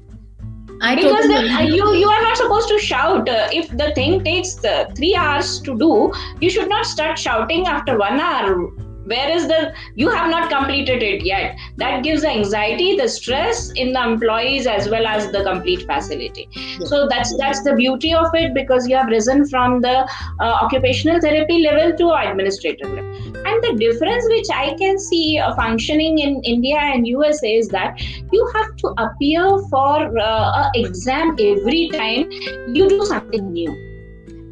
I 0.80 0.94
because 0.94 1.26
totally 1.26 1.48
then, 1.48 1.66
you 1.66 1.94
you 1.94 2.08
are 2.08 2.22
not 2.22 2.36
supposed 2.36 2.68
to 2.68 2.78
shout. 2.78 3.28
Uh, 3.28 3.48
if 3.52 3.68
the 3.76 3.92
thing 3.94 4.22
takes 4.24 4.64
uh, 4.64 4.90
three 4.96 5.14
hours 5.14 5.60
to 5.62 5.76
do 5.78 6.12
you 6.40 6.50
should 6.50 6.68
not 6.68 6.86
start 6.86 7.18
shouting 7.18 7.66
after 7.66 7.98
one 7.98 8.20
hour 8.20 8.70
where 9.08 9.30
is 9.30 9.48
the 9.48 9.72
you 9.94 10.08
have 10.10 10.30
not 10.30 10.50
completed 10.50 11.02
it 11.02 11.24
yet. 11.24 11.56
That 11.76 12.02
gives 12.02 12.22
the 12.22 12.30
anxiety 12.30 12.96
the 12.96 13.08
stress 13.08 13.70
in 13.72 13.92
the 13.92 14.02
employees 14.02 14.66
as 14.66 14.88
well 14.88 15.06
as 15.06 15.30
the 15.32 15.42
complete 15.44 15.86
facility. 15.86 16.48
Yes. 16.52 16.90
so 16.90 17.06
that's 17.08 17.36
that's 17.38 17.62
the 17.62 17.74
beauty 17.74 18.14
of 18.14 18.34
it 18.34 18.54
because 18.54 18.88
you 18.88 18.96
have 18.96 19.08
risen 19.08 19.46
from 19.48 19.80
the 19.80 19.96
uh, 20.40 20.54
occupational 20.62 21.20
therapy 21.20 21.58
level 21.62 21.96
to 21.96 22.12
administrative 22.12 22.90
level. 22.90 23.36
And 23.48 23.62
the 23.64 23.74
difference 23.78 24.24
which 24.28 24.48
i 24.54 24.74
can 24.74 24.98
see 24.98 25.38
uh, 25.38 25.54
functioning 25.54 26.18
in 26.18 26.40
india 26.42 26.78
and 26.78 27.06
usa 27.06 27.54
is 27.56 27.68
that 27.68 28.00
you 28.32 28.50
have 28.54 28.76
to 28.76 28.94
appear 29.04 29.44
for 29.70 30.18
uh, 30.18 30.62
an 30.62 30.70
exam 30.74 31.36
every 31.40 31.88
time 31.90 32.30
you 32.74 32.88
do 32.88 33.04
something 33.04 33.52
new. 33.52 33.72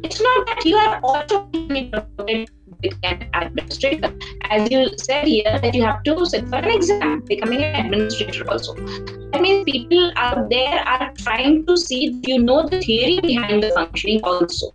It's 0.03 0.21
not 0.21 0.45
that 0.47 0.65
you 0.65 0.77
are 0.77 0.99
automatically 1.03 1.89
promoted 1.89 2.56
an 3.03 3.29
administrator. 3.33 4.13
As 4.49 4.69
you 4.71 4.89
said 4.97 5.27
here, 5.27 5.59
that 5.61 5.73
you 5.73 5.83
have 5.83 6.03
to 6.03 6.25
sit 6.25 6.47
for 6.47 6.57
an 6.57 6.69
exam, 6.69 7.21
becoming 7.21 7.63
an 7.63 7.85
administrator 7.85 8.49
also. 8.49 8.75
That 9.31 9.41
means 9.41 9.63
people 9.65 10.11
out 10.15 10.49
there 10.49 10.79
are 10.87 11.11
trying 11.17 11.65
to 11.65 11.77
see 11.77 12.19
you 12.23 12.39
know 12.41 12.67
the 12.67 12.81
theory 12.81 13.19
behind 13.21 13.63
the 13.63 13.71
functioning 13.71 14.21
also. 14.23 14.73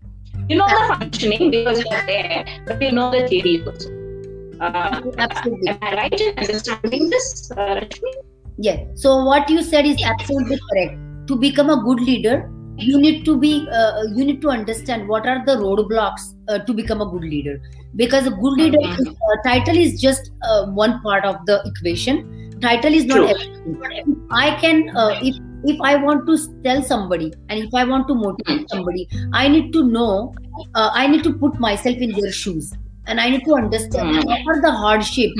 You 0.49 0.57
know 0.57 0.67
the 0.67 0.95
functioning 0.95 1.51
because 1.51 1.79
you 1.79 1.91
are 1.91 2.07
there, 2.07 2.45
but 2.67 2.83
you 2.83 2.93
know 2.93 3.11
the 3.11 3.27
theory 3.29 3.63
also. 3.65 3.91
Uh, 4.61 5.01
absolutely. 5.19 5.69
Am 5.69 5.79
I 5.83 5.95
right 5.95 6.21
in 6.21 6.39
understanding 6.39 7.11
this, 7.11 7.51
uh, 7.53 7.81
Rashmi? 7.81 8.13
Yeah. 8.59 8.85
So 8.95 9.25
what 9.25 9.49
you 9.49 9.63
said 9.63 9.87
is 9.87 10.03
absolutely 10.03 10.59
correct. 10.71 10.99
To 11.29 11.37
become 11.37 11.71
a 11.71 11.83
good 11.83 12.01
leader, 12.01 12.51
you 12.77 13.01
need 13.01 13.25
to 13.25 13.37
be 13.37 13.69
uh, 13.71 14.03
you 14.15 14.25
need 14.25 14.41
to 14.43 14.51
understand 14.51 15.09
what 15.09 15.27
are 15.27 15.45
the 15.45 15.57
roadblocks 15.57 16.35
uh, 16.49 16.59
to 16.59 16.73
become 16.73 17.01
a 17.01 17.07
good 17.07 17.23
leader 17.23 17.61
because 17.97 18.27
a 18.27 18.31
good 18.31 18.55
leader 18.59 18.79
mm-hmm. 18.79 19.11
uh, 19.11 19.43
title 19.45 19.77
is 19.77 20.01
just 20.01 20.31
uh, 20.43 20.67
one 20.67 21.01
part 21.03 21.25
of 21.25 21.45
the 21.47 21.63
equation 21.65 22.61
title 22.61 22.93
is 22.93 23.05
not 23.05 23.29
everything 23.31 24.29
i 24.31 24.51
can 24.61 24.89
uh, 24.97 25.19
if 25.23 25.37
if 25.65 25.81
i 25.81 25.95
want 25.97 26.27
to 26.27 26.37
tell 26.63 26.83
somebody 26.83 27.33
and 27.49 27.59
if 27.59 27.75
i 27.75 27.85
want 27.85 28.09
to 28.09 28.15
motivate 28.15 28.47
mm-hmm. 28.47 28.77
somebody 28.77 29.09
i 29.33 29.49
need 29.49 29.73
to 29.73 29.85
know 29.85 30.35
uh, 30.75 30.91
i 30.93 31.07
need 31.07 31.23
to 31.23 31.33
put 31.33 31.59
myself 31.59 31.97
in 31.97 32.13
their 32.21 32.33
shoes 32.33 32.73
and 33.07 33.21
i 33.21 33.29
need 33.29 33.45
to 33.45 33.55
understand 33.55 34.09
mm. 34.09 34.25
what 34.25 34.57
are 34.57 34.61
the 34.63 34.71
hardship 34.71 35.31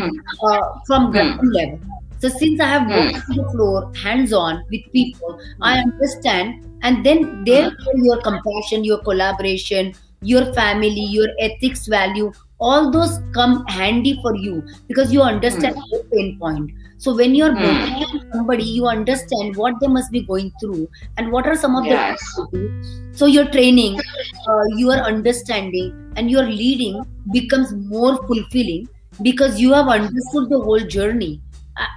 from 0.87 1.11
ground 1.11 1.53
level 1.53 1.93
so 2.23 2.29
since 2.29 2.61
I 2.61 2.67
have 2.67 2.89
worked 2.89 3.17
on 3.31 3.37
the 3.37 3.51
floor, 3.51 3.93
hands-on 3.97 4.65
with 4.71 4.83
people, 4.93 5.41
I 5.61 5.81
understand. 5.81 6.65
And 6.83 7.05
then 7.05 7.43
there, 7.43 7.73
your 7.97 8.21
compassion, 8.23 8.85
your 8.85 8.99
collaboration, 8.99 9.93
your 10.23 10.53
family, 10.55 11.07
your 11.11 11.29
ethics 11.39 11.87
value, 11.87 12.33
all 12.61 12.91
those 12.91 13.19
come 13.33 13.67
handy 13.67 14.19
for 14.23 14.35
you 14.37 14.63
because 14.89 15.13
you 15.13 15.23
understand 15.23 15.77
mm. 15.77 15.91
the 15.91 16.05
pain 16.13 16.39
point. 16.39 16.71
So 16.99 17.17
when 17.17 17.35
you're 17.35 17.51
mm. 17.53 18.33
somebody, 18.33 18.63
you 18.63 18.87
understand 18.87 19.57
what 19.57 19.81
they 19.81 19.89
must 19.89 20.13
be 20.13 20.23
going 20.23 20.53
through 20.61 20.89
and 21.19 21.33
what 21.33 21.49
are 21.49 21.57
some 21.57 21.75
of 21.77 21.85
yes. 21.85 22.21
the. 22.37 23.03
So 23.15 23.27
your 23.27 23.47
training, 23.51 24.01
uh, 24.49 24.65
your 24.77 24.95
understanding, 24.95 26.13
and 26.17 26.31
your 26.31 26.45
leading 26.45 27.05
becomes 27.31 27.73
more 27.75 28.17
fulfilling 28.27 28.89
because 29.21 29.61
you 29.61 29.75
have 29.75 29.89
understood 29.89 30.49
the 30.49 30.59
whole 30.59 30.81
journey 30.81 31.41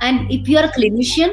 and 0.01 0.31
if 0.31 0.47
you 0.47 0.57
are 0.57 0.65
a 0.65 0.71
clinician 0.71 1.31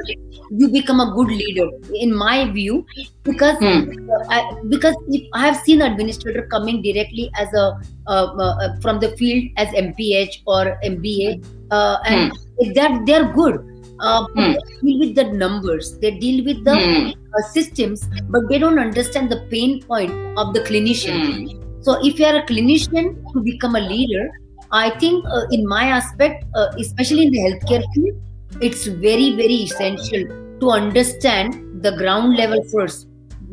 you 0.50 0.68
become 0.68 1.00
a 1.00 1.10
good 1.14 1.28
leader 1.28 1.68
in 1.94 2.14
my 2.14 2.50
view 2.50 2.84
because 3.22 3.56
hmm. 3.58 4.10
I, 4.28 4.52
because 4.68 4.96
if 5.08 5.26
i 5.32 5.46
have 5.46 5.56
seen 5.56 5.80
administrator 5.80 6.46
coming 6.50 6.82
directly 6.82 7.30
as 7.36 7.52
a 7.54 7.80
uh, 8.06 8.26
uh, 8.36 8.80
from 8.80 9.00
the 9.00 9.16
field 9.16 9.50
as 9.56 9.68
mph 9.68 10.42
or 10.46 10.78
mba 10.84 11.44
uh, 11.70 11.96
and 12.04 12.32
hmm. 12.32 12.72
that 12.72 13.06
they're 13.06 13.32
good 13.32 13.56
uh, 14.00 14.26
hmm. 14.34 14.52
they 14.52 14.58
deal 14.82 14.98
with 14.98 15.14
the 15.14 15.24
numbers 15.44 15.98
they 16.00 16.10
deal 16.18 16.44
with 16.44 16.64
the 16.64 16.76
uh, 16.76 17.42
systems 17.52 18.08
but 18.28 18.48
they 18.48 18.58
don't 18.58 18.78
understand 18.78 19.30
the 19.30 19.40
pain 19.50 19.82
point 19.82 20.12
of 20.36 20.52
the 20.52 20.60
clinician 20.60 21.58
so 21.82 21.98
if 22.04 22.18
you 22.18 22.26
are 22.26 22.36
a 22.36 22.46
clinician 22.46 23.14
to 23.32 23.40
become 23.40 23.76
a 23.76 23.80
leader 23.80 24.30
i 24.72 24.90
think 24.98 25.24
uh, 25.26 25.46
in 25.50 25.66
my 25.66 25.84
aspect 25.84 26.44
especially 26.78 27.26
in 27.26 27.32
the 27.32 27.38
healthcare 27.38 27.84
field 27.94 28.20
it's 28.60 28.86
very 28.86 29.34
very 29.36 29.58
essential 29.68 30.24
to 30.60 30.70
understand 30.70 31.82
the 31.82 31.96
ground 31.96 32.36
level 32.36 32.62
first 32.64 33.08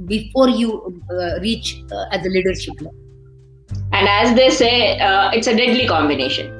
before 0.06 0.50
you 0.50 1.02
uh, 1.12 1.39
reach 1.41 1.82
uh, 1.91 2.06
at 2.12 2.24
the 2.24 2.30
leadership 2.30 2.74
level. 2.82 2.95
And 3.91 4.08
as 4.08 4.36
they 4.36 4.50
say 4.50 5.00
uh, 5.00 5.32
it's 5.32 5.47
a 5.47 5.56
deadly 5.56 5.88
combination. 5.88 6.56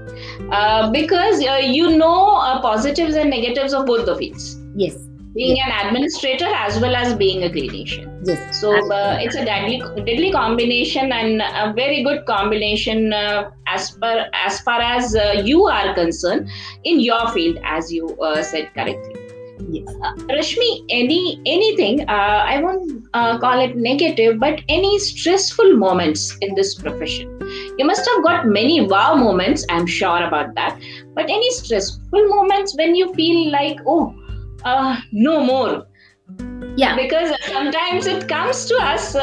Uh, 0.52 0.90
because 0.92 1.44
uh, 1.46 1.60
you 1.62 1.98
know 1.98 2.38
uh, 2.38 2.62
positives 2.62 3.16
and 3.16 3.30
negatives 3.30 3.74
of 3.74 3.86
both 3.86 4.06
the 4.06 4.16
fields. 4.16 4.58
Yes 4.76 5.09
being 5.34 5.58
yes. 5.58 5.70
an 5.72 5.88
administrator 5.88 6.46
as 6.46 6.80
well 6.80 6.96
as 6.96 7.14
being 7.14 7.44
a 7.44 7.50
clinician. 7.50 8.20
Yes. 8.26 8.60
So 8.60 8.74
it's 8.74 9.36
a 9.36 9.46
deadly 9.46 9.80
deadly 9.98 10.32
combination 10.32 11.12
and 11.12 11.42
a 11.42 11.74
very 11.74 12.04
good 12.04 12.26
combination 12.26 13.14
as 13.14 13.92
per 13.92 14.28
as 14.34 14.60
far 14.62 14.82
as 14.82 15.16
uh, 15.16 15.42
you 15.46 15.66
are 15.66 15.94
concerned 15.94 16.50
in 16.84 17.00
your 17.00 17.28
field 17.30 17.60
as 17.64 17.92
you 17.92 18.10
uh, 18.22 18.42
said 18.42 18.74
correctly. 18.74 19.16
Yes. 19.72 19.88
Uh, 20.04 20.14
rashmi 20.36 20.68
any 20.90 21.42
anything 21.46 22.00
uh, 22.10 22.44
i 22.52 22.62
won't 22.62 23.08
uh, 23.14 23.38
call 23.40 23.60
it 23.64 23.76
negative 23.76 24.40
but 24.40 24.62
any 24.70 24.98
stressful 24.98 25.76
moments 25.76 26.38
in 26.42 26.56
this 26.56 26.76
profession? 26.76 27.36
You 27.78 27.86
must 27.86 28.08
have 28.10 28.24
got 28.24 28.48
many 28.48 28.88
wow 28.88 29.16
moments 29.16 29.66
i'm 29.70 29.86
sure 29.86 30.24
about 30.24 30.56
that. 30.56 30.80
But 31.14 31.30
any 31.30 31.52
stressful 31.52 32.28
moments 32.30 32.76
when 32.78 32.96
you 32.96 33.14
feel 33.14 33.52
like 33.52 33.80
oh 33.86 34.16
uh, 34.64 34.99
no 35.12 35.43
more. 35.43 35.88
Yeah. 36.76 36.95
Because 36.95 37.34
sometimes 37.47 38.05
it 38.05 38.28
comes 38.28 38.66
to 38.66 38.76
us 38.76 39.16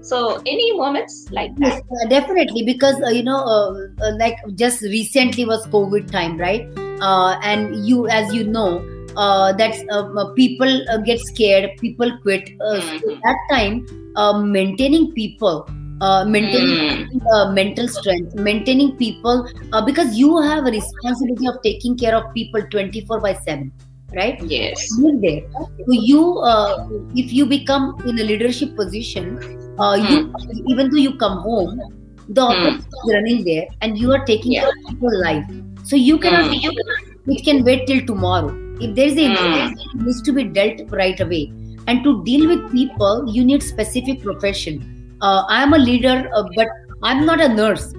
so 0.00 0.40
any 0.46 0.76
moments 0.76 1.26
like 1.30 1.54
that. 1.56 1.68
Yes, 1.68 1.82
uh, 1.82 2.08
definitely 2.08 2.62
because 2.64 3.00
uh, 3.02 3.10
you 3.10 3.22
know 3.22 3.38
uh, 3.38 3.88
uh 4.02 4.16
like 4.18 4.36
just 4.54 4.82
recently 4.82 5.44
was 5.44 5.66
covid 5.68 6.10
time 6.10 6.38
right? 6.38 6.66
Uh, 7.00 7.38
and 7.42 7.86
you 7.86 8.08
as 8.08 8.32
you 8.32 8.44
know 8.44 8.84
uh, 9.16 9.52
that 9.52 9.74
people 10.36 10.84
get 11.04 11.20
scared 11.20 11.70
people 11.80 12.16
quit 12.22 12.48
mm-hmm. 12.58 12.98
so 12.98 13.18
that 13.24 13.36
time 13.50 13.86
maintaining 14.52 15.12
people 15.12 15.68
uh, 16.00 16.24
maintaining 16.24 17.08
mm. 17.08 17.26
uh, 17.34 17.50
mental 17.50 17.88
strength, 17.88 18.32
maintaining 18.36 18.96
people, 18.96 19.48
uh, 19.72 19.84
because 19.84 20.16
you 20.16 20.40
have 20.40 20.64
a 20.64 20.70
responsibility 20.70 21.48
of 21.48 21.60
taking 21.62 21.98
care 21.98 22.14
of 22.14 22.22
people 22.34 22.62
24 22.70 23.20
by 23.20 23.32
7 23.32 23.72
right? 24.14 24.40
Yes. 24.42 24.88
There. 25.20 25.42
So 25.86 25.92
you 25.92 26.42
if 27.14 27.32
you 27.32 27.46
become 27.46 28.00
in 28.06 28.18
a 28.18 28.24
leadership 28.24 28.76
position 28.76 29.38
uh, 29.78 29.94
you 29.94 30.24
hmm. 30.26 30.68
even 30.68 30.90
though 30.90 30.96
you 30.96 31.16
come 31.16 31.38
home 31.38 31.80
the 32.28 32.42
office 32.42 32.84
hmm. 32.84 33.08
is 33.08 33.14
running 33.14 33.44
there 33.44 33.66
and 33.80 33.98
you 33.98 34.12
are 34.12 34.24
taking 34.24 34.52
yeah. 34.52 34.62
care 34.62 34.70
of 34.70 34.90
people's 34.90 35.22
life. 35.22 35.46
So 35.84 35.96
you 35.96 36.18
cannot 36.18 36.46
hmm. 36.46 37.32
it 37.32 37.44
can 37.44 37.64
wait 37.64 37.86
till 37.86 38.04
tomorrow. 38.06 38.54
If 38.80 38.94
there 38.94 39.06
is 39.06 39.14
a 39.14 39.28
mm. 39.28 39.72
it 39.72 40.02
needs 40.02 40.22
to 40.22 40.32
be 40.32 40.44
dealt 40.44 40.88
right 40.92 41.18
away 41.18 41.52
and 41.88 42.04
to 42.04 42.22
deal 42.24 42.46
with 42.46 42.70
people 42.70 43.28
you 43.28 43.44
need 43.44 43.62
specific 43.62 44.22
profession. 44.22 44.94
Uh, 45.20 45.42
i 45.48 45.60
am 45.60 45.72
a 45.74 45.78
leader 45.78 46.30
uh, 46.32 46.44
but 46.54 46.68
i'm 47.02 47.26
not 47.26 47.40
a 47.40 47.48
nurse. 47.48 47.92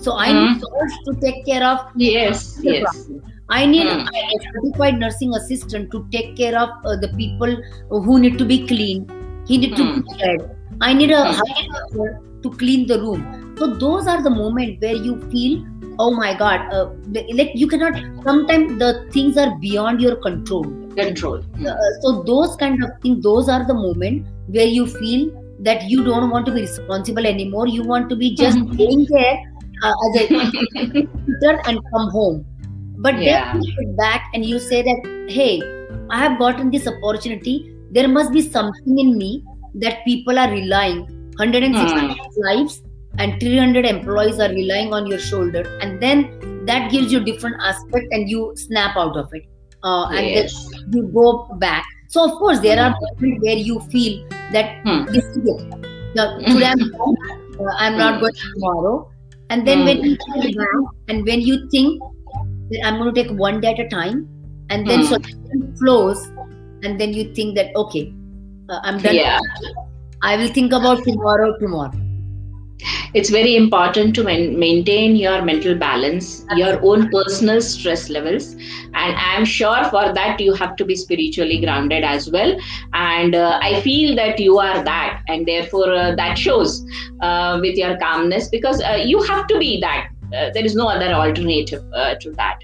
So 0.00 0.16
i 0.16 0.32
need 0.32 0.62
nurse 0.62 0.94
to 1.08 1.14
take 1.20 1.44
care 1.44 1.62
of 1.62 1.80
yes 1.96 2.58
yes 2.62 3.10
I 3.52 3.66
need 3.66 3.86
mm. 3.86 4.08
a 4.08 4.36
certified 4.54 4.98
nursing 4.98 5.34
assistant 5.34 5.90
to 5.92 6.06
take 6.10 6.34
care 6.36 6.58
of 6.58 6.70
uh, 6.84 6.96
the 6.96 7.12
people 7.16 7.54
who 7.90 8.18
need 8.18 8.38
to 8.38 8.44
be 8.44 8.66
clean. 8.66 9.06
He 9.46 9.58
need 9.58 9.76
to 9.76 9.94
be 9.94 10.18
fed 10.18 10.56
I 10.82 10.92
need 10.92 11.12
a 11.12 11.32
housekeeper 11.32 12.20
to 12.42 12.50
clean 12.50 12.88
the 12.88 13.00
room. 13.00 13.54
So 13.56 13.74
those 13.74 14.08
are 14.08 14.20
the 14.20 14.30
moments 14.30 14.82
where 14.82 14.94
you 14.94 15.20
feel, 15.30 15.64
oh 16.00 16.10
my 16.12 16.34
God, 16.36 16.72
uh, 16.72 16.90
like 17.34 17.52
you 17.54 17.68
cannot. 17.68 17.94
Sometimes 18.24 18.78
the 18.80 19.08
things 19.12 19.36
are 19.36 19.56
beyond 19.60 20.00
your 20.00 20.16
control. 20.16 20.64
Control. 20.96 21.38
Uh, 21.64 21.76
so 22.00 22.22
those 22.24 22.56
kind 22.56 22.82
of 22.82 22.90
things, 23.00 23.22
those 23.22 23.48
are 23.48 23.64
the 23.64 23.74
moments 23.74 24.28
where 24.48 24.66
you 24.66 24.86
feel 24.86 25.30
that 25.60 25.88
you 25.88 26.02
don't 26.02 26.30
want 26.30 26.46
to 26.46 26.52
be 26.52 26.62
responsible 26.62 27.26
anymore. 27.26 27.68
You 27.68 27.84
want 27.84 28.10
to 28.10 28.16
be 28.16 28.34
just 28.34 28.58
mm 28.58 29.06
there 29.08 29.38
uh, 29.84 29.94
as 30.06 30.20
a 30.20 30.26
return 31.26 31.60
and 31.66 31.78
come 31.92 32.10
home. 32.10 32.44
But 33.02 33.20
yeah. 33.20 33.52
then 33.52 33.62
you 33.62 33.72
sit 33.76 33.96
back 33.96 34.30
and 34.32 34.44
you 34.44 34.58
say 34.58 34.82
that, 34.82 35.26
hey, 35.28 35.60
I 36.08 36.18
have 36.18 36.38
gotten 36.38 36.70
this 36.70 36.86
opportunity. 36.86 37.74
There 37.90 38.08
must 38.08 38.32
be 38.32 38.40
something 38.40 38.98
in 38.98 39.18
me 39.18 39.44
that 39.74 40.04
people 40.04 40.38
are 40.38 40.50
relying 40.50 41.00
160 41.36 41.74
mm. 41.74 42.16
lives 42.36 42.82
and 43.18 43.40
300 43.40 43.84
employees 43.84 44.38
are 44.38 44.50
relying 44.50 44.92
on 44.92 45.06
your 45.06 45.18
shoulder 45.18 45.62
and 45.80 46.00
then 46.00 46.64
that 46.66 46.90
gives 46.90 47.12
you 47.12 47.20
different 47.20 47.56
aspect 47.60 48.06
and 48.10 48.28
you 48.28 48.52
snap 48.56 48.96
out 48.96 49.16
of 49.16 49.28
it 49.32 49.44
uh, 49.82 50.08
and 50.10 50.26
yes. 50.26 50.68
then 50.70 50.92
you 50.92 51.02
go 51.08 51.48
back 51.58 51.84
so 52.08 52.24
of 52.24 52.32
course 52.38 52.60
there 52.60 52.78
are 52.78 52.94
moments 53.00 53.44
where 53.44 53.56
you 53.56 53.80
feel 53.90 54.26
that 54.52 54.84
mm. 54.84 55.06
this 55.12 55.24
is 55.24 55.38
it 55.38 56.14
now, 56.14 56.38
today 56.38 56.66
I'm, 56.66 56.94
uh, 57.60 57.74
I'm 57.78 57.96
not 57.96 58.20
going 58.20 58.34
tomorrow 58.54 59.10
and 59.50 59.66
then 59.66 59.80
mm. 59.80 59.84
when 59.84 60.04
you 60.04 60.16
back 60.16 60.92
and 61.08 61.26
when 61.26 61.40
you 61.40 61.68
think 61.70 62.02
I'm 62.84 62.98
going 62.98 63.14
to 63.14 63.22
take 63.22 63.32
one 63.32 63.60
day 63.60 63.72
at 63.72 63.78
a 63.78 63.88
time, 63.88 64.28
and 64.70 64.86
then 64.86 65.04
solution 65.04 65.76
flows, 65.78 66.26
and 66.82 67.00
then 67.00 67.12
you 67.12 67.32
think 67.34 67.56
that 67.56 67.74
okay, 67.76 68.12
uh, 68.68 68.80
I'm 68.82 69.00
done. 69.00 69.14
Yeah. 69.14 69.38
I 70.22 70.36
will 70.36 70.48
think 70.48 70.72
about 70.72 71.02
tomorrow 71.04 71.58
tomorrow. 71.58 71.92
it's 73.14 73.30
very 73.30 73.56
important 73.56 74.14
to 74.14 74.24
man- 74.24 74.58
maintain 74.58 75.16
your 75.16 75.42
mental 75.42 75.74
balance 75.74 76.44
your 76.56 76.80
own 76.84 77.08
personal 77.10 77.60
stress 77.60 78.08
levels 78.08 78.52
and 78.94 79.16
i'm 79.26 79.44
sure 79.44 79.84
for 79.90 80.12
that 80.12 80.40
you 80.40 80.54
have 80.54 80.74
to 80.76 80.84
be 80.84 80.96
spiritually 80.96 81.60
grounded 81.60 82.04
as 82.04 82.30
well 82.30 82.56
and 82.94 83.34
uh, 83.34 83.58
i 83.62 83.80
feel 83.82 84.16
that 84.16 84.38
you 84.38 84.58
are 84.58 84.82
that 84.84 85.22
and 85.28 85.46
therefore 85.46 85.92
uh, 85.92 86.14
that 86.14 86.38
shows 86.38 86.84
uh, 87.20 87.58
with 87.60 87.76
your 87.76 87.96
calmness 87.98 88.48
because 88.48 88.82
uh, 88.82 89.00
you 89.04 89.22
have 89.22 89.46
to 89.46 89.58
be 89.58 89.80
that 89.80 90.08
there 90.32 90.64
is 90.64 90.74
no 90.74 90.88
other 90.88 91.12
alternative 91.12 91.84
uh, 91.94 92.14
to 92.16 92.32
that 92.32 92.58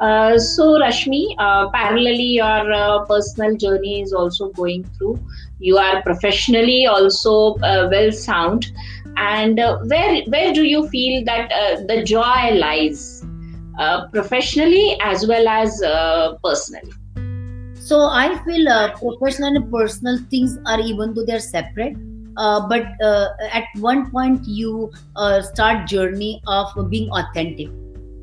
uh, 0.00 0.38
so 0.38 0.78
Rashmi, 0.80 1.34
uh, 1.38 1.70
parallelly 1.70 2.34
your 2.34 2.72
uh, 2.72 3.04
personal 3.04 3.56
journey 3.56 4.02
is 4.02 4.12
also 4.12 4.48
going 4.50 4.84
through. 4.96 5.18
You 5.60 5.78
are 5.78 6.02
professionally 6.02 6.86
also 6.86 7.54
uh, 7.56 7.88
well 7.90 8.10
sound, 8.10 8.66
and 9.16 9.60
uh, 9.60 9.78
where 9.84 10.22
where 10.24 10.52
do 10.52 10.64
you 10.64 10.88
feel 10.88 11.24
that 11.24 11.52
uh, 11.52 11.84
the 11.86 12.02
joy 12.02 12.54
lies, 12.54 13.24
uh, 13.78 14.08
professionally 14.08 14.98
as 15.00 15.26
well 15.26 15.46
as 15.46 15.80
uh, 15.82 16.36
personally? 16.42 16.92
So 17.74 18.00
I 18.00 18.42
feel 18.44 18.68
uh, 18.68 18.96
professional 18.96 19.54
and 19.54 19.70
personal 19.70 20.18
things 20.30 20.58
are 20.66 20.80
even 20.80 21.14
though 21.14 21.24
they're 21.24 21.38
separate. 21.38 21.96
Uh, 22.36 22.68
but 22.68 22.86
uh, 23.02 23.28
at 23.52 23.64
one 23.76 24.10
point 24.10 24.44
you 24.46 24.92
uh, 25.16 25.40
start 25.42 25.86
journey 25.86 26.42
of 26.46 26.68
being 26.90 27.10
authentic. 27.10 27.68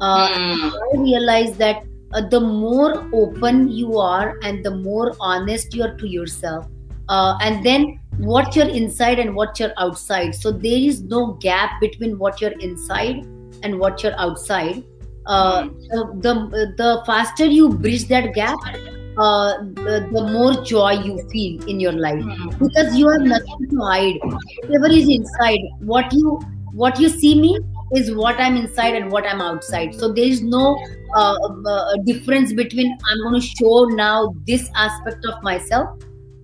Uh, 0.02 0.28
Mm, 0.30 0.72
I 0.74 1.02
realize 1.02 1.58
that 1.58 1.84
uh, 2.14 2.22
the 2.28 2.40
more 2.40 3.08
open 3.14 3.70
you 3.70 4.00
are 4.00 4.38
and 4.44 4.66
the 4.66 4.72
more 4.72 5.16
honest 5.20 5.76
you 5.76 5.84
are 5.84 5.96
to 5.96 6.08
yourself, 6.08 6.68
uh, 7.08 7.38
and 7.42 7.64
then 7.64 8.00
what 8.18 8.56
you're 8.56 8.68
inside 8.68 9.20
and 9.20 9.36
what 9.36 9.60
you're 9.60 9.74
outside. 9.78 10.34
So 10.36 10.52
there 10.52 10.78
is 10.78 11.04
no 11.04 11.34
gap 11.34 11.80
between 11.80 12.18
what 12.18 12.42
you're 12.42 12.58
inside 12.60 13.26
and 13.64 13.80
what 13.80 14.04
you're 14.04 14.20
outside. 14.20 14.84
Uh, 15.28 15.70
the, 15.90 16.18
the 16.24 16.74
the 16.78 17.04
faster 17.06 17.46
you 17.46 17.70
bridge 17.70 18.08
that 18.08 18.34
gap, 18.34 18.58
uh, 19.18 19.58
the, 19.86 20.08
the 20.12 20.22
more 20.32 20.64
joy 20.64 20.92
you 20.92 21.22
feel 21.30 21.64
in 21.68 21.80
your 21.80 21.92
life 21.92 22.24
mm, 22.24 22.60
because 22.60 22.96
you 22.96 23.10
have 23.10 23.22
nothing 23.22 23.70
to 23.70 23.78
hide. 23.80 24.20
Whatever 24.68 24.88
is 24.94 25.10
inside, 25.10 25.60
what 25.80 26.12
you 26.14 26.40
what 26.74 27.00
you 27.00 27.10
see 27.10 27.40
me 27.40 27.60
is 27.94 28.14
what 28.16 28.40
I'm 28.40 28.56
inside 28.56 28.96
and 28.96 29.12
what 29.12 29.28
I'm 29.28 29.42
outside. 29.42 29.94
So 29.96 30.12
there 30.12 30.26
is 30.26 30.42
no 30.42 30.78
uh, 31.16 31.36
uh, 31.68 31.98
difference 32.06 32.54
between 32.54 32.98
I'm 33.10 33.18
going 33.24 33.42
to 33.42 33.46
show 33.46 33.86
now 33.86 34.34
this 34.48 34.70
aspect 34.76 35.26
of 35.26 35.44
myself 35.44 35.90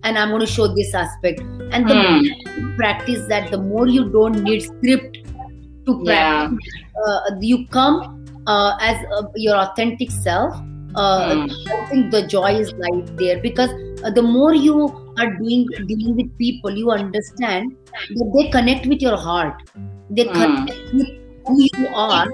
and 0.03 0.17
I'm 0.17 0.29
going 0.29 0.41
to 0.41 0.47
show 0.47 0.67
this 0.67 0.93
aspect. 0.93 1.39
And 1.71 1.87
the 1.87 1.93
mm. 1.93 2.11
more 2.11 2.21
you 2.21 2.75
practice 2.75 3.25
that, 3.27 3.51
the 3.51 3.57
more 3.57 3.87
you 3.87 4.09
don't 4.09 4.43
need 4.43 4.61
script 4.61 5.19
to 5.85 6.01
Yeah. 6.03 6.47
practice. 6.47 6.73
Uh, 7.05 7.19
you 7.39 7.65
come 7.67 8.25
uh, 8.47 8.77
as 8.81 8.97
uh, 9.17 9.23
your 9.35 9.55
authentic 9.55 10.11
self. 10.11 10.55
Uh, 10.97 11.35
Mm. 11.35 11.49
I 11.73 11.85
think 11.89 12.11
the 12.11 12.21
joy 12.27 12.51
is 12.59 12.73
right 12.85 13.09
there 13.19 13.39
because 13.41 13.69
uh, 14.03 14.11
the 14.11 14.23
more 14.23 14.53
you 14.53 14.77
are 15.19 15.29
doing 15.41 15.67
dealing 15.89 16.15
with 16.19 16.37
people, 16.37 16.71
you 16.83 16.91
understand 16.91 17.75
that 18.15 18.31
they 18.35 18.49
connect 18.55 18.87
with 18.87 19.01
your 19.07 19.17
heart. 19.25 19.53
They 20.09 20.25
Mm. 20.25 20.37
connect 20.39 20.93
with 20.93 21.11
who 21.45 21.57
you 21.63 21.87
are. 22.05 22.25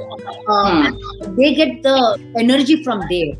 Uh, 0.48 0.72
Mm. 0.72 1.36
they 1.40 1.54
get 1.60 1.76
the 1.84 1.98
energy 2.44 2.78
from 2.84 3.04
there. 3.10 3.34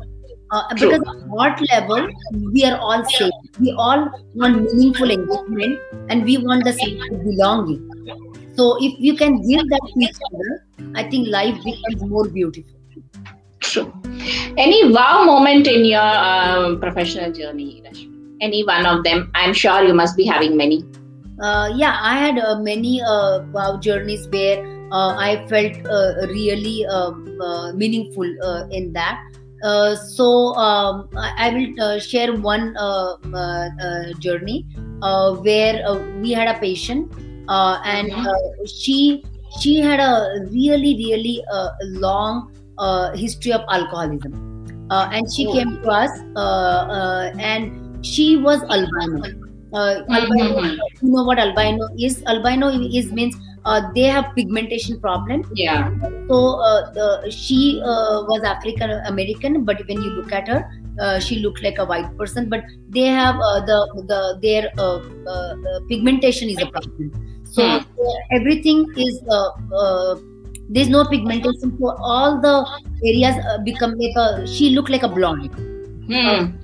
Uh, 0.50 0.62
because 0.74 1.00
at 1.00 1.24
heart 1.38 1.64
level, 1.72 2.06
we 2.52 2.64
are 2.64 2.76
all 2.78 3.04
same. 3.16 3.32
We 3.58 3.74
all 3.86 4.06
want 4.34 4.62
meaningful 4.66 5.10
engagement, 5.16 5.80
and 6.10 6.24
we 6.30 6.38
want 6.46 6.64
the 6.64 6.76
same 6.82 7.18
belonging. 7.24 7.82
So 8.60 8.76
if 8.80 8.94
you 9.08 9.16
can 9.24 9.40
give 9.48 9.68
that 9.74 9.90
to 9.94 10.00
each 10.08 10.22
other, 10.30 10.60
I 10.94 11.10
think 11.10 11.28
life 11.28 11.58
becomes 11.64 12.02
more 12.14 12.28
beautiful. 12.28 12.73
True. 13.64 13.92
Any 14.56 14.92
wow 14.92 15.24
moment 15.24 15.66
in 15.66 15.84
your 15.84 16.00
um, 16.00 16.80
professional 16.80 17.32
journey, 17.32 17.82
Rashmi? 17.84 18.36
Any 18.40 18.64
one 18.64 18.86
of 18.86 19.04
them? 19.04 19.30
I'm 19.34 19.52
sure 19.52 19.82
you 19.84 19.94
must 19.94 20.16
be 20.16 20.24
having 20.26 20.56
many. 20.56 20.84
Uh, 21.42 21.72
yeah, 21.74 21.98
I 22.00 22.14
had 22.18 22.38
uh, 22.38 22.58
many 22.60 23.02
uh, 23.02 23.40
wow 23.52 23.78
journeys 23.78 24.28
where 24.28 24.58
uh, 24.92 25.14
I 25.18 25.44
felt 25.48 25.74
uh, 25.86 26.26
really 26.28 26.86
uh, 26.86 27.10
uh, 27.42 27.72
meaningful 27.72 28.28
uh, 28.42 28.68
in 28.70 28.92
that. 28.92 29.20
Uh, 29.64 29.96
so 29.96 30.54
um, 30.56 31.08
I, 31.16 31.48
I 31.48 31.50
will 31.56 31.82
uh, 31.82 31.98
share 31.98 32.34
one 32.36 32.76
uh, 32.76 33.16
uh, 33.32 33.68
uh, 33.82 34.12
journey 34.18 34.66
uh, 35.02 35.34
where 35.36 35.82
uh, 35.88 35.98
we 36.20 36.32
had 36.32 36.54
a 36.54 36.58
patient 36.60 37.10
uh, 37.48 37.78
and 37.84 38.12
Mhm. 38.12 38.26
uh, 38.28 38.66
she 38.66 39.24
she 39.60 39.80
had 39.80 40.00
a 40.00 40.12
really 40.50 40.92
really 41.00 41.42
uh, 41.50 41.70
long 42.04 42.52
uh, 42.78 43.14
history 43.16 43.52
of 43.52 43.62
alcoholism 43.70 44.32
uh, 44.90 45.08
and 45.12 45.26
she 45.34 45.46
Oh. 45.46 45.52
came 45.52 45.70
to 45.82 45.88
us 45.88 46.10
uh, 46.36 46.80
uh, 46.98 47.30
and 47.38 47.72
she 48.04 48.36
was 48.36 48.62
albino. 48.70 49.22
Uh, 49.72 50.02
albino 50.14 50.60
Mhm. 50.60 50.76
you 51.02 51.10
know 51.12 51.24
what 51.24 51.38
albino 51.38 51.88
is 51.98 52.22
albino 52.28 52.68
is 53.00 53.12
means 53.12 53.34
uh, 53.64 53.80
they 53.94 54.04
have 54.04 54.26
pigmentation 54.36 55.00
problem 55.00 55.42
Yeah. 55.54 55.90
so 56.30 56.36
uh, 56.68 56.92
the, 56.92 57.30
she 57.30 57.80
uh, 57.84 58.22
was 58.30 58.42
african 58.44 58.90
american 59.12 59.64
but 59.64 59.82
when 59.88 60.00
you 60.02 60.10
look 60.10 60.32
at 60.32 60.46
her 60.48 60.60
uh, 61.00 61.18
she 61.18 61.40
looked 61.40 61.62
like 61.62 61.78
a 61.78 61.84
white 61.84 62.10
person 62.18 62.48
but 62.48 62.62
they 62.88 63.06
have 63.06 63.36
uh, 63.36 63.60
the 63.70 63.78
the 64.12 64.20
their 64.42 64.70
uh, 64.78 64.98
pigmentation 65.88 66.48
is 66.48 66.60
a 66.60 66.66
problem 66.66 67.10
so 67.44 67.62
Hmm. 67.62 67.78
everything 68.38 68.86
is 68.96 69.20
uh, 69.30 69.50
uh, 69.82 70.14
there's 70.68 70.88
no 70.88 71.04
pigmentation 71.06 71.72
so 71.80 71.96
all 72.02 72.40
the 72.40 72.54
areas 73.06 73.36
uh, 73.50 73.58
become 73.64 73.94
like 73.98 74.16
a 74.16 74.46
she 74.46 74.70
looked 74.70 74.90
like 74.90 75.02
a 75.02 75.08
blonde 75.08 75.50
Hmm. 76.06 76.56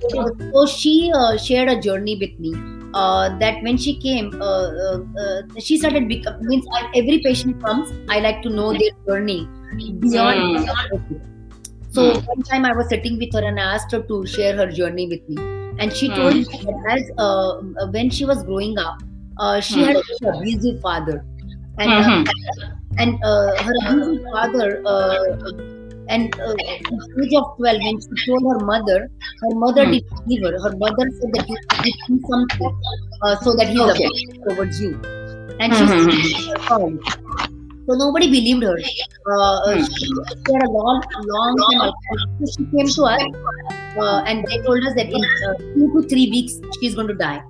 so 0.53 0.65
she 0.65 1.11
uh, 1.15 1.37
shared 1.37 1.69
a 1.69 1.79
journey 1.81 2.17
with 2.19 2.31
me 2.39 2.61
uh, 2.93 3.37
that 3.39 3.61
when 3.63 3.77
she 3.77 3.97
came, 3.99 4.33
uh, 4.41 4.67
uh, 4.87 4.99
uh, 5.23 5.41
she 5.59 5.77
started 5.77 6.07
become 6.07 6.35
means 6.41 6.65
every 6.93 7.21
patient 7.23 7.55
comes. 7.65 7.89
I 8.09 8.19
like 8.19 8.41
to 8.43 8.49
know 8.49 8.73
their 8.73 8.91
journey 9.07 9.49
beyond. 9.99 10.49
So 11.89 12.03
Hmm. 12.03 12.19
one 12.25 12.43
time 12.49 12.65
I 12.65 12.73
was 12.73 12.89
sitting 12.89 13.17
with 13.17 13.33
her 13.33 13.43
and 13.45 13.59
I 13.59 13.73
asked 13.75 13.91
her 13.91 14.01
to 14.03 14.25
share 14.25 14.55
her 14.55 14.71
journey 14.71 15.07
with 15.07 15.21
me, 15.27 15.43
and 15.77 15.93
she 15.93 16.13
told 16.13 16.33
Hmm. 16.33 16.41
me 16.41 16.45
that 16.63 16.97
as 16.97 17.11
uh, 17.17 17.61
when 17.91 18.09
she 18.09 18.25
was 18.25 18.43
growing 18.43 18.77
up, 18.77 18.95
uh, 19.37 19.59
she 19.61 19.81
had 19.81 19.95
a 19.95 20.03
very 20.21 20.37
abusive 20.37 20.81
father, 20.81 21.25
and 21.77 21.99
uh. 21.99 22.23
And 22.97 23.15
uh, 23.23 23.51
her 23.63 23.73
abusive 23.83 24.21
father 24.33 24.81
uh, 24.85 25.15
and 26.09 26.33
uh, 26.45 26.53
the 26.89 27.23
age 27.23 27.33
of 27.39 27.45
12 27.57 27.81
when 27.87 27.97
she 28.05 28.15
told 28.27 28.43
her 28.51 28.59
mother 28.65 28.99
her 29.43 29.53
mother 29.65 29.85
Hmm. 29.85 29.91
didn't 29.91 30.17
believe 30.25 30.43
her 30.47 30.53
her 30.65 30.73
mother 30.77 31.05
said 31.19 31.31
that 31.35 31.45
you 31.49 31.57
should 31.83 31.97
do 32.07 32.19
something 32.29 32.71
uh, 33.23 33.35
so 33.43 33.55
that 33.55 33.69
he's 33.69 33.89
Okay. 33.91 34.09
towards 34.47 34.81
you 34.81 34.91
and 35.59 35.75
she 35.75 35.85
Mhm. 35.85 35.95
said, 35.95 36.61
"Oh." 36.71 36.89
so 37.87 37.95
nobody 37.95 38.27
believed 38.31 38.63
her 38.63 38.77
uh, 39.31 39.57
uh, 39.67 39.75
Hmm. 39.75 39.85
she, 39.95 40.05
she 40.43 40.53
had 40.53 40.63
a 40.67 40.71
long 40.71 41.01
long 41.33 41.55
time 41.69 41.91
so 42.39 42.45
she 42.55 42.65
came 42.75 42.89
to 42.99 43.03
us 43.03 43.23
uh, 44.01 44.19
and 44.27 44.45
they 44.49 44.59
told 44.67 44.83
us 44.89 44.95
that 44.95 45.09
in 45.19 45.23
uh, 45.47 45.53
two 45.75 45.87
to 45.95 46.07
three 46.09 46.29
weeks 46.35 46.53
she's 46.79 46.95
going 46.95 47.07
to 47.07 47.19
die 47.23 47.41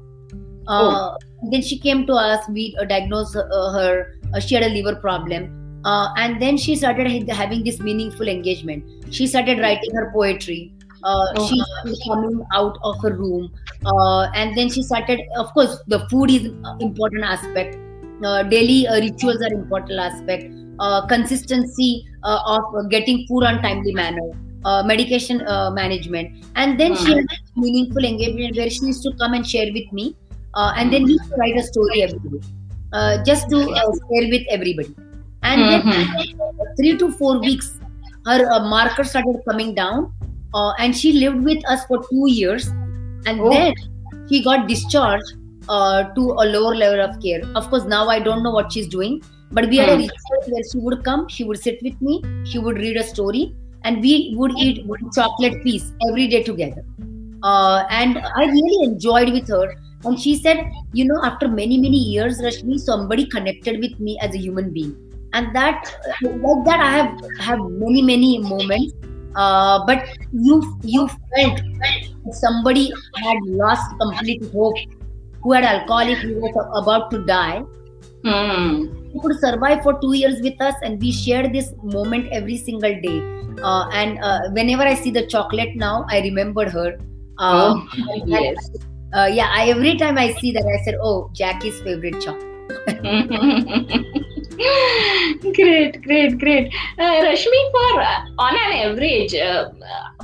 uh, 0.68 1.10
then 1.52 1.62
she 1.62 1.80
came 1.80 2.06
to 2.08 2.14
us 2.14 2.48
we 2.50 2.76
uh, 2.82 2.86
diagnosed 2.86 3.36
uh, 3.36 3.72
her 3.78 4.06
uh, 4.34 4.40
she 4.40 4.56
had 4.56 4.64
a 4.64 4.70
liver 4.70 4.96
problem 4.96 5.50
uh, 5.86 6.10
and 6.18 6.42
then 6.42 6.58
she 6.58 6.76
started 6.76 7.28
having 7.30 7.64
this 7.64 7.80
meaningful 7.82 8.28
engagement. 8.28 8.84
She 9.10 9.28
started 9.28 9.60
writing 9.60 9.92
her 9.96 10.12
poetry. 10.14 10.74
Uh, 11.04 11.26
Oh. 11.34 11.48
she 11.48 11.66
was 11.84 12.00
coming 12.08 12.46
out 12.54 12.78
of 12.84 12.96
her 13.02 13.16
room 13.18 13.50
uh, 13.86 14.28
and 14.36 14.56
then 14.56 14.70
she 14.70 14.84
started 14.84 15.20
of 15.38 15.52
course 15.54 15.78
the 15.88 16.08
food 16.10 16.30
is 16.32 16.48
important 16.80 17.24
aspect. 17.24 17.78
Uh, 18.24 18.44
daily 18.44 18.88
uh, 18.88 19.00
rituals 19.00 19.42
are 19.42 19.54
important 19.54 20.00
aspect. 20.00 20.44
Uh, 20.80 21.06
consistency 21.08 22.04
uh, 22.24 22.40
of 22.46 22.90
getting 22.90 23.26
food 23.28 23.44
on 23.44 23.62
timely 23.62 23.94
manner 23.94 24.30
uh, 24.66 24.84
medication 24.84 25.42
uh, 25.48 25.72
management. 25.72 26.30
And 26.56 26.80
then 26.80 26.96
she 26.96 27.14
Hmm. 27.14 27.16
had 27.16 27.26
meaningful 27.56 28.04
engagement 28.06 28.56
where 28.56 28.70
she 28.70 28.86
used 28.86 29.04
to 29.04 29.12
come 29.20 29.34
and 29.34 29.46
share 29.46 29.68
with 29.74 29.92
me 29.92 30.16
uh, 30.54 30.72
and 30.78 30.92
then 30.94 31.04
we 31.06 31.14
used 31.14 31.30
to 31.30 31.36
write 31.40 31.58
a 31.58 31.64
story 31.64 32.04
every 32.04 32.20
day 32.20 32.42
uh, 32.94 33.24
just 33.24 33.50
to 33.50 33.60
uh, 33.60 33.92
share 34.10 34.30
with 34.34 34.46
everybody 34.50 34.94
and 35.44 35.62
then 35.72 35.82
Mhm. 35.82 36.02
uh, 36.20 36.66
three 36.78 36.98
to 36.98 37.12
four 37.20 37.40
weeks 37.40 37.70
her 38.28 38.40
uh, 38.56 38.60
marker 38.74 39.04
started 39.04 39.40
coming 39.50 39.74
down 39.76 40.12
uh, 40.54 40.72
and 40.80 40.96
she 40.96 41.14
lived 41.14 41.44
with 41.52 41.64
us 41.76 41.86
for 41.92 42.00
two 42.10 42.30
years 42.40 42.68
and 43.26 43.40
Oh. 43.42 43.50
then 43.54 43.74
she 44.30 44.44
got 44.44 44.68
discharged 44.68 45.32
uh, 45.70 46.04
to 46.16 46.22
a 46.44 46.46
lower 46.56 46.76
level 46.76 47.02
of 47.08 47.20
care 47.26 47.42
of 47.56 47.70
course 47.70 47.86
now 47.96 48.04
i 48.10 48.20
don't 48.20 48.44
know 48.44 48.52
what 48.60 48.72
she's 48.72 48.88
doing 48.88 49.22
but 49.52 49.68
we 49.70 49.78
had 49.78 49.90
a 49.90 49.96
Hmm. 49.96 50.06
ritual 50.06 50.54
where 50.54 50.64
she 50.72 50.80
would 50.90 51.04
come 51.10 51.28
she 51.38 51.44
would 51.44 51.60
sit 51.70 51.82
with 51.90 52.00
me 52.10 52.22
she 52.54 52.60
would 52.68 52.78
read 52.86 52.98
a 52.98 53.04
story 53.04 53.44
and 53.84 54.02
we 54.02 54.34
would 54.38 54.52
eat 54.64 54.86
one 54.86 55.10
chocolate 55.16 55.56
piece 55.64 55.92
every 56.08 56.28
day 56.28 56.44
together. 56.44 56.84
Uh, 57.42 57.84
and 57.90 58.20
I 58.20 58.44
really 58.46 58.84
enjoyed 58.88 59.32
with 59.36 59.48
her. 59.48 59.74
And 60.04 60.20
she 60.20 60.36
said, 60.36 60.72
you 60.94 61.06
know, 61.06 61.22
after 61.24 61.48
many 61.48 61.78
many 61.78 61.98
years, 61.98 62.42
Rashmi, 62.42 62.80
somebody 62.80 63.26
connected 63.28 63.80
with 63.80 64.00
me 64.00 64.18
as 64.22 64.34
a 64.34 64.38
human 64.38 64.72
being, 64.72 64.96
and 65.34 65.56
that 65.56 65.94
like 66.22 66.66
that 66.66 66.80
I 66.80 66.92
have 66.98 67.20
have 67.40 67.60
many 67.84 68.02
many 68.02 68.40
moments. 68.40 68.94
Uh, 69.36 69.86
but 69.86 70.08
you 70.32 70.62
you 70.84 71.08
felt 71.36 71.62
somebody 72.32 72.92
had 73.16 73.38
lost 73.44 74.00
complete 74.00 74.44
hope, 74.52 74.76
who 75.42 75.54
had 75.54 75.64
alcoholic, 75.64 76.18
who 76.18 76.40
was 76.40 76.58
about 76.82 77.12
to 77.12 77.24
die. 77.26 77.64
Mm. 78.24 79.14
He 79.14 79.20
could 79.20 79.40
survive 79.40 79.84
for 79.84 80.00
two 80.02 80.14
years 80.14 80.42
with 80.42 80.60
us, 80.62 80.76
and 80.84 81.02
we 81.02 81.12
shared 81.12 81.54
this 81.54 81.74
moment 81.84 82.28
every 82.32 82.58
single 82.58 83.00
day. 83.02 83.22
Uh, 83.64 83.88
and 83.94 84.20
uh, 84.20 84.50
whenever 84.52 84.84
I 84.84 84.94
see 84.96 85.12
the 85.12 85.26
chocolate 85.28 85.76
now, 85.76 86.06
I 86.10 86.22
remembered 86.22 86.70
her. 86.70 86.98
Oh, 87.40 87.72
Um, 87.72 87.90
yes. 88.26 88.70
Uh, 89.14 89.30
yeah, 89.32 89.52
I, 89.54 89.70
every 89.70 89.98
time 89.98 90.18
I 90.18 90.34
see 90.34 90.52
that, 90.54 90.66
I 90.66 90.84
said, 90.84 90.96
"Oh, 91.02 91.30
Jackie's 91.34 91.80
favorite 91.82 92.20
chocolate." 92.22 92.48
great, 95.56 96.02
great, 96.04 96.38
great. 96.40 96.74
Uh, 96.98 97.22
Rashmi, 97.26 97.72
for 97.72 98.02
uh, 98.02 98.26
on 98.38 98.56
an 98.56 98.90
average, 98.90 99.36
uh, 99.36 99.70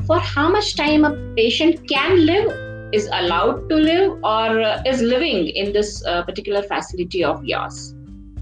for 0.06 0.20
how 0.20 0.50
much 0.50 0.76
time 0.76 1.04
a 1.04 1.12
patient 1.36 1.88
can 1.90 2.26
live, 2.26 2.52
is 2.94 3.10
allowed 3.12 3.68
to 3.70 3.76
live, 3.76 4.12
or 4.24 4.62
uh, 4.62 4.82
is 4.86 5.02
living 5.02 5.50
in 5.50 5.74
this 5.74 6.06
uh, 6.06 6.24
particular 6.24 6.64
facility 6.64 7.24
of 7.24 7.44
yours? 7.44 7.94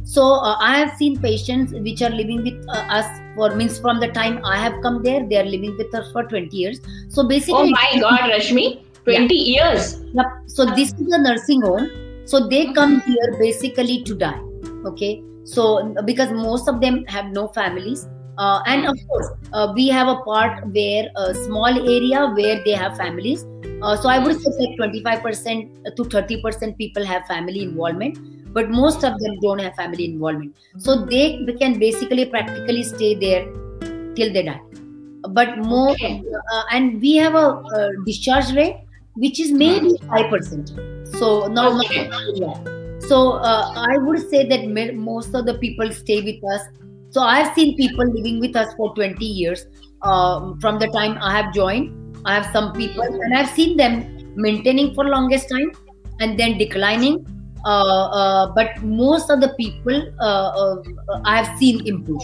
So 0.03 0.21
uh, 0.21 0.55
I 0.59 0.77
have 0.77 0.95
seen 0.97 1.19
patients 1.19 1.73
which 1.73 2.03
are 2.03 2.11
living 2.11 2.43
with 2.43 2.63
uh, 2.69 2.85
us 2.99 3.07
for 3.35 3.55
means 3.55 3.79
from 3.79 3.99
the 3.99 4.09
time 4.09 4.39
I 4.45 4.57
have 4.57 4.79
come 4.81 5.01
there, 5.01 5.27
they 5.27 5.37
are 5.37 5.43
living 5.43 5.75
with 5.77 5.93
us 5.95 6.11
for 6.11 6.23
20 6.23 6.55
years. 6.55 6.79
So 7.09 7.27
basically, 7.27 7.55
Oh 7.55 7.69
my 7.69 7.97
God, 7.99 8.19
Rashmi, 8.19 8.84
20 9.05 9.33
years. 9.35 10.01
Yep. 10.13 10.25
So 10.47 10.65
this 10.65 10.93
is 10.93 11.13
a 11.13 11.17
nursing 11.17 11.61
home. 11.61 11.89
So 12.25 12.47
they 12.47 12.73
come 12.73 13.01
here 13.01 13.35
basically 13.39 14.03
to 14.03 14.15
die. 14.15 14.41
Okay. 14.85 15.23
So 15.43 15.93
because 16.05 16.31
most 16.31 16.67
of 16.67 16.81
them 16.81 17.05
have 17.05 17.31
no 17.31 17.47
families. 17.49 18.07
Uh, 18.37 18.61
and 18.65 18.85
of 18.85 18.97
course, 19.07 19.29
uh, 19.53 19.71
we 19.73 19.87
have 19.87 20.07
a 20.07 20.17
part 20.23 20.67
where 20.73 21.09
a 21.15 21.33
small 21.33 21.67
area 21.67 22.27
where 22.31 22.61
they 22.65 22.71
have 22.71 22.97
families. 22.97 23.45
Uh, 23.81 23.95
so 23.95 24.09
I 24.09 24.19
would 24.19 24.41
say 24.41 24.51
like 24.59 24.77
25% 24.77 25.95
to 25.95 26.03
30% 26.03 26.77
people 26.77 27.05
have 27.05 27.25
family 27.27 27.61
involvement, 27.63 28.17
but 28.53 28.69
most 28.69 29.05
of 29.05 29.17
them 29.19 29.39
don't 29.41 29.59
have 29.59 29.75
family 29.75 30.05
involvement. 30.05 30.55
So 30.77 31.05
they 31.05 31.45
can 31.59 31.79
basically 31.79 32.25
practically 32.25 32.83
stay 32.83 33.15
there 33.15 33.45
till 34.15 34.33
they 34.33 34.43
die. 34.43 34.61
But 35.29 35.57
more, 35.59 35.91
Okay. 35.91 36.23
uh, 36.53 36.63
and 36.71 37.01
we 37.01 37.15
have 37.15 37.35
a, 37.35 37.47
uh 37.77 37.89
discharge 38.05 38.53
rate 38.53 38.84
which 39.15 39.39
is 39.39 39.51
maybe 39.51 39.97
five 40.07 40.29
percent. 40.29 40.73
So 41.17 41.47
not 41.47 41.85
Okay. 41.85 42.09
yeah. 42.33 42.53
So 42.99 43.33
uh, 43.33 43.71
I 43.75 43.97
would 43.97 44.29
say 44.29 44.47
that 44.47 44.67
most 44.95 45.35
of 45.35 45.45
the 45.45 45.57
people 45.59 45.91
stay 45.91 46.21
with 46.21 46.43
us. 46.51 46.61
So 47.11 47.21
I've 47.21 47.53
seen 47.53 47.77
people 47.77 48.05
living 48.11 48.39
with 48.39 48.55
us 48.55 48.73
for 48.75 48.93
20 48.95 49.23
years 49.23 49.67
um, 50.01 50.59
from 50.59 50.79
the 50.79 50.87
time 50.87 51.17
I 51.21 51.31
have 51.37 51.53
joined. 51.53 52.17
I 52.25 52.33
have 52.33 52.51
some 52.51 52.73
people, 52.73 53.03
and 53.03 53.33
I've 53.35 53.49
seen 53.49 53.77
them 53.77 54.33
maintaining 54.35 54.95
for 54.95 55.05
longest 55.05 55.49
time 55.49 55.71
and 56.19 56.39
then 56.39 56.57
declining. 56.57 57.25
Uh, 57.65 58.05
uh, 58.09 58.53
but 58.53 58.81
most 58.83 59.29
of 59.29 59.41
the 59.41 59.49
people 59.49 60.13
uh, 60.19 60.49
uh, 60.49 60.83
I 61.23 61.41
have 61.43 61.57
seen 61.57 61.87
improve. 61.87 62.21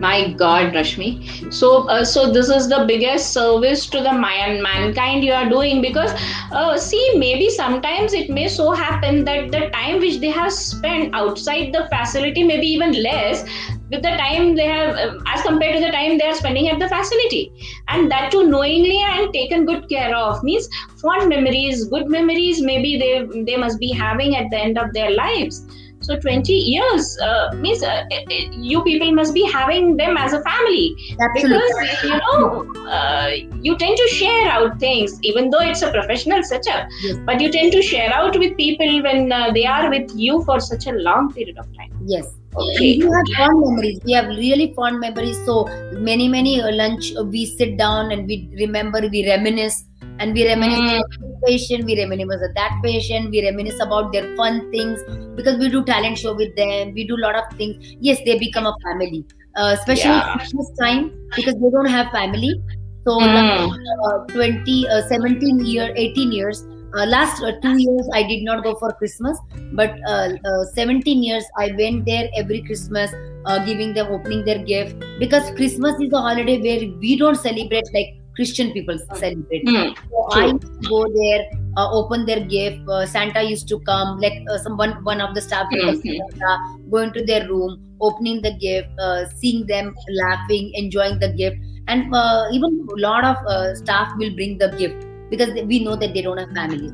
My 0.00 0.32
God, 0.32 0.72
Rashmi. 0.72 1.52
So, 1.52 1.86
uh, 1.88 2.04
so 2.04 2.32
this 2.32 2.48
is 2.48 2.68
the 2.68 2.84
biggest 2.88 3.32
service 3.34 3.86
to 3.88 4.00
the 4.00 4.12
man 4.12 4.62
mankind 4.62 5.22
you 5.22 5.32
are 5.32 5.48
doing 5.48 5.82
because, 5.82 6.12
uh, 6.52 6.76
see, 6.78 7.12
maybe 7.16 7.50
sometimes 7.50 8.14
it 8.14 8.30
may 8.30 8.48
so 8.48 8.70
happen 8.72 9.24
that 9.26 9.52
the 9.52 9.68
time 9.74 10.00
which 10.00 10.18
they 10.20 10.30
have 10.30 10.52
spent 10.52 11.14
outside 11.14 11.72
the 11.74 11.86
facility 11.92 12.42
may 12.44 12.58
be 12.60 12.66
even 12.68 12.92
less 13.02 13.44
with 13.90 14.02
the 14.02 14.14
time 14.22 14.54
they 14.56 14.66
have 14.66 14.94
uh, 14.96 15.18
as 15.26 15.42
compared 15.42 15.74
to 15.76 15.80
the 15.84 15.92
time 15.92 16.16
they 16.18 16.26
are 16.26 16.34
spending 16.34 16.68
at 16.68 16.78
the 16.78 16.88
facility. 16.88 17.52
And 17.88 18.10
that 18.10 18.30
too 18.32 18.44
knowingly 18.48 18.98
and 19.02 19.32
taken 19.34 19.66
good 19.66 19.88
care 19.90 20.16
of. 20.16 20.42
Means 20.42 20.68
fond 21.02 21.28
memories 21.28 21.84
good 21.88 22.08
memories 22.08 22.62
maybe 22.62 22.96
they 22.98 23.42
they 23.44 23.56
must 23.56 23.78
be 23.78 23.92
having 23.92 24.36
at 24.36 24.50
the 24.50 24.58
end 24.58 24.78
of 24.78 24.94
their 24.94 25.10
lives 25.10 25.66
so 26.02 26.18
20 26.18 26.52
years 26.52 27.18
uh, 27.20 27.50
means 27.56 27.82
uh, 27.82 28.04
you 28.52 28.82
people 28.82 29.12
must 29.12 29.34
be 29.34 29.44
having 29.44 29.96
them 29.96 30.16
as 30.16 30.32
a 30.32 30.42
family 30.42 30.94
Absolutely. 31.20 31.58
because 31.58 32.04
you 32.04 32.16
know 32.24 32.88
uh, 32.88 33.30
you 33.60 33.76
tend 33.76 33.96
to 33.96 34.08
share 34.08 34.48
out 34.48 34.78
things 34.80 35.18
even 35.22 35.50
though 35.50 35.60
it's 35.60 35.82
a 35.82 35.90
professional 35.90 36.42
setup 36.42 36.88
Yes. 37.02 37.16
but 37.24 37.40
you 37.40 37.50
tend 37.52 37.72
to 37.72 37.82
share 37.82 38.12
out 38.12 38.38
with 38.38 38.56
people 38.56 39.02
when 39.02 39.30
uh, 39.32 39.50
they 39.52 39.66
are 39.66 39.90
with 39.90 40.10
you 40.14 40.42
for 40.44 40.60
such 40.60 40.86
a 40.86 40.92
long 40.92 41.32
period 41.32 41.58
of 41.58 41.66
time 41.76 41.90
Yes. 42.06 42.26
okay 42.56 42.96
We 42.98 43.04
have 43.04 43.26
fond 43.36 43.60
memories. 43.60 44.00
We 44.04 44.12
have 44.12 44.28
really 44.28 44.72
fond 44.74 45.00
memories. 45.00 45.36
So 45.44 45.66
many, 45.92 46.28
many 46.28 46.60
uh, 46.60 46.72
lunch 46.72 47.12
uh, 47.16 47.24
we 47.24 47.46
sit 47.46 47.76
down 47.76 48.10
and 48.10 48.26
we 48.26 48.48
remember, 48.58 49.00
we 49.12 49.26
reminisce, 49.28 49.84
and 50.20 50.34
we 50.34 50.46
reminisce 50.46 50.78
Mm. 50.78 50.98
about 50.98 51.18
this 51.20 51.36
patient, 51.48 51.84
we 51.90 51.96
reminisce 52.00 52.36
about 52.36 52.54
that 52.60 52.78
patient, 52.84 53.30
we 53.30 53.44
reminisce 53.44 53.80
about 53.86 54.12
their 54.12 54.26
fun 54.36 54.70
things 54.70 55.00
because 55.36 55.58
we 55.58 55.68
do 55.68 55.82
talent 55.84 56.18
show 56.18 56.34
with 56.34 56.54
them. 56.56 56.92
We 56.94 57.04
do 57.12 57.16
a 57.16 57.22
lot 57.26 57.36
of 57.36 57.44
things. 57.56 57.94
Yes, 58.00 58.18
they 58.26 58.38
become 58.38 58.66
a 58.66 58.74
family, 58.88 59.24
uh, 59.56 59.70
especially 59.78 60.18
Yeah. 60.18 60.32
Christmas 60.36 60.70
time 60.82 61.10
because 61.36 61.54
they 61.64 61.70
don't 61.78 61.86
have 61.98 62.10
family. 62.18 62.52
So 63.08 63.18
Mm. 63.18 63.72
uh, 64.08 64.18
20, 64.34 64.86
uh, 64.88 65.00
17 65.08 65.64
year, 65.64 65.92
18 65.96 66.32
years. 66.32 66.62
Uh, 66.92 67.06
last 67.06 67.42
uh, 67.48 67.52
two 67.62 67.74
years 67.78 68.08
I 68.12 68.22
did 68.28 68.42
not 68.42 68.62
go 68.64 68.74
for 68.74 68.92
Christmas, 69.00 69.38
but 69.80 69.94
uh, 70.08 70.28
uh, 70.52 70.64
17 70.74 71.22
years 71.22 71.44
I 71.56 71.70
went 71.78 72.04
there 72.04 72.28
every 72.36 72.62
Christmas, 72.62 73.14
uh, 73.46 73.58
giving 73.64 73.94
them, 73.94 74.08
opening 74.16 74.44
their 74.44 74.58
gift 74.58 74.96
because 75.18 75.50
Christmas 75.60 75.94
is 76.06 76.12
a 76.12 76.20
holiday 76.20 76.60
where 76.60 76.88
we 77.04 77.16
don't 77.16 77.36
celebrate 77.36 77.94
like 77.94 78.10
Christian 78.40 78.72
people 78.74 78.98
celebrate. 79.22 79.64
Mm. 79.66 79.94
So 80.10 80.26
I 80.32 80.44
used 80.46 80.62
to 80.62 80.88
go 80.88 81.00
there, 81.16 81.40
uh, 81.76 81.88
open 82.00 82.26
their 82.30 82.40
gift. 82.52 82.88
Uh, 82.88 83.04
Santa 83.14 83.42
used 83.42 83.68
to 83.72 83.78
come, 83.88 84.18
like 84.26 84.38
uh, 84.54 84.58
some 84.66 84.78
one 84.82 84.94
one 85.10 85.20
of 85.26 85.34
the 85.38 85.42
staff 85.48 85.74
Mhm. 85.74 86.00
Santa, 86.04 86.52
go 86.94 87.02
into 87.08 87.24
their 87.32 87.42
room, 87.50 87.76
opening 88.08 88.40
the 88.46 88.54
gift, 88.64 89.04
uh, 89.08 89.18
seeing 89.42 89.66
them 89.72 89.92
laughing, 90.22 90.72
enjoying 90.84 91.20
the 91.26 91.30
gift, 91.42 91.58
and 91.88 92.16
uh, 92.22 92.46
even 92.58 92.80
a 92.96 93.00
lot 93.06 93.28
of 93.32 93.52
uh, 93.56 93.74
staff 93.84 94.16
will 94.22 94.34
bring 94.40 94.56
the 94.64 94.70
gift 94.82 95.06
because 95.34 95.54
we 95.74 95.84
know 95.88 95.96
that 96.04 96.14
they 96.18 96.22
don't 96.30 96.44
have 96.44 96.58
families. 96.62 96.92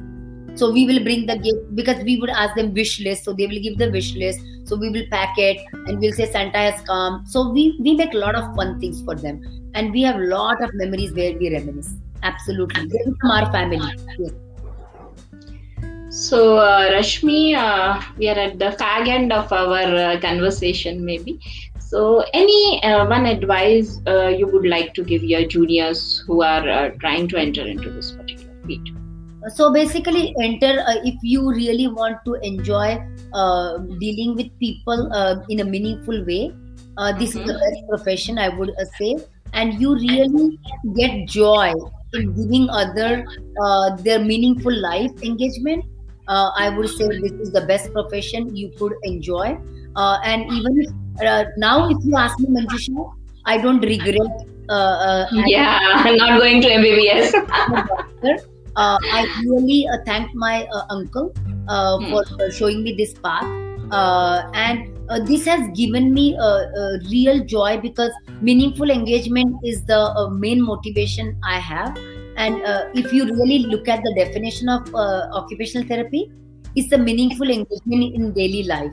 So 0.61 0.73
we 0.73 0.87
will 0.87 1.03
bring 1.07 1.27
the 1.27 1.37
gift 1.47 1.75
because 1.79 2.03
we 2.05 2.19
would 2.21 2.31
ask 2.31 2.55
them 2.57 2.73
wish 2.73 2.99
list. 3.01 3.25
So 3.25 3.33
they 3.33 3.47
will 3.47 3.61
give 3.69 3.79
the 3.79 3.91
wish 3.91 4.15
list. 4.15 4.41
So 4.67 4.77
we 4.77 4.91
will 4.91 5.07
pack 5.11 5.39
it 5.39 5.59
and 5.73 5.99
we'll 6.01 6.13
say 6.13 6.27
Santa 6.31 6.59
has 6.59 6.81
come. 6.83 7.25
So 7.27 7.51
we 7.51 7.77
we 7.81 7.95
make 7.95 8.15
a 8.15 8.19
lot 8.19 8.35
of 8.35 8.55
fun 8.57 8.81
things 8.81 9.03
for 9.03 9.15
them, 9.15 9.41
and 9.75 9.93
we 9.93 10.03
have 10.03 10.17
a 10.17 10.27
lot 10.33 10.63
of 10.63 10.75
memories 10.75 11.13
where 11.13 11.37
we 11.39 11.53
reminisce. 11.53 11.95
Absolutely, 12.23 12.87
they 12.87 13.05
become 13.05 13.31
our 13.31 13.53
family. 13.53 13.93
Yes. 14.19 14.33
So, 16.09 16.57
uh, 16.57 16.91
Rashmi, 16.91 17.55
uh, 17.55 18.03
we 18.17 18.29
are 18.29 18.39
at 18.39 18.59
the 18.59 18.71
fag 18.83 19.07
end 19.07 19.33
of 19.33 19.53
our 19.53 19.95
uh, 20.03 20.21
conversation, 20.21 21.05
maybe. 21.05 21.39
So, 21.79 22.25
any 22.33 22.83
uh, 22.83 23.07
one 23.07 23.27
advice 23.27 24.01
uh, 24.07 24.29
you 24.29 24.47
would 24.47 24.67
like 24.67 24.95
to 24.95 25.05
give 25.05 25.23
your 25.23 25.47
juniors 25.47 26.25
who 26.27 26.43
are 26.43 26.69
uh, 26.69 26.89
trying 27.01 27.29
to 27.29 27.37
enter 27.39 27.67
into 27.67 27.91
this 27.91 28.13
particular 28.13 28.55
field? 28.67 28.89
So 29.55 29.73
basically, 29.73 30.35
enter 30.43 30.81
uh, 30.81 30.97
if 31.05 31.15
you 31.23 31.53
really 31.53 31.87
want 31.87 32.25
to 32.25 32.35
enjoy 32.35 33.01
uh, 33.33 33.79
dealing 33.99 34.35
with 34.37 34.47
people 34.59 35.09
uh, 35.13 35.37
in 35.49 35.61
a 35.61 35.65
meaningful 35.65 36.25
way. 36.27 36.57
Uh, 36.97 37.13
this 37.19 37.35
is 37.37 37.43
the 37.45 37.53
Mhm. 37.53 37.61
best 37.65 37.81
profession, 37.89 38.39
I 38.39 38.49
would 38.49 38.71
uh, 38.71 38.85
say, 38.99 39.15
and 39.53 39.75
you 39.81 39.95
really 39.95 40.59
get 40.97 41.27
joy 41.29 41.73
in 42.15 42.33
giving 42.35 42.69
other 42.71 43.25
uh, 43.63 43.97
their 44.03 44.19
meaningful 44.21 44.75
life 44.75 45.11
engagement. 45.23 45.85
Uh, 46.29 46.51
I 46.57 46.71
would 46.71 46.89
say 46.89 47.05
this 47.23 47.33
is 47.41 47.53
the 47.53 47.65
best 47.67 47.93
profession 47.93 48.55
you 48.55 48.73
could 48.79 48.93
enjoy. 49.03 49.57
Uh, 49.95 50.19
and 50.25 50.45
even 50.51 50.73
if, 50.83 51.27
uh, 51.27 51.45
now, 51.57 51.89
if 51.89 51.99
you 52.05 52.17
ask 52.17 52.39
me, 52.41 52.49
Manjusha, 52.51 53.05
I 53.45 53.59
don't 53.59 53.81
regret. 53.81 54.33
Uh, 54.69 54.73
uh, 54.73 55.27
Yeah, 55.31 55.79
not 56.17 56.39
going 56.39 56.61
to 56.63 56.69
MBBS. 56.69 57.33
Uh, 58.77 58.99
I 59.11 59.27
really 59.45 59.89
uh, 59.89 59.99
thank 60.07 60.35
my 60.35 60.67
uh, 60.73 60.83
uncle 60.91 61.35
uh, 61.69 61.99
Hmm. 61.99 62.11
for 62.11 62.23
uh, 62.41 62.51
showing 62.51 62.83
me 62.83 62.95
this 62.97 63.15
path, 63.25 63.49
uh, 63.91 64.43
and 64.55 64.85
uh, 65.09 65.21
this 65.25 65.45
has 65.47 65.69
given 65.75 66.13
me 66.13 66.37
a, 66.37 66.51
a 66.83 66.99
real 67.11 67.45
joy 67.45 67.79
because 67.81 68.13
meaningful 68.41 68.91
engagement 68.91 69.57
is 69.65 69.85
the 69.87 69.99
uh, 69.99 70.29
main 70.31 70.63
motivation 70.63 71.37
I 71.43 71.59
have. 71.59 71.97
And 72.37 72.63
uh, 72.65 72.85
if 72.95 73.13
you 73.13 73.25
really 73.25 73.67
look 73.71 73.89
at 73.89 74.03
the 74.03 74.15
definition 74.15 74.69
of 74.69 74.83
uh, 74.95 75.29
occupational 75.33 75.87
therapy, 75.89 76.31
it's 76.75 76.93
a 76.93 76.99
meaningful 76.99 77.49
engagement 77.51 78.15
in 78.15 78.33
daily 78.35 78.65
life. 78.65 78.93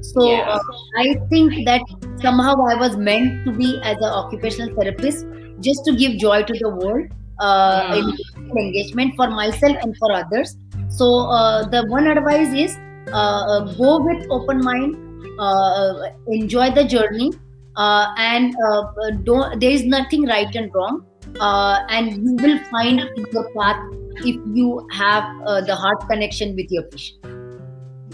So 0.00 0.22
Yeah. 0.26 0.44
uh, 0.48 0.60
I 0.98 1.14
think 1.30 1.64
that 1.64 1.82
somehow 2.20 2.54
I 2.70 2.74
was 2.74 2.96
meant 2.96 3.44
to 3.46 3.52
be 3.52 3.80
as 3.82 3.96
an 4.00 4.12
occupational 4.12 4.70
therapist 4.78 5.24
just 5.60 5.84
to 5.86 5.96
give 5.96 6.18
joy 6.18 6.42
to 6.42 6.54
the 6.60 6.68
world 6.68 7.06
uh, 7.40 7.82
Mm. 7.92 8.18
engagement 8.58 9.14
for 9.16 9.30
myself 9.30 9.76
and 9.82 9.96
for 9.98 10.12
others. 10.12 10.56
So 10.88 11.26
uh, 11.30 11.68
the 11.68 11.86
one 11.86 12.06
advice 12.06 12.52
is 12.52 12.76
uh, 13.12 13.42
uh, 13.52 13.60
go 13.74 14.02
with 14.04 14.26
open 14.30 14.62
mind, 14.62 14.96
uh, 15.38 15.94
enjoy 16.28 16.70
the 16.70 16.84
journey, 16.84 17.32
uh, 17.76 18.12
and 18.18 18.54
uh, 18.68 18.82
don't. 19.24 19.58
There 19.60 19.70
is 19.70 19.84
nothing 19.84 20.26
right 20.26 20.54
and 20.54 20.70
wrong, 20.74 21.06
uh, 21.40 21.78
and 21.88 22.12
you 22.12 22.34
will 22.34 22.58
find 22.70 23.00
your 23.32 23.50
path 23.58 23.80
if 24.24 24.36
you 24.54 24.86
have 24.92 25.24
uh, 25.46 25.60
the 25.62 25.74
heart 25.74 26.06
connection 26.08 26.54
with 26.54 26.70
your 26.70 26.82
patient. 26.84 27.24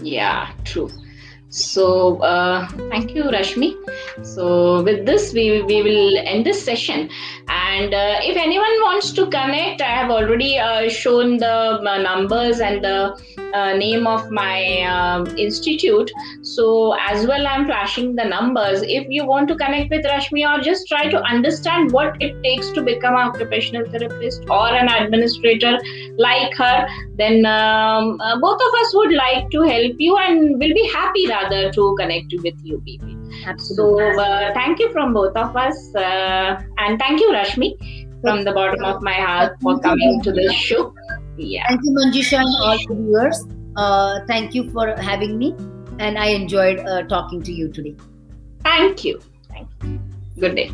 Yeah, 0.01 0.51
true. 0.63 0.89
So, 1.49 2.21
uh, 2.21 2.67
thank 2.89 3.15
you, 3.15 3.23
Rashmi. 3.23 3.73
So, 4.23 4.83
with 4.83 5.07
this, 5.07 5.33
we, 5.33 5.63
we 5.63 5.81
will 5.81 6.17
end 6.19 6.45
this 6.45 6.63
session. 6.63 7.09
And 7.47 7.91
uh, 7.91 8.19
if 8.21 8.37
anyone 8.37 8.71
wants 8.81 9.11
to 9.13 9.25
connect, 9.25 9.81
I 9.81 9.89
have 9.89 10.11
already 10.11 10.59
uh, 10.59 10.87
shown 10.89 11.37
the 11.37 11.81
uh, 11.81 11.97
numbers 11.97 12.59
and 12.59 12.83
the 12.83 13.19
uh, 13.53 13.73
name 13.73 14.05
of 14.05 14.29
my 14.29 14.83
um 14.83 15.25
institute. 15.37 16.11
So, 16.43 16.95
as 16.99 17.25
well, 17.25 17.47
I'm 17.47 17.65
flashing 17.65 18.15
the 18.15 18.25
numbers. 18.25 18.83
If 18.83 19.07
you 19.09 19.25
want 19.25 19.47
to 19.47 19.55
connect 19.55 19.89
with 19.89 20.05
Rashmi 20.05 20.45
or 20.47 20.61
just 20.61 20.87
try 20.87 21.09
to 21.09 21.19
understand 21.23 21.91
what 21.91 22.21
it 22.21 22.41
takes 22.43 22.69
to 22.71 22.83
become 22.83 23.15
an 23.15 23.21
occupational 23.29 23.89
therapist 23.89 24.43
or 24.49 24.67
an 24.67 24.87
administrator 24.87 25.79
like 26.17 26.53
her, 26.57 26.87
then 27.17 27.45
um, 27.47 28.21
uh, 28.21 28.39
both 28.39 28.61
of 28.67 28.73
us 28.81 28.93
would 28.93 29.13
like 29.13 29.49
to 29.49 29.63
help 29.63 29.95
you 29.97 30.15
and 30.17 30.59
will 30.59 30.75
be 30.81 30.87
happy 30.93 31.25
rather 31.39 31.71
to 31.71 31.95
connect 31.99 32.33
with 32.43 32.55
you 32.63 32.81
people. 32.81 33.15
So 33.57 33.99
uh, 33.99 34.53
thank 34.53 34.79
you 34.79 34.91
from 34.91 35.13
both 35.13 35.35
of 35.35 35.55
us 35.55 35.95
uh, 35.95 36.61
and 36.77 36.99
thank 36.99 37.19
you 37.21 37.31
Rashmi 37.31 37.69
from 38.21 38.43
the 38.43 38.51
bottom 38.51 38.83
of 38.83 39.01
my 39.01 39.13
heart 39.13 39.55
for 39.61 39.79
coming 39.79 40.21
to 40.23 40.31
this 40.31 40.53
show. 40.53 40.93
Yeah. 41.37 41.63
Thank 41.69 41.81
you, 41.83 41.95
Manjusha, 41.97 42.39
and 42.39 42.55
all 42.61 42.77
the 42.87 42.95
viewers. 42.95 43.45
Uh, 43.75 44.19
thank 44.27 44.53
you 44.53 44.69
for 44.71 44.95
having 44.97 45.37
me, 45.37 45.55
and 45.99 46.17
I 46.17 46.27
enjoyed 46.27 46.79
uh, 46.79 47.03
talking 47.03 47.41
to 47.43 47.53
you 47.53 47.71
today. 47.71 47.95
Thank 48.61 49.05
you. 49.05 49.21
Thank 49.49 49.69
you. 49.83 49.99
Good 50.37 50.55
day. 50.55 50.71